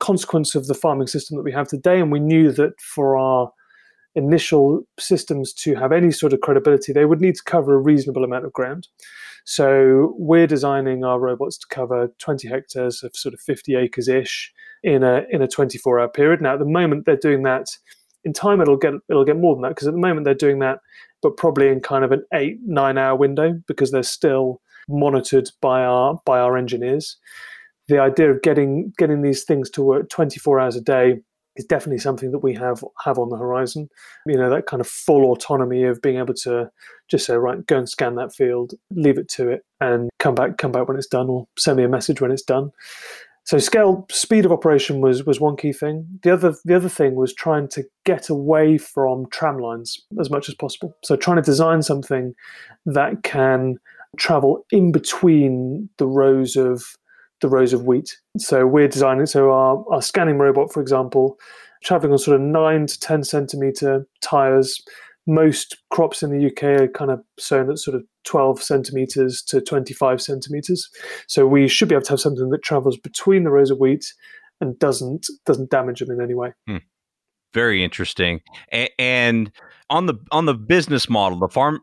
consequence 0.00 0.54
of 0.54 0.66
the 0.66 0.74
farming 0.74 1.08
system 1.08 1.36
that 1.36 1.42
we 1.42 1.52
have 1.52 1.68
today, 1.68 2.00
and 2.00 2.10
we 2.10 2.20
knew 2.20 2.52
that 2.52 2.80
for 2.80 3.18
our 3.18 3.52
initial 4.14 4.82
systems 4.98 5.52
to 5.52 5.74
have 5.74 5.92
any 5.92 6.10
sort 6.10 6.32
of 6.32 6.40
credibility, 6.40 6.92
they 6.92 7.04
would 7.04 7.20
need 7.20 7.34
to 7.34 7.44
cover 7.44 7.74
a 7.74 7.78
reasonable 7.78 8.24
amount 8.24 8.44
of 8.44 8.52
ground. 8.52 8.88
So 9.44 10.14
we're 10.18 10.46
designing 10.46 11.04
our 11.04 11.18
robots 11.18 11.58
to 11.58 11.66
cover 11.68 12.12
20 12.18 12.48
hectares 12.48 13.02
of 13.02 13.16
sort 13.16 13.34
of 13.34 13.40
50 13.40 13.74
acres 13.74 14.08
ish 14.08 14.52
in 14.82 15.02
a 15.02 15.24
in 15.30 15.42
a 15.42 15.48
24 15.48 16.00
hour 16.00 16.08
period. 16.08 16.40
Now, 16.40 16.54
at 16.54 16.60
the 16.60 16.64
moment, 16.64 17.04
they're 17.04 17.16
doing 17.16 17.42
that 17.42 17.66
in 18.24 18.32
time 18.32 18.60
it'll 18.60 18.76
get 18.76 18.94
it'll 19.08 19.24
get 19.24 19.36
more 19.36 19.54
than 19.54 19.62
that 19.62 19.70
because 19.70 19.88
at 19.88 19.94
the 19.94 20.00
moment 20.00 20.24
they're 20.24 20.34
doing 20.34 20.58
that, 20.60 20.78
but 21.22 21.36
probably 21.36 21.68
in 21.68 21.80
kind 21.80 22.04
of 22.04 22.12
an 22.12 22.24
eight 22.34 22.58
nine 22.64 22.98
hour 22.98 23.16
window 23.16 23.60
because 23.66 23.90
they're 23.90 24.02
still 24.02 24.60
monitored 24.88 25.50
by 25.60 25.82
our 25.82 26.20
by 26.24 26.38
our 26.38 26.56
engineers. 26.56 27.16
The 27.88 27.98
idea 27.98 28.30
of 28.30 28.42
getting 28.42 28.92
getting 28.98 29.22
these 29.22 29.44
things 29.44 29.70
to 29.70 29.82
work 29.82 30.08
24 30.08 30.60
hours 30.60 30.76
a 30.76 30.80
day 30.80 31.20
is 31.56 31.64
definitely 31.64 31.98
something 31.98 32.30
that 32.30 32.38
we 32.38 32.54
have 32.54 32.84
have 33.04 33.18
on 33.18 33.28
the 33.28 33.36
horizon. 33.36 33.88
You 34.26 34.36
know 34.36 34.50
that 34.50 34.66
kind 34.66 34.80
of 34.80 34.86
full 34.86 35.30
autonomy 35.32 35.84
of 35.84 36.00
being 36.00 36.18
able 36.18 36.34
to 36.34 36.70
just 37.08 37.26
say 37.26 37.34
right, 37.34 37.64
go 37.66 37.78
and 37.78 37.88
scan 37.88 38.14
that 38.14 38.34
field, 38.34 38.74
leave 38.90 39.18
it 39.18 39.28
to 39.30 39.50
it, 39.50 39.64
and 39.80 40.10
come 40.18 40.34
back 40.34 40.58
come 40.58 40.72
back 40.72 40.88
when 40.88 40.96
it's 40.96 41.06
done, 41.06 41.28
or 41.28 41.46
send 41.58 41.76
me 41.76 41.84
a 41.84 41.88
message 41.88 42.20
when 42.20 42.30
it's 42.30 42.42
done. 42.42 42.70
So 43.44 43.58
scale 43.58 44.06
speed 44.10 44.44
of 44.44 44.52
operation 44.52 45.00
was 45.00 45.24
was 45.24 45.40
one 45.40 45.56
key 45.56 45.72
thing. 45.72 46.06
The 46.22 46.32
other 46.32 46.54
the 46.64 46.76
other 46.76 46.88
thing 46.88 47.14
was 47.16 47.34
trying 47.34 47.68
to 47.68 47.84
get 48.04 48.28
away 48.28 48.78
from 48.78 49.26
tram 49.30 49.58
lines 49.58 50.00
as 50.20 50.30
much 50.30 50.48
as 50.48 50.54
possible. 50.54 50.96
So 51.02 51.16
trying 51.16 51.36
to 51.36 51.42
design 51.42 51.82
something 51.82 52.34
that 52.86 53.22
can 53.22 53.78
travel 54.16 54.64
in 54.70 54.92
between 54.92 55.88
the 55.98 56.06
rows 56.06 56.56
of 56.56 56.84
the 57.40 57.48
rows 57.48 57.72
of 57.72 57.84
wheat. 57.84 58.16
So 58.38 58.66
we're 58.66 58.88
designing 58.88 59.26
so 59.26 59.50
our, 59.50 59.84
our 59.90 60.02
scanning 60.02 60.38
robot, 60.38 60.72
for 60.72 60.80
example, 60.80 61.38
traveling 61.82 62.12
on 62.12 62.18
sort 62.18 62.36
of 62.36 62.42
nine 62.42 62.86
to 62.86 63.00
ten 63.00 63.24
centimeter 63.24 64.06
tires 64.20 64.82
most 65.26 65.76
crops 65.90 66.22
in 66.22 66.30
the 66.30 66.46
UK 66.46 66.80
are 66.80 66.88
kind 66.88 67.10
of 67.10 67.22
sown 67.38 67.70
at 67.70 67.78
sort 67.78 67.94
of 67.96 68.04
12 68.24 68.62
centimeters 68.62 69.42
to 69.42 69.60
25 69.60 70.20
centimeters. 70.20 70.88
So 71.26 71.46
we 71.46 71.68
should 71.68 71.88
be 71.88 71.94
able 71.94 72.04
to 72.04 72.12
have 72.12 72.20
something 72.20 72.50
that 72.50 72.62
travels 72.62 72.98
between 72.98 73.44
the 73.44 73.50
rows 73.50 73.70
of 73.70 73.78
wheat 73.78 74.04
and 74.60 74.78
doesn't 74.78 75.26
doesn't 75.44 75.70
damage 75.70 76.00
them 76.00 76.10
in 76.10 76.20
any 76.20 76.34
way. 76.34 76.52
Hmm. 76.66 76.78
Very 77.52 77.84
interesting. 77.84 78.40
and 78.98 79.52
on 79.92 80.06
the 80.06 80.14
on 80.30 80.46
the 80.46 80.54
business 80.54 81.10
model, 81.10 81.38
the 81.38 81.48
farm 81.48 81.78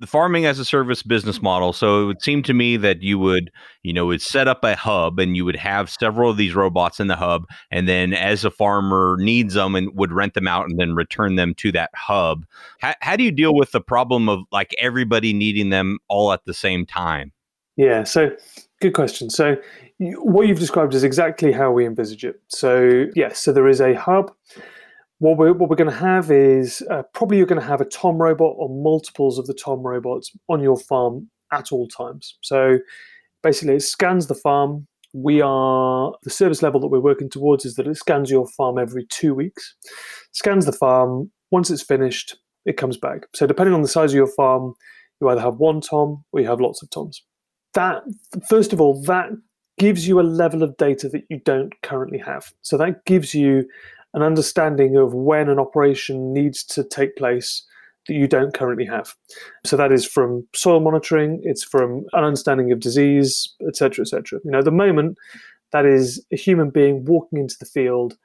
the 0.00 0.06
farming 0.06 0.46
as 0.46 0.58
a 0.58 0.64
service 0.64 1.02
business 1.02 1.42
model. 1.42 1.74
So 1.74 2.02
it 2.02 2.06
would 2.06 2.22
seem 2.22 2.42
to 2.44 2.54
me 2.54 2.78
that 2.78 3.02
you 3.02 3.18
would, 3.18 3.50
you 3.82 3.92
know, 3.92 4.06
would 4.06 4.22
set 4.22 4.48
up 4.48 4.64
a 4.64 4.74
hub 4.74 5.18
and 5.18 5.36
you 5.36 5.44
would 5.44 5.56
have 5.56 5.90
several 5.90 6.30
of 6.30 6.38
these 6.38 6.54
robots 6.54 6.98
in 6.98 7.08
the 7.08 7.16
hub, 7.16 7.44
and 7.70 7.86
then 7.86 8.14
as 8.14 8.44
a 8.44 8.50
farmer 8.50 9.16
needs 9.20 9.52
them 9.52 9.74
and 9.74 9.94
would 9.94 10.12
rent 10.12 10.32
them 10.32 10.48
out 10.48 10.64
and 10.68 10.80
then 10.80 10.94
return 10.94 11.36
them 11.36 11.54
to 11.56 11.70
that 11.72 11.90
hub. 11.94 12.46
How, 12.80 12.94
how 13.02 13.16
do 13.16 13.22
you 13.22 13.30
deal 13.30 13.54
with 13.54 13.72
the 13.72 13.82
problem 13.82 14.30
of 14.30 14.40
like 14.50 14.74
everybody 14.78 15.34
needing 15.34 15.68
them 15.68 15.98
all 16.08 16.32
at 16.32 16.46
the 16.46 16.54
same 16.54 16.86
time? 16.86 17.32
Yeah, 17.76 18.04
so 18.04 18.34
good 18.80 18.94
question. 18.94 19.28
So 19.28 19.56
what 19.98 20.46
you've 20.46 20.58
described 20.58 20.94
is 20.94 21.04
exactly 21.04 21.52
how 21.52 21.70
we 21.70 21.84
envisage 21.84 22.24
it. 22.24 22.40
So 22.48 23.06
yes, 23.14 23.38
so 23.38 23.52
there 23.52 23.68
is 23.68 23.82
a 23.82 23.92
hub 23.92 24.32
what 25.18 25.38
we're, 25.38 25.52
what 25.52 25.70
we're 25.70 25.76
going 25.76 25.90
to 25.90 25.96
have 25.96 26.30
is 26.30 26.82
uh, 26.90 27.02
probably 27.14 27.38
you're 27.38 27.46
going 27.46 27.60
to 27.60 27.66
have 27.66 27.80
a 27.80 27.86
Tom 27.86 28.18
robot 28.18 28.54
or 28.58 28.68
multiples 28.68 29.38
of 29.38 29.46
the 29.46 29.54
Tom 29.54 29.80
robots 29.80 30.30
on 30.48 30.60
your 30.62 30.78
farm 30.78 31.30
at 31.52 31.72
all 31.72 31.88
times. 31.88 32.36
So 32.42 32.78
basically, 33.42 33.76
it 33.76 33.82
scans 33.82 34.26
the 34.26 34.34
farm. 34.34 34.86
We 35.12 35.40
are 35.40 36.12
the 36.22 36.30
service 36.30 36.62
level 36.62 36.80
that 36.80 36.88
we're 36.88 37.00
working 37.00 37.30
towards 37.30 37.64
is 37.64 37.76
that 37.76 37.86
it 37.86 37.96
scans 37.96 38.30
your 38.30 38.46
farm 38.48 38.78
every 38.78 39.06
two 39.08 39.34
weeks, 39.34 39.74
scans 40.32 40.66
the 40.66 40.72
farm. 40.72 41.30
Once 41.50 41.70
it's 41.70 41.82
finished, 41.82 42.36
it 42.66 42.76
comes 42.76 42.98
back. 42.98 43.22
So 43.34 43.46
depending 43.46 43.74
on 43.74 43.82
the 43.82 43.88
size 43.88 44.10
of 44.10 44.16
your 44.16 44.26
farm, 44.26 44.74
you 45.20 45.28
either 45.28 45.40
have 45.40 45.56
one 45.56 45.80
Tom 45.80 46.24
or 46.32 46.40
you 46.40 46.46
have 46.46 46.60
lots 46.60 46.82
of 46.82 46.90
Toms. 46.90 47.22
That 47.72 48.02
first 48.48 48.74
of 48.74 48.80
all, 48.80 49.00
that 49.04 49.30
gives 49.78 50.08
you 50.08 50.20
a 50.20 50.22
level 50.22 50.62
of 50.62 50.76
data 50.76 51.08
that 51.08 51.22
you 51.30 51.40
don't 51.44 51.72
currently 51.82 52.18
have. 52.18 52.52
So 52.62 52.76
that 52.78 53.04
gives 53.04 53.34
you 53.34 53.66
an 54.16 54.22
understanding 54.22 54.96
of 54.96 55.14
when 55.14 55.48
an 55.48 55.60
operation 55.60 56.32
needs 56.32 56.64
to 56.64 56.82
take 56.82 57.14
place 57.16 57.64
that 58.08 58.14
you 58.14 58.26
don't 58.26 58.54
currently 58.54 58.86
have. 58.86 59.14
So 59.64 59.76
that 59.76 59.92
is 59.92 60.06
from 60.06 60.46
soil 60.54 60.80
monitoring, 60.80 61.40
it's 61.44 61.62
from 61.62 62.06
an 62.14 62.24
understanding 62.24 62.72
of 62.72 62.80
disease, 62.80 63.54
etc., 63.68 64.02
etc. 64.02 64.40
You 64.42 64.50
know, 64.50 64.62
the 64.62 64.70
moment, 64.70 65.18
that 65.72 65.84
is 65.84 66.24
a 66.32 66.36
human 66.36 66.70
being 66.70 67.04
walking 67.04 67.38
into 67.38 67.56
the 67.60 67.66
field, 67.66 68.16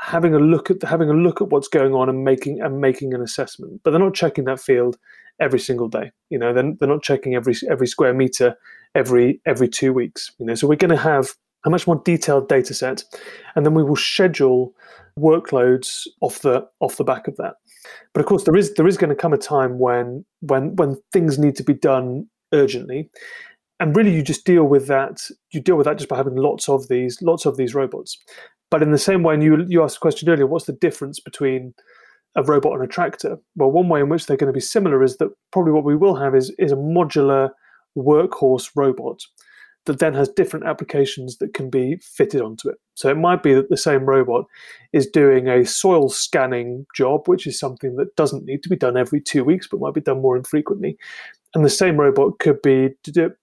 having 0.00 0.34
a 0.34 0.38
look 0.38 0.70
at 0.70 0.82
having 0.82 1.08
a 1.08 1.14
look 1.14 1.40
at 1.40 1.48
what's 1.48 1.68
going 1.68 1.94
on 1.94 2.08
and 2.08 2.22
making 2.22 2.60
and 2.60 2.80
making 2.80 3.14
an 3.14 3.22
assessment. 3.22 3.80
But 3.82 3.92
they're 3.92 4.00
not 4.00 4.14
checking 4.14 4.44
that 4.44 4.60
field 4.60 4.98
every 5.40 5.58
single 5.58 5.88
day. 5.88 6.10
You 6.28 6.38
know, 6.38 6.52
they're, 6.52 6.74
they're 6.78 6.88
not 6.88 7.02
checking 7.02 7.34
every 7.34 7.54
every 7.70 7.86
square 7.86 8.12
meter 8.12 8.56
every 8.94 9.40
every 9.46 9.68
two 9.68 9.94
weeks. 9.94 10.32
You 10.38 10.46
know, 10.46 10.54
so 10.54 10.66
we're 10.66 10.76
going 10.76 10.90
to 10.90 10.96
have 10.96 11.30
a 11.64 11.70
much 11.70 11.86
more 11.86 12.00
detailed 12.04 12.48
data 12.48 12.74
set, 12.74 13.04
and 13.54 13.64
then 13.66 13.74
we 13.74 13.82
will 13.82 13.96
schedule 13.96 14.74
workloads 15.18 16.06
off 16.20 16.40
the 16.40 16.66
off 16.80 16.96
the 16.96 17.04
back 17.04 17.28
of 17.28 17.36
that. 17.36 17.54
But 18.12 18.20
of 18.20 18.26
course, 18.26 18.44
there 18.44 18.56
is 18.56 18.74
there 18.74 18.86
is 18.86 18.96
going 18.96 19.10
to 19.10 19.16
come 19.16 19.32
a 19.32 19.38
time 19.38 19.78
when 19.78 20.24
when 20.40 20.76
when 20.76 20.96
things 21.12 21.38
need 21.38 21.56
to 21.56 21.64
be 21.64 21.74
done 21.74 22.26
urgently, 22.52 23.10
and 23.78 23.96
really 23.96 24.14
you 24.14 24.22
just 24.22 24.44
deal 24.44 24.64
with 24.64 24.86
that. 24.88 25.20
You 25.52 25.60
deal 25.60 25.76
with 25.76 25.86
that 25.86 25.98
just 25.98 26.08
by 26.08 26.16
having 26.16 26.36
lots 26.36 26.68
of 26.68 26.88
these 26.88 27.20
lots 27.22 27.46
of 27.46 27.56
these 27.56 27.74
robots. 27.74 28.18
But 28.70 28.82
in 28.82 28.92
the 28.92 28.98
same 28.98 29.22
way, 29.22 29.34
and 29.34 29.42
you 29.42 29.64
you 29.68 29.82
asked 29.82 29.96
a 29.96 30.00
question 30.00 30.28
earlier, 30.28 30.46
what's 30.46 30.66
the 30.66 30.72
difference 30.72 31.20
between 31.20 31.74
a 32.36 32.42
robot 32.42 32.74
and 32.74 32.84
a 32.84 32.86
tractor? 32.86 33.36
Well, 33.56 33.70
one 33.70 33.88
way 33.88 34.00
in 34.00 34.08
which 34.08 34.26
they're 34.26 34.36
going 34.36 34.52
to 34.52 34.56
be 34.56 34.60
similar 34.60 35.02
is 35.02 35.16
that 35.16 35.30
probably 35.52 35.72
what 35.72 35.84
we 35.84 35.96
will 35.96 36.16
have 36.16 36.34
is 36.34 36.54
is 36.58 36.72
a 36.72 36.76
modular 36.76 37.50
workhorse 37.96 38.70
robot 38.76 39.20
that 39.86 39.98
then 39.98 40.14
has 40.14 40.28
different 40.28 40.66
applications 40.66 41.38
that 41.38 41.54
can 41.54 41.70
be 41.70 41.96
fitted 42.02 42.42
onto 42.42 42.68
it. 42.68 42.76
So 42.94 43.08
it 43.08 43.16
might 43.16 43.42
be 43.42 43.54
that 43.54 43.70
the 43.70 43.76
same 43.76 44.04
robot 44.04 44.44
is 44.92 45.06
doing 45.06 45.48
a 45.48 45.64
soil 45.64 46.08
scanning 46.08 46.86
job, 46.94 47.26
which 47.26 47.46
is 47.46 47.58
something 47.58 47.96
that 47.96 48.14
doesn't 48.16 48.44
need 48.44 48.62
to 48.62 48.68
be 48.68 48.76
done 48.76 48.96
every 48.96 49.20
two 49.20 49.42
weeks, 49.42 49.66
but 49.66 49.80
might 49.80 49.94
be 49.94 50.00
done 50.00 50.20
more 50.20 50.36
infrequently. 50.36 50.98
And 51.54 51.64
the 51.64 51.70
same 51.70 51.96
robot 51.96 52.38
could 52.38 52.62
be 52.62 52.90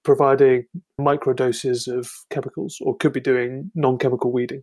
providing 0.03 0.65
microdoses 0.99 1.87
of 1.87 2.09
chemicals 2.29 2.77
or 2.81 2.95
could 2.95 3.13
be 3.13 3.19
doing 3.19 3.69
non 3.75 3.97
chemical 3.97 4.31
weeding. 4.31 4.61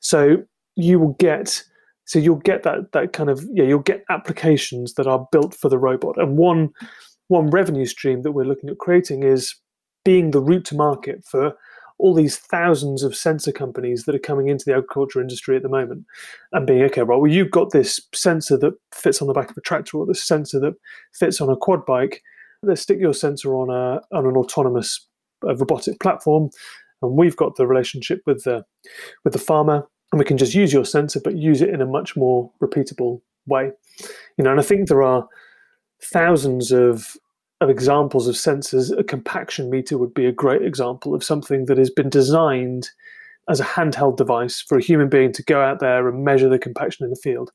So 0.00 0.44
you 0.76 1.00
will 1.00 1.16
get 1.18 1.62
so 2.04 2.18
you'll 2.18 2.36
get 2.36 2.62
that 2.62 2.92
that 2.92 3.12
kind 3.12 3.30
of 3.30 3.44
yeah 3.52 3.64
you'll 3.64 3.80
get 3.80 4.04
applications 4.08 4.94
that 4.94 5.06
are 5.06 5.26
built 5.32 5.54
for 5.54 5.68
the 5.68 5.78
robot 5.78 6.16
and 6.16 6.36
one 6.36 6.70
one 7.28 7.50
revenue 7.50 7.86
stream 7.86 8.22
that 8.22 8.32
we're 8.32 8.44
looking 8.44 8.70
at 8.70 8.78
creating 8.78 9.22
is 9.22 9.54
being 10.04 10.30
the 10.30 10.40
route 10.40 10.64
to 10.66 10.76
market 10.76 11.24
for 11.24 11.54
all 12.00 12.14
these 12.14 12.38
thousands 12.38 13.02
of 13.02 13.14
sensor 13.14 13.52
companies 13.52 14.04
that 14.04 14.14
are 14.14 14.20
coming 14.20 14.48
into 14.48 14.64
the 14.64 14.72
agriculture 14.72 15.20
industry 15.20 15.54
at 15.54 15.62
the 15.62 15.68
moment 15.68 16.06
and 16.52 16.66
being 16.66 16.82
okay 16.82 17.02
right 17.02 17.18
well 17.18 17.30
you've 17.30 17.50
got 17.50 17.70
this 17.70 18.00
sensor 18.14 18.56
that 18.56 18.72
fits 18.92 19.20
on 19.20 19.28
the 19.28 19.34
back 19.34 19.50
of 19.50 19.56
a 19.56 19.60
tractor 19.60 19.98
or 19.98 20.06
this 20.06 20.24
sensor 20.24 20.58
that 20.58 20.74
fits 21.12 21.40
on 21.40 21.50
a 21.50 21.56
quad 21.56 21.84
bike. 21.84 22.22
Let's 22.62 22.80
stick 22.80 22.98
your 22.98 23.14
sensor 23.14 23.54
on 23.54 23.70
a 23.70 24.00
on 24.16 24.26
an 24.26 24.36
autonomous 24.36 25.06
uh, 25.46 25.54
robotic 25.56 26.00
platform 26.00 26.50
and 27.02 27.12
we've 27.12 27.36
got 27.36 27.56
the 27.56 27.66
relationship 27.66 28.22
with 28.26 28.44
the 28.44 28.64
with 29.24 29.34
the 29.34 29.38
farmer 29.38 29.86
and 30.12 30.18
we 30.18 30.24
can 30.24 30.38
just 30.38 30.54
use 30.54 30.72
your 30.72 30.84
sensor 30.86 31.20
but 31.22 31.36
use 31.36 31.60
it 31.60 31.68
in 31.68 31.82
a 31.82 31.86
much 31.86 32.16
more 32.16 32.50
repeatable 32.62 33.20
way. 33.46 33.70
You 34.38 34.44
know 34.44 34.50
and 34.50 34.60
i 34.60 34.62
think 34.62 34.88
there 34.88 35.02
are 35.02 35.28
thousands 36.02 36.72
of 36.72 37.16
of 37.60 37.68
examples 37.68 38.26
of 38.26 38.34
sensors, 38.34 38.96
a 38.98 39.04
compaction 39.04 39.68
meter 39.68 39.98
would 39.98 40.14
be 40.14 40.26
a 40.26 40.32
great 40.32 40.62
example 40.62 41.14
of 41.14 41.22
something 41.22 41.66
that 41.66 41.78
has 41.78 41.90
been 41.90 42.08
designed 42.08 42.90
as 43.48 43.60
a 43.60 43.64
handheld 43.64 44.16
device 44.16 44.60
for 44.60 44.78
a 44.78 44.82
human 44.82 45.08
being 45.08 45.32
to 45.32 45.42
go 45.42 45.60
out 45.60 45.80
there 45.80 46.08
and 46.08 46.24
measure 46.24 46.48
the 46.48 46.58
compaction 46.58 47.04
in 47.04 47.10
the 47.10 47.16
field. 47.16 47.50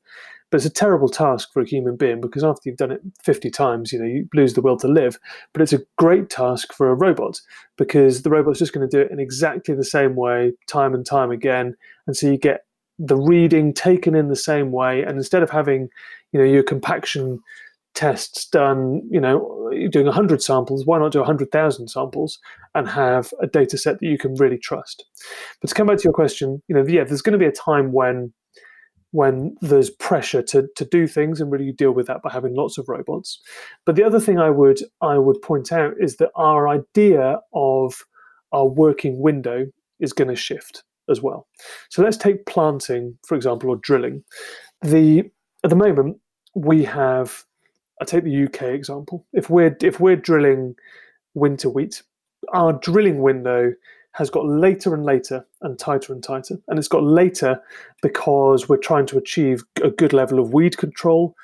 But 0.50 0.58
it's 0.58 0.66
a 0.66 0.70
terrible 0.70 1.08
task 1.08 1.52
for 1.52 1.60
a 1.60 1.66
human 1.66 1.96
being 1.96 2.20
because 2.20 2.44
after 2.44 2.68
you've 2.68 2.78
done 2.78 2.92
it 2.92 3.00
50 3.20 3.50
times, 3.50 3.92
you 3.92 3.98
know, 3.98 4.04
you 4.04 4.28
lose 4.32 4.54
the 4.54 4.60
will 4.60 4.76
to 4.76 4.86
live. 4.86 5.18
But 5.52 5.62
it's 5.62 5.72
a 5.72 5.82
great 5.98 6.30
task 6.30 6.72
for 6.72 6.88
a 6.88 6.94
robot 6.94 7.40
because 7.76 8.22
the 8.22 8.30
robot's 8.30 8.60
just 8.60 8.72
going 8.72 8.88
to 8.88 8.96
do 8.96 9.02
it 9.02 9.10
in 9.10 9.18
exactly 9.18 9.74
the 9.74 9.84
same 9.84 10.14
way, 10.14 10.52
time 10.68 10.94
and 10.94 11.04
time 11.04 11.32
again. 11.32 11.74
And 12.06 12.16
so 12.16 12.28
you 12.28 12.38
get 12.38 12.64
the 12.98 13.16
reading 13.16 13.74
taken 13.74 14.14
in 14.14 14.28
the 14.28 14.36
same 14.36 14.70
way. 14.70 15.02
And 15.02 15.16
instead 15.16 15.42
of 15.42 15.50
having, 15.50 15.88
you 16.32 16.38
know, 16.38 16.46
your 16.46 16.62
compaction 16.62 17.42
tests 17.96 18.46
done, 18.46 19.02
you 19.10 19.20
know, 19.20 19.70
doing 19.90 20.06
100 20.06 20.42
samples, 20.42 20.86
why 20.86 20.98
not 20.98 21.10
do 21.10 21.18
100,000 21.18 21.88
samples 21.88 22.38
and 22.74 22.88
have 22.88 23.32
a 23.42 23.46
data 23.48 23.76
set 23.76 23.98
that 23.98 24.06
you 24.06 24.18
can 24.18 24.34
really 24.34 24.58
trust? 24.58 25.04
But 25.60 25.68
to 25.68 25.74
come 25.74 25.88
back 25.88 25.98
to 25.98 26.04
your 26.04 26.12
question, 26.12 26.62
you 26.68 26.76
know, 26.76 26.84
yeah, 26.86 27.02
there's 27.02 27.22
going 27.22 27.32
to 27.32 27.38
be 27.38 27.46
a 27.46 27.52
time 27.52 27.92
when 27.92 28.32
when 29.12 29.56
there's 29.62 29.88
pressure 29.88 30.42
to, 30.42 30.66
to 30.76 30.84
do 30.84 31.06
things 31.06 31.40
and 31.40 31.50
really 31.50 31.72
deal 31.72 31.92
with 31.92 32.06
that 32.06 32.20
by 32.22 32.30
having 32.30 32.54
lots 32.54 32.76
of 32.76 32.86
robots. 32.86 33.40
But 33.86 33.96
the 33.96 34.04
other 34.04 34.20
thing 34.20 34.38
I 34.38 34.50
would 34.50 34.80
I 35.00 35.16
would 35.18 35.40
point 35.42 35.72
out 35.72 35.94
is 35.98 36.16
that 36.16 36.30
our 36.36 36.68
idea 36.68 37.38
of 37.54 37.94
our 38.52 38.66
working 38.66 39.20
window 39.20 39.66
is 40.00 40.12
going 40.12 40.28
to 40.28 40.36
shift 40.36 40.84
as 41.08 41.22
well. 41.22 41.46
So 41.88 42.02
let's 42.02 42.18
take 42.18 42.46
planting, 42.46 43.18
for 43.26 43.36
example, 43.36 43.70
or 43.70 43.76
drilling. 43.76 44.22
The 44.82 45.24
at 45.64 45.70
the 45.70 45.76
moment 45.76 46.18
we 46.54 46.84
have 46.84 47.45
I 48.00 48.04
take 48.04 48.24
the 48.24 48.44
UK 48.44 48.62
example. 48.74 49.26
If 49.32 49.48
we're 49.50 49.76
if 49.80 50.00
we're 50.00 50.16
drilling 50.16 50.76
winter 51.34 51.70
wheat, 51.70 52.02
our 52.52 52.74
drilling 52.74 53.20
window 53.20 53.72
has 54.12 54.30
got 54.30 54.46
later 54.46 54.94
and 54.94 55.04
later 55.04 55.44
and 55.60 55.78
tighter 55.78 56.12
and 56.12 56.22
tighter, 56.22 56.58
and 56.68 56.78
it's 56.78 56.88
got 56.88 57.04
later 57.04 57.60
because 58.02 58.68
we're 58.68 58.76
trying 58.78 59.06
to 59.06 59.18
achieve 59.18 59.62
a 59.82 59.90
good 59.90 60.12
level 60.12 60.38
of 60.38 60.54
weed 60.54 60.76
control 60.78 61.34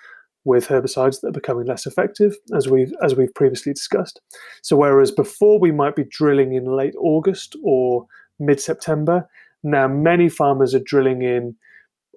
with 0.45 0.69
herbicides 0.69 1.21
that 1.21 1.29
are 1.29 1.33
becoming 1.33 1.67
less 1.67 1.87
effective, 1.87 2.35
as 2.55 2.69
we've 2.69 2.93
as 3.03 3.15
we've 3.15 3.35
previously 3.35 3.73
discussed. 3.73 4.21
So 4.63 4.77
whereas 4.77 5.11
before 5.11 5.59
we 5.59 5.73
might 5.73 5.97
be 5.97 6.05
drilling 6.05 6.55
in 6.55 6.65
late 6.65 6.95
August 6.99 7.57
or 7.63 8.07
mid 8.39 8.61
September, 8.61 9.29
now 9.63 9.87
many 9.87 10.29
farmers 10.29 10.75
are 10.75 10.81
drilling 10.81 11.23
in 11.23 11.57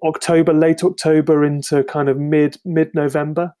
October, 0.04 0.52
late 0.52 0.82
October 0.82 1.44
into 1.44 1.84
kind 1.84 2.08
of 2.08 2.18
mid 2.18 2.58
mid 2.64 2.94
November 2.94 3.54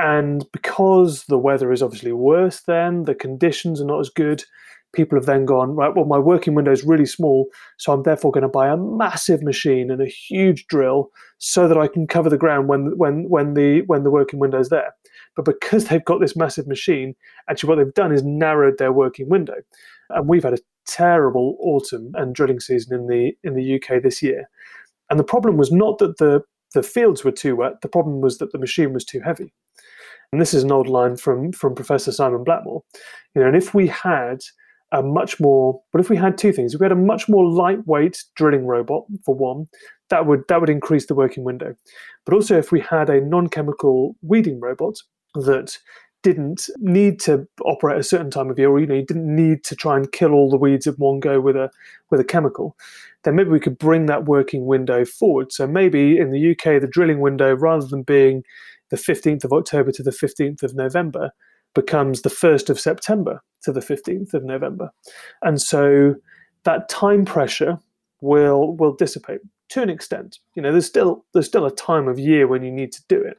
and 0.00 0.46
because 0.50 1.24
the 1.24 1.36
weather 1.36 1.72
is 1.72 1.82
obviously 1.82 2.12
worse 2.12 2.60
then, 2.62 3.04
the 3.04 3.14
conditions 3.14 3.82
are 3.82 3.86
not 3.86 4.00
as 4.00 4.08
good, 4.08 4.42
people 4.94 5.18
have 5.18 5.26
then 5.26 5.44
gone, 5.44 5.76
right, 5.76 5.94
well, 5.94 6.06
my 6.06 6.18
working 6.18 6.54
window 6.54 6.72
is 6.72 6.84
really 6.84 7.04
small, 7.04 7.48
so 7.76 7.92
I'm 7.92 8.02
therefore 8.02 8.32
going 8.32 8.42
to 8.42 8.48
buy 8.48 8.68
a 8.68 8.78
massive 8.78 9.42
machine 9.42 9.90
and 9.90 10.00
a 10.00 10.06
huge 10.06 10.66
drill 10.68 11.10
so 11.36 11.68
that 11.68 11.76
I 11.76 11.86
can 11.86 12.06
cover 12.06 12.30
the 12.30 12.38
ground 12.38 12.68
when 12.68 12.96
when 12.96 13.28
when 13.28 13.52
the 13.52 13.82
when 13.82 14.02
the 14.02 14.10
working 14.10 14.40
window 14.40 14.58
is 14.58 14.70
there. 14.70 14.94
But 15.36 15.44
because 15.44 15.84
they've 15.86 16.04
got 16.04 16.20
this 16.20 16.34
massive 16.34 16.66
machine, 16.66 17.14
actually 17.50 17.68
what 17.68 17.76
they've 17.76 17.94
done 17.94 18.12
is 18.12 18.24
narrowed 18.24 18.78
their 18.78 18.92
working 18.92 19.28
window. 19.28 19.56
And 20.08 20.28
we've 20.28 20.42
had 20.44 20.54
a 20.54 20.64
terrible 20.86 21.58
autumn 21.60 22.12
and 22.14 22.34
drilling 22.34 22.60
season 22.60 22.98
in 22.98 23.06
the 23.06 23.32
in 23.44 23.54
the 23.54 23.74
UK 23.74 24.02
this 24.02 24.22
year. 24.22 24.48
And 25.10 25.20
the 25.20 25.24
problem 25.24 25.58
was 25.58 25.70
not 25.70 25.98
that 25.98 26.16
the 26.16 26.42
the 26.72 26.82
fields 26.82 27.24
were 27.24 27.32
too 27.32 27.56
wet, 27.56 27.80
the 27.82 27.88
problem 27.88 28.20
was 28.20 28.38
that 28.38 28.52
the 28.52 28.58
machine 28.58 28.92
was 28.92 29.04
too 29.04 29.20
heavy. 29.20 29.52
And 30.32 30.40
this 30.40 30.54
is 30.54 30.62
an 30.62 30.72
old 30.72 30.88
line 30.88 31.16
from 31.16 31.52
from 31.52 31.74
Professor 31.74 32.12
Simon 32.12 32.44
Blackmore. 32.44 32.82
You 33.34 33.42
know, 33.42 33.48
and 33.48 33.56
if 33.56 33.74
we 33.74 33.88
had 33.88 34.40
a 34.92 35.02
much 35.02 35.40
more, 35.40 35.80
but 35.92 36.00
if 36.00 36.10
we 36.10 36.16
had 36.16 36.36
two 36.36 36.52
things, 36.52 36.74
if 36.74 36.80
we 36.80 36.84
had 36.84 36.92
a 36.92 36.96
much 36.96 37.28
more 37.28 37.48
lightweight 37.48 38.24
drilling 38.34 38.66
robot 38.66 39.04
for 39.24 39.34
one, 39.34 39.68
that 40.08 40.26
would 40.26 40.42
that 40.48 40.60
would 40.60 40.70
increase 40.70 41.06
the 41.06 41.14
working 41.14 41.44
window. 41.44 41.74
But 42.24 42.34
also, 42.34 42.58
if 42.58 42.70
we 42.70 42.80
had 42.80 43.08
a 43.08 43.20
non-chemical 43.20 44.16
weeding 44.22 44.60
robot 44.60 44.96
that 45.34 45.78
didn't 46.22 46.68
need 46.78 47.18
to 47.18 47.48
operate 47.64 47.98
a 47.98 48.02
certain 48.02 48.30
time 48.30 48.50
of 48.50 48.58
year, 48.58 48.68
or 48.68 48.78
you 48.78 48.86
know, 48.86 48.94
you 48.94 49.06
didn't 49.06 49.34
need 49.34 49.64
to 49.64 49.74
try 49.74 49.96
and 49.96 50.12
kill 50.12 50.32
all 50.32 50.50
the 50.50 50.56
weeds 50.56 50.86
at 50.86 50.98
one 50.98 51.18
go 51.18 51.40
with 51.40 51.56
a 51.56 51.70
with 52.10 52.20
a 52.20 52.24
chemical, 52.24 52.76
then 53.24 53.34
maybe 53.34 53.50
we 53.50 53.60
could 53.60 53.78
bring 53.78 54.06
that 54.06 54.26
working 54.26 54.66
window 54.66 55.04
forward. 55.04 55.52
So 55.52 55.66
maybe 55.66 56.18
in 56.18 56.30
the 56.30 56.50
UK, 56.50 56.80
the 56.80 56.88
drilling 56.90 57.20
window, 57.20 57.54
rather 57.54 57.86
than 57.86 58.02
being 58.02 58.44
the 58.90 58.96
15th 58.96 59.44
of 59.44 59.52
October 59.52 59.92
to 59.92 60.02
the 60.02 60.10
15th 60.10 60.62
of 60.62 60.74
November 60.74 61.30
becomes 61.74 62.22
the 62.22 62.30
1st 62.30 62.68
of 62.70 62.80
September 62.80 63.42
to 63.62 63.72
the 63.72 63.80
15th 63.80 64.34
of 64.34 64.44
November. 64.44 64.90
And 65.42 65.60
so 65.60 66.16
that 66.64 66.88
time 66.88 67.24
pressure 67.24 67.78
will 68.20 68.76
will 68.76 68.94
dissipate 68.94 69.40
to 69.70 69.82
an 69.82 69.88
extent. 69.88 70.38
You 70.54 70.62
know, 70.62 70.72
there's 70.72 70.86
still 70.86 71.24
there's 71.32 71.46
still 71.46 71.66
a 71.66 71.74
time 71.74 72.08
of 72.08 72.18
year 72.18 72.46
when 72.46 72.62
you 72.62 72.70
need 72.70 72.92
to 72.92 73.02
do 73.08 73.20
it, 73.20 73.38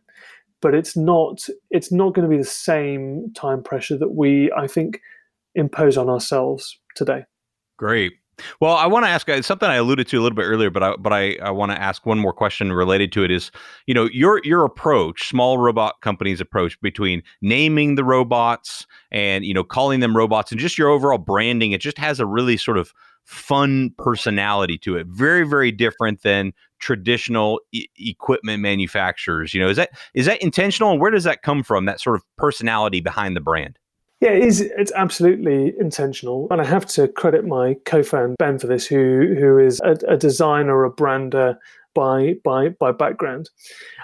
but 0.61 0.73
it's 0.73 0.95
not 0.97 1.45
it's 1.69 1.91
not 1.91 2.13
going 2.13 2.27
to 2.29 2.35
be 2.35 2.41
the 2.41 2.49
same 2.49 3.31
time 3.35 3.61
pressure 3.63 3.97
that 3.97 4.15
we 4.15 4.51
I 4.57 4.67
think 4.67 5.01
impose 5.53 5.97
on 5.97 6.09
ourselves 6.09 6.79
today. 6.95 7.25
Great. 7.77 8.13
Well, 8.59 8.75
I 8.75 8.85
want 8.87 9.05
to 9.05 9.09
ask 9.09 9.27
uh, 9.29 9.41
something 9.41 9.69
I 9.69 9.75
alluded 9.75 10.07
to 10.09 10.19
a 10.19 10.21
little 10.21 10.35
bit 10.35 10.43
earlier, 10.45 10.69
but 10.69 10.83
I 10.83 10.95
but 10.97 11.13
I, 11.13 11.35
I 11.41 11.51
want 11.51 11.71
to 11.71 11.81
ask 11.81 12.05
one 12.05 12.19
more 12.19 12.33
question 12.33 12.71
related 12.71 13.11
to 13.13 13.23
it. 13.23 13.31
Is 13.31 13.51
you 13.87 13.93
know 13.93 14.09
your 14.11 14.41
your 14.43 14.65
approach, 14.65 15.27
small 15.27 15.57
robot 15.57 15.95
companies' 16.01 16.41
approach 16.41 16.79
between 16.81 17.23
naming 17.41 17.95
the 17.95 18.03
robots 18.03 18.85
and 19.11 19.45
you 19.45 19.53
know 19.53 19.63
calling 19.63 19.99
them 19.99 20.15
robots, 20.15 20.51
and 20.51 20.59
just 20.59 20.77
your 20.77 20.89
overall 20.89 21.17
branding. 21.17 21.71
It 21.71 21.81
just 21.81 21.97
has 21.97 22.19
a 22.19 22.25
really 22.25 22.57
sort 22.57 22.77
of 22.77 22.93
fun 23.25 23.91
personality 23.97 24.77
to 24.79 24.97
it. 24.97 25.07
Very 25.07 25.47
very 25.47 25.71
different 25.71 26.21
than 26.23 26.53
traditional 26.79 27.61
e- 27.71 27.87
equipment 27.97 28.61
manufacturers. 28.61 29.53
You 29.53 29.61
know, 29.61 29.69
is 29.69 29.77
that 29.77 29.91
is 30.13 30.25
that 30.25 30.41
intentional, 30.41 30.91
and 30.91 30.99
where 30.99 31.11
does 31.11 31.23
that 31.23 31.41
come 31.43 31.63
from? 31.63 31.85
That 31.85 31.99
sort 31.99 32.15
of 32.15 32.23
personality 32.37 33.01
behind 33.01 33.35
the 33.35 33.41
brand. 33.41 33.77
Yeah, 34.21 34.31
it 34.31 34.43
is. 34.43 34.61
It's 34.61 34.91
absolutely 34.95 35.73
intentional, 35.79 36.47
and 36.51 36.61
I 36.61 36.65
have 36.65 36.85
to 36.87 37.07
credit 37.07 37.43
my 37.43 37.75
co-founder 37.85 38.35
Ben 38.37 38.59
for 38.59 38.67
this, 38.67 38.85
who 38.85 39.35
who 39.37 39.57
is 39.57 39.81
a, 39.83 39.97
a 40.07 40.15
designer, 40.15 40.83
a 40.83 40.91
brander 40.91 41.57
by 41.95 42.35
by 42.43 42.69
by 42.69 42.91
background, 42.91 43.49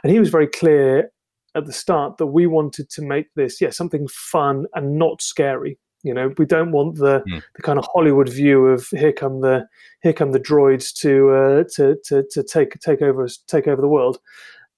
and 0.04 0.12
he 0.12 0.20
was 0.20 0.30
very 0.30 0.48
clear 0.48 1.12
at 1.54 1.66
the 1.66 1.74
start 1.74 2.18
that 2.18 2.28
we 2.28 2.48
wanted 2.48 2.90
to 2.92 3.02
make 3.02 3.28
this, 3.36 3.62
yeah, 3.62 3.70
something 3.70 4.08
fun 4.08 4.66
and 4.74 4.98
not 4.98 5.22
scary. 5.22 5.78
You 6.04 6.14
know, 6.14 6.34
we 6.38 6.46
don't 6.46 6.72
want 6.72 6.96
the, 6.96 7.24
mm. 7.28 7.42
the 7.56 7.62
kind 7.64 7.80
of 7.80 7.86
Hollywood 7.92 8.30
view 8.30 8.68
of 8.68 8.88
here 8.88 9.12
come 9.12 9.42
the 9.42 9.68
here 10.04 10.14
come 10.14 10.32
the 10.32 10.40
droids 10.40 10.94
to 11.02 11.32
uh, 11.32 11.64
to, 11.76 11.98
to 12.06 12.24
to 12.32 12.44
take 12.44 12.80
take 12.80 13.02
over 13.02 13.28
take 13.48 13.68
over 13.68 13.82
the 13.82 13.88
world 13.88 14.20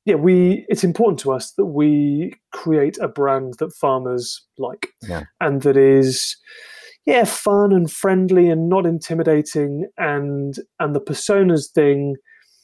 yeah, 0.10 0.16
we 0.16 0.66
it's 0.68 0.84
important 0.84 1.20
to 1.20 1.32
us 1.32 1.52
that 1.52 1.66
we 1.66 2.34
create 2.52 2.98
a 3.00 3.08
brand 3.08 3.54
that 3.60 3.74
farmers 3.74 4.44
like 4.58 4.88
yeah. 5.08 5.26
and 5.40 5.62
that 5.62 5.78
is 5.78 6.36
yeah, 7.06 7.26
fun 7.26 7.72
and 7.72 7.92
friendly 7.92 8.50
and 8.50 8.70
not 8.70 8.88
intimidating 8.88 9.88
and 9.98 10.56
and 10.80 10.96
the 10.96 11.00
personas 11.00 11.70
thing 11.72 12.16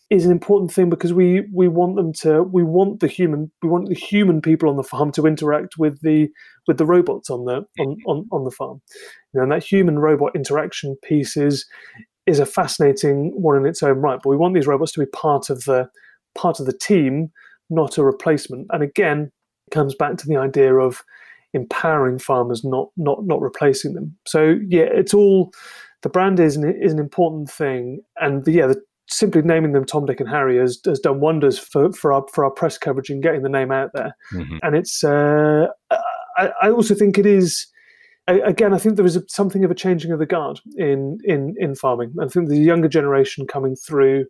is 0.10 0.26
an 0.26 0.32
important 0.32 0.72
thing 0.72 0.90
because 0.90 1.14
we 1.14 1.44
we 1.54 1.68
want 1.68 1.98
them 1.98 2.14
to 2.14 2.42
we 2.42 2.64
want 2.64 3.00
the 3.00 3.08
human 3.08 3.52
we 3.62 3.70
want 3.70 3.90
the 3.90 3.96
human 3.96 4.42
people 4.42 4.68
on 4.68 4.76
the 4.76 4.84
farm 4.84 5.12
to 5.12 5.28
interact 5.28 5.76
with 5.78 6.02
the 6.02 6.28
with 6.68 6.80
the 6.80 6.86
robots 6.86 7.30
on 7.30 7.46
the 7.46 7.62
on 7.80 7.96
on, 8.08 8.28
on 8.32 8.44
the 8.44 8.52
farm 8.52 8.82
you 9.34 9.38
know, 9.38 9.44
and 9.44 9.52
that 9.52 9.64
human 9.64 10.00
robot 10.00 10.36
interaction 10.36 10.96
piece 11.04 11.38
is 11.38 11.64
is 12.26 12.40
a 12.40 12.46
fascinating 12.46 13.32
one 13.36 13.56
in 13.56 13.68
its 13.68 13.84
own 13.84 13.98
right 13.98 14.20
but 14.24 14.30
we 14.30 14.38
want 14.38 14.56
these 14.56 14.68
robots 14.68 14.92
to 14.92 15.00
be 15.00 15.06
part 15.08 15.52
of 15.52 15.64
the 15.66 15.88
part 16.36 16.60
of 16.60 16.66
the 16.66 16.78
team 16.78 17.30
not 17.70 17.98
a 17.98 18.04
replacement 18.04 18.68
and 18.72 18.84
again 18.84 19.32
it 19.68 19.72
comes 19.72 19.96
back 19.96 20.18
to 20.18 20.28
the 20.28 20.36
idea 20.36 20.76
of 20.76 21.04
empowering 21.54 22.20
farmers 22.20 22.64
not 22.64 22.90
not 22.98 23.26
not 23.26 23.42
replacing 23.42 23.94
them 23.94 24.16
so 24.28 24.58
yeah 24.68 24.84
it's 24.84 25.14
all 25.14 25.52
the 26.04 26.10
brand 26.10 26.40
is 26.40 26.56
an, 26.56 26.76
is 26.82 26.94
an 26.94 27.00
important 27.00 27.50
thing 27.50 28.00
and 28.20 28.46
the, 28.46 28.52
yeah 28.52 28.68
the 28.68 28.82
simply 29.08 29.42
naming 29.42 29.72
them 29.72 29.86
Tom, 29.86 30.06
Dick, 30.06 30.20
and 30.20 30.30
Harry 30.30 30.58
has, 30.58 30.80
has 30.86 31.00
done 31.00 31.20
wonders 31.20 31.60
for, 31.60 31.92
for 31.94 32.12
our 32.12 32.26
for 32.34 32.44
our 32.44 32.52
press 32.52 32.78
coverage 32.78 33.10
and 33.10 33.22
getting 33.22 33.44
the 33.44 33.50
name 33.50 33.72
out 33.72 33.92
there. 33.94 34.16
Mm-hmm. 34.34 34.58
And 34.64 34.76
it's 34.76 35.04
uh, 35.04 35.68
I, 36.38 36.52
I, 36.62 36.70
also 36.70 36.96
think 36.96 37.18
it 37.18 37.26
is 37.26 37.68
again 38.28 38.74
I 38.74 38.78
think 38.78 38.96
there 38.96 39.06
is 39.06 39.16
a, 39.16 39.24
something 39.28 39.64
of 39.64 39.72
a 39.72 39.76
changing 39.76 40.12
of 40.12 40.20
the 40.20 40.26
guard 40.26 40.60
in 40.76 41.20
in 41.24 41.56
in 41.58 41.76
farming. 41.76 42.14
I 42.20 42.28
think 42.28 42.50
the 42.50 42.58
younger 42.58 42.88
generation 42.88 43.46
coming 43.48 43.76
through 43.76 44.26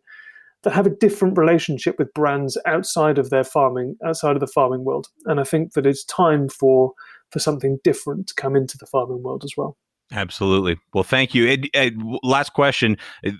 that 0.65 0.73
have 0.73 0.87
a 0.87 0.89
different 0.89 1.37
relationship 1.37 1.95
with 1.97 2.13
brands 2.13 2.57
outside 2.65 3.17
of 3.17 3.29
their 3.29 3.43
farming 3.43 3.95
outside 4.05 4.35
of 4.35 4.39
the 4.41 4.47
farming 4.47 4.83
world. 4.83 5.07
And 5.25 5.39
I 5.39 5.43
think 5.43 5.73
that 5.73 5.85
it's 5.85 6.03
time 6.03 6.49
for 6.49 6.93
for 7.31 7.39
something 7.39 7.77
different 7.83 8.27
to 8.27 8.33
come 8.33 8.55
into 8.55 8.77
the 8.77 8.87
farming 8.87 9.23
world 9.23 9.43
as 9.45 9.53
well. 9.55 9.77
Absolutely. 10.11 10.77
Well, 10.93 11.03
thank 11.03 11.33
you. 11.33 11.47
It, 11.73 11.93
last 12.23 12.53
question. 12.53 12.97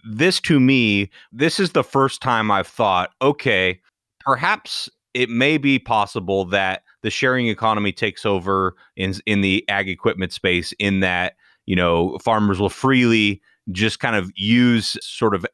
This 0.10 0.40
to 0.42 0.60
me, 0.60 1.12
this 1.32 1.60
is 1.60 1.72
the 1.72 1.84
first 1.84 2.22
time 2.22 2.50
I've 2.50 2.68
thought, 2.68 3.12
okay, 3.22 3.80
perhaps 4.22 4.90
it 5.14 5.30
may 5.30 5.58
be 5.58 5.78
possible 5.78 6.46
that 6.46 6.84
the 7.04 7.12
sharing 7.12 7.48
economy 7.48 7.92
takes 7.92 8.26
over 8.26 8.76
in 8.96 9.16
in 9.26 9.42
the 9.42 9.68
ag 9.68 9.90
equipment 9.90 10.32
space 10.32 10.74
in 10.80 11.00
that, 11.00 11.34
you 11.66 11.76
know, 11.76 12.18
farmers 12.20 12.60
will 12.60 12.70
freely 12.70 13.42
just 13.72 14.00
kind 14.00 14.16
of 14.16 14.32
use 14.36 14.96
sort 15.02 15.34
of 15.34 15.46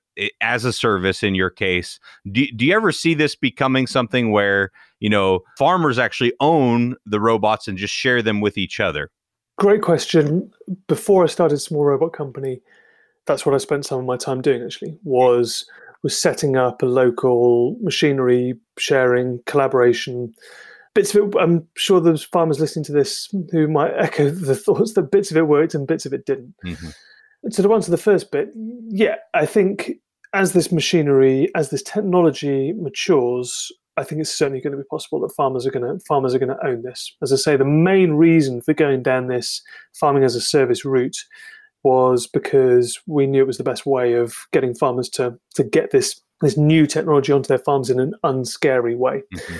as 0.41 0.66
a 0.66 0.74
service 0.74 1.24
in 1.24 1.36
your 1.36 1.49
case. 1.49 1.99
Do, 2.32 2.45
do 2.55 2.66
you 2.66 2.76
ever 2.76 2.91
see 2.91 3.14
this 3.14 3.36
becoming 3.36 3.88
something 3.88 4.32
where, 4.32 4.72
you 4.99 5.09
know, 5.09 5.41
farmers 5.57 5.97
actually 5.97 6.34
own 6.39 6.95
the 7.05 7.20
robots 7.20 7.68
and 7.68 7.78
just 7.78 7.93
share 7.93 8.22
them 8.22 8.41
with 8.41 8.57
each 8.57 8.80
other? 8.80 9.09
Great 9.57 9.82
question. 9.82 10.51
Before 10.88 11.24
I 11.24 11.28
started 11.28 11.59
Small 11.59 11.86
Robot 11.86 12.14
Company, 12.14 12.62
that's 13.26 13.45
what 13.45 13.55
I 13.55 13.59
spent 13.59 13.86
some 13.86 13.99
of 13.99 14.05
my 14.05 14.18
time 14.18 14.41
doing. 14.41 14.64
Actually, 14.64 14.97
was 15.03 15.66
was 16.03 16.20
setting 16.20 16.57
up 16.57 16.82
a 16.82 16.88
local 16.88 17.78
machinery 17.82 18.55
sharing 18.78 19.39
collaboration. 19.45 20.34
Bits 20.95 21.14
of 21.14 21.28
it, 21.28 21.36
I'm 21.39 21.68
sure 21.78 22.01
there's 22.01 22.24
farmers 22.24 22.59
listening 22.59 22.86
to 22.86 22.91
this 22.91 23.30
who 23.51 23.68
might 23.68 23.93
echo 23.95 24.30
the 24.30 24.55
thoughts 24.66 24.93
that 24.93 25.12
bits 25.12 25.32
of 25.32 25.38
it 25.38 25.47
worked 25.47 25.76
and 25.76 25.88
bits 25.88 26.05
of 26.05 26.14
it 26.14 26.26
didn't. 26.26 26.55
Mm-hmm. 26.66 26.89
So 27.50 27.64
to 27.64 27.74
answer 27.74 27.92
the 27.92 27.98
first 27.98 28.32
bit, 28.32 28.52
yeah, 28.89 29.16
I 29.34 29.46
think 29.46 29.94
as 30.34 30.54
this 30.54 30.72
machinery, 30.72 31.50
as 31.56 31.70
this 31.70 31.84
technology 31.84 32.74
matures, 32.74 33.72
I 33.98 34.04
think 34.04 34.22
it's 34.22 34.34
certainly 34.34 34.62
going 34.62 34.72
to 34.72 34.78
be 34.78 34.88
possible 34.89 35.20
that 35.22 35.34
farmers 35.36 35.66
are 35.66 35.72
going 35.72 35.86
to 35.86 36.04
farmers 36.06 36.34
are 36.34 36.39
going 36.39 36.56
to 36.56 36.66
own 36.66 36.84
this. 36.84 37.16
As 37.22 37.34
I 37.34 37.36
say, 37.36 37.58
the 37.58 37.66
main 37.66 38.14
reason 38.14 38.62
for 38.62 38.74
going 38.74 39.04
down 39.04 39.28
this 39.28 39.62
farming 40.00 40.24
as 40.24 40.36
a 40.36 40.42
service 40.42 40.86
route 40.86 41.18
was 41.84 42.28
because 42.28 43.00
we 43.08 43.28
knew 43.28 43.42
it 43.42 43.48
was 43.48 43.58
the 43.58 43.64
best 43.64 43.86
way 43.86 44.14
of 44.14 44.36
getting 44.54 44.74
farmers 44.74 45.10
to 45.10 45.38
to 45.56 45.64
get 45.64 45.92
this 45.92 46.22
this 46.42 46.58
new 46.58 46.88
technology 46.88 47.32
onto 47.32 47.48
their 47.48 47.60
farms 47.60 47.89
in 47.89 48.00
an 48.00 48.14
unscary 48.24 48.96
way. 48.96 49.22
Mm-hmm. 49.34 49.58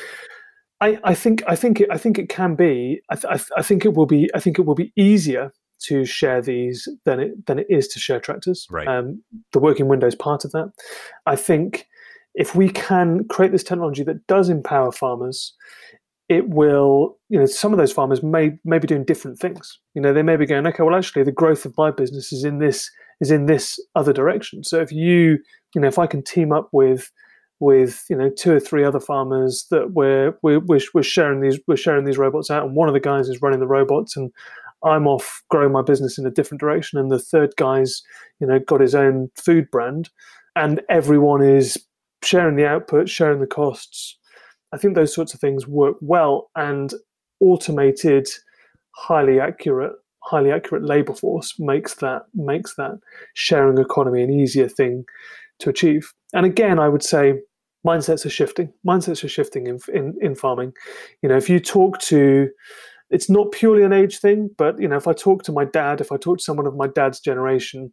I, 0.82 1.00
I, 1.04 1.14
think 1.14 1.44
I 1.48 1.56
think 1.56 1.80
it, 1.80 1.88
I 1.92 1.98
think 2.00 2.18
it 2.18 2.28
can 2.28 2.56
be. 2.56 3.02
I, 3.12 3.16
th- 3.16 3.52
I, 3.56 3.62
think 3.62 3.86
it 3.86 3.94
will 3.94 4.08
be. 4.08 4.32
I 4.34 4.40
think 4.40 4.58
it 4.58 4.66
will 4.66 4.74
be 4.74 4.92
easier 4.96 5.54
to 5.88 6.06
share 6.06 6.42
these 6.42 6.88
than 7.06 7.20
it 7.20 7.46
than 7.46 7.60
it 7.60 7.68
is 7.70 7.88
to 7.90 8.00
share 8.00 8.20
tractors. 8.20 8.68
Right. 8.70 8.88
Um, 8.88 9.22
the 9.52 9.60
working 9.60 9.88
window 9.88 10.08
is 10.08 10.16
part 10.16 10.46
of 10.46 10.52
that. 10.52 10.72
I 11.26 11.36
think 11.36 11.88
if 12.34 12.56
we 12.56 12.70
can 12.70 13.28
create 13.28 13.52
this 13.52 13.64
technology 13.64 14.04
that 14.04 14.26
does 14.28 14.50
empower 14.50 14.92
farmers, 14.92 15.54
it 16.30 16.48
will, 16.50 17.18
you 17.30 17.38
know, 17.38 17.46
some 17.46 17.74
of 17.74 17.78
those 17.78 17.92
farmers 17.92 18.24
may 18.24 18.58
may 18.64 18.80
be 18.80 18.88
doing 18.88 19.04
different 19.04 19.38
things. 19.40 19.80
You 19.96 20.02
know, 20.02 20.14
they 20.14 20.24
may 20.24 20.38
be 20.38 20.46
going, 20.46 20.66
okay, 20.68 20.84
well, 20.84 20.96
actually, 20.96 21.24
the 21.24 21.32
growth 21.32 21.66
of 21.66 21.78
my 21.78 21.92
business 21.92 22.32
is 22.32 22.44
in 22.44 22.60
this 22.60 22.90
is 23.20 23.32
in 23.32 23.48
this 23.48 23.80
other 23.96 24.14
direction. 24.14 24.64
So 24.64 24.80
if 24.80 24.92
you, 24.92 25.40
you 25.76 25.82
know, 25.82 25.88
if 25.88 26.00
I 26.00 26.08
can 26.08 26.24
team 26.24 26.52
up 26.52 26.70
with 26.72 27.12
with 27.60 28.06
you 28.10 28.16
know 28.16 28.30
two 28.30 28.54
or 28.54 28.60
three 28.60 28.84
other 28.84 29.00
farmers 29.00 29.68
that 29.72 29.92
we're 29.92 30.36
we're 30.42 30.62
we're 30.94 31.04
sharing 31.04 31.42
these 31.42 31.60
we're 31.68 31.76
sharing 31.76 32.06
these 32.06 32.18
robots 32.18 32.50
out, 32.50 32.66
and 32.66 32.76
one 32.76 32.88
of 32.88 32.94
the 32.94 33.00
guys 33.00 33.30
is 33.30 33.42
running 33.42 33.60
the 33.60 33.68
robots, 33.68 34.16
and 34.16 34.32
I'm 34.84 35.08
off 35.08 35.44
growing 35.50 35.72
my 35.72 35.82
business 35.82 36.18
in 36.18 36.26
a 36.26 36.32
different 36.32 36.62
direction, 36.62 37.00
and 37.00 37.12
the 37.12 37.20
third 37.20 37.54
guy's 37.58 38.02
you 38.40 38.48
know 38.48 38.60
got 38.60 38.82
his 38.82 38.96
own 38.96 39.30
food 39.36 39.70
brand, 39.72 40.10
and 40.56 40.82
everyone 40.90 41.42
is 41.42 41.78
sharing 42.24 42.56
the 42.56 42.68
output, 42.68 43.10
sharing 43.10 43.40
the 43.40 43.48
costs. 43.48 44.18
I 44.74 44.78
think 44.78 44.96
those 44.96 45.14
sorts 45.14 45.34
of 45.34 45.40
things 45.40 45.68
work 45.68 45.98
well, 46.02 46.50
and 46.56 46.94
automated, 47.40 48.28
highly 48.96 49.40
accurate, 49.40 49.94
highly 50.24 50.52
accurate 50.52 50.84
labor 50.84 51.14
force 51.14 51.56
makes 51.60 51.96
that 51.96 52.24
makes 52.34 52.76
that 52.76 53.00
sharing 53.34 53.78
economy 53.78 54.24
an 54.24 54.32
easier 54.32 54.70
thing 54.70 55.06
to 55.60 55.70
achieve. 55.70 56.14
And 56.34 56.46
again, 56.46 56.80
I 56.80 56.90
would 56.90 57.04
say 57.04 57.36
mindsets 57.86 58.26
are 58.26 58.30
shifting. 58.30 58.72
Mindsets 58.86 59.24
are 59.24 59.30
shifting 59.30 59.68
in, 59.68 59.80
in, 59.94 60.16
in 60.22 60.36
farming. 60.36 60.74
You 61.22 61.30
know, 61.30 61.38
if 61.38 61.50
you 61.50 61.60
talk 61.60 62.00
to 62.02 62.50
it's 63.12 63.30
not 63.30 63.51
purely 63.51 63.84
an 63.84 63.93
age 63.93 64.20
thing, 64.20 64.49
but 64.57 64.80
you 64.80 64.88
know, 64.88 64.95
if 64.95 65.07
I 65.07 65.14
talk 65.14 65.43
to 65.43 65.51
my 65.51 65.66
dad, 65.66 66.01
if 66.01 66.12
I 66.12 66.18
talk 66.18 66.38
to 66.38 66.43
someone 66.43 66.66
of 66.66 66.76
my 66.76 66.88
dad's 66.88 67.20
generation, 67.20 67.91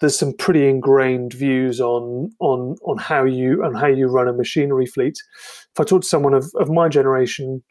there's 0.00 0.18
some 0.18 0.34
pretty 0.34 0.68
ingrained 0.68 1.32
views 1.32 1.80
on 1.80 2.30
on 2.40 2.76
on 2.84 2.98
how 2.98 3.24
you 3.24 3.64
and 3.64 3.76
how 3.76 3.86
you 3.86 4.08
run 4.08 4.28
a 4.28 4.32
machinery 4.32 4.86
fleet. 4.86 5.16
If 5.74 5.80
I 5.80 5.84
talk 5.84 6.02
to 6.02 6.08
someone 6.08 6.34
of, 6.34 6.50
of 6.56 6.68
my 6.68 6.88
generation, 6.88 7.62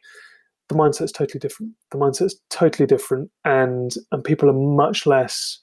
the 0.70 0.76
mindset's 0.76 1.12
totally 1.12 1.40
different. 1.40 1.74
The 1.92 1.98
mindset's 1.98 2.40
totally 2.50 2.88
different, 2.88 3.30
and 3.46 3.92
and 4.12 4.24
people 4.24 4.50
are 4.50 4.54
much 4.54 5.06
less 5.06 5.60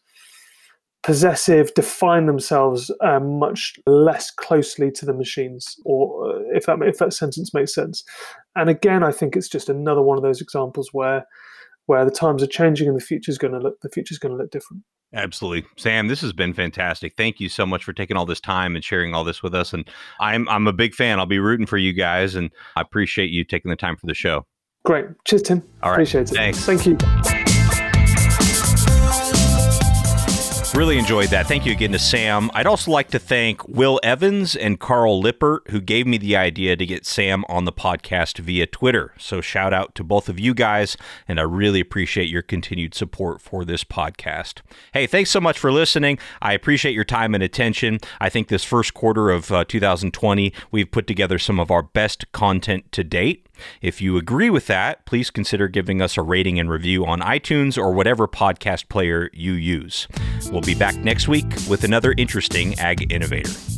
possessive, 1.08 1.72
define 1.72 2.26
themselves 2.26 2.90
um, 3.00 3.38
much 3.38 3.72
less 3.86 4.30
closely 4.30 4.90
to 4.90 5.06
the 5.06 5.14
machines, 5.14 5.74
or 5.86 6.28
uh, 6.28 6.40
if 6.52 6.66
that 6.66 6.82
if 6.82 6.98
that 6.98 7.14
sentence 7.14 7.54
makes 7.54 7.74
sense. 7.74 8.04
And 8.54 8.68
again, 8.68 9.02
I 9.02 9.10
think 9.10 9.34
it's 9.34 9.48
just 9.48 9.70
another 9.70 10.02
one 10.02 10.18
of 10.18 10.22
those 10.22 10.42
examples 10.42 10.90
where 10.92 11.24
where 11.86 12.04
the 12.04 12.10
times 12.10 12.42
are 12.42 12.46
changing 12.46 12.88
and 12.88 12.96
the 12.96 13.02
future's 13.02 13.38
going 13.38 13.54
to 13.54 13.58
look 13.58 13.80
the 13.80 13.88
future's 13.88 14.18
going 14.18 14.32
to 14.32 14.36
look 14.36 14.50
different. 14.50 14.82
Absolutely. 15.14 15.66
Sam, 15.78 16.08
this 16.08 16.20
has 16.20 16.34
been 16.34 16.52
fantastic. 16.52 17.14
Thank 17.16 17.40
you 17.40 17.48
so 17.48 17.64
much 17.64 17.84
for 17.84 17.94
taking 17.94 18.18
all 18.18 18.26
this 18.26 18.42
time 18.42 18.74
and 18.74 18.84
sharing 18.84 19.14
all 19.14 19.24
this 19.24 19.42
with 19.42 19.54
us. 19.54 19.72
And 19.72 19.88
I'm 20.20 20.46
I'm 20.50 20.66
a 20.66 20.74
big 20.74 20.94
fan. 20.94 21.18
I'll 21.18 21.24
be 21.24 21.38
rooting 21.38 21.64
for 21.64 21.78
you 21.78 21.94
guys 21.94 22.34
and 22.34 22.50
I 22.76 22.82
appreciate 22.82 23.30
you 23.30 23.44
taking 23.44 23.70
the 23.70 23.76
time 23.76 23.96
for 23.96 24.06
the 24.06 24.12
show. 24.14 24.44
Great. 24.84 25.06
Cheers, 25.24 25.42
Tim. 25.42 25.62
All 25.82 25.90
right. 25.90 25.94
Appreciate 25.94 26.30
it. 26.30 26.34
Thanks. 26.34 26.66
Thank 26.66 26.84
you. 26.84 26.98
Really 30.78 30.98
enjoyed 30.98 31.30
that. 31.30 31.48
Thank 31.48 31.66
you 31.66 31.72
again 31.72 31.90
to 31.90 31.98
Sam. 31.98 32.52
I'd 32.54 32.68
also 32.68 32.92
like 32.92 33.10
to 33.10 33.18
thank 33.18 33.66
Will 33.66 33.98
Evans 34.04 34.54
and 34.54 34.78
Carl 34.78 35.20
Lippert, 35.20 35.68
who 35.70 35.80
gave 35.80 36.06
me 36.06 36.18
the 36.18 36.36
idea 36.36 36.76
to 36.76 36.86
get 36.86 37.04
Sam 37.04 37.44
on 37.48 37.64
the 37.64 37.72
podcast 37.72 38.38
via 38.38 38.64
Twitter. 38.64 39.12
So, 39.18 39.40
shout 39.40 39.74
out 39.74 39.96
to 39.96 40.04
both 40.04 40.28
of 40.28 40.38
you 40.38 40.54
guys, 40.54 40.96
and 41.26 41.40
I 41.40 41.42
really 41.42 41.80
appreciate 41.80 42.28
your 42.28 42.42
continued 42.42 42.94
support 42.94 43.40
for 43.40 43.64
this 43.64 43.82
podcast. 43.82 44.60
Hey, 44.92 45.08
thanks 45.08 45.30
so 45.30 45.40
much 45.40 45.58
for 45.58 45.72
listening. 45.72 46.16
I 46.40 46.52
appreciate 46.52 46.94
your 46.94 47.02
time 47.02 47.34
and 47.34 47.42
attention. 47.42 47.98
I 48.20 48.28
think 48.28 48.46
this 48.46 48.62
first 48.62 48.94
quarter 48.94 49.30
of 49.30 49.50
uh, 49.50 49.64
2020, 49.64 50.52
we've 50.70 50.92
put 50.92 51.08
together 51.08 51.40
some 51.40 51.58
of 51.58 51.72
our 51.72 51.82
best 51.82 52.30
content 52.30 52.92
to 52.92 53.02
date. 53.02 53.47
If 53.82 54.00
you 54.00 54.16
agree 54.16 54.50
with 54.50 54.66
that, 54.66 55.04
please 55.04 55.30
consider 55.30 55.68
giving 55.68 56.00
us 56.02 56.16
a 56.16 56.22
rating 56.22 56.58
and 56.58 56.70
review 56.70 57.04
on 57.06 57.20
iTunes 57.20 57.78
or 57.78 57.92
whatever 57.92 58.26
podcast 58.26 58.88
player 58.88 59.30
you 59.32 59.52
use. 59.52 60.08
We'll 60.50 60.60
be 60.60 60.74
back 60.74 60.96
next 60.96 61.28
week 61.28 61.46
with 61.68 61.84
another 61.84 62.14
interesting 62.16 62.78
ag 62.78 63.12
innovator. 63.12 63.77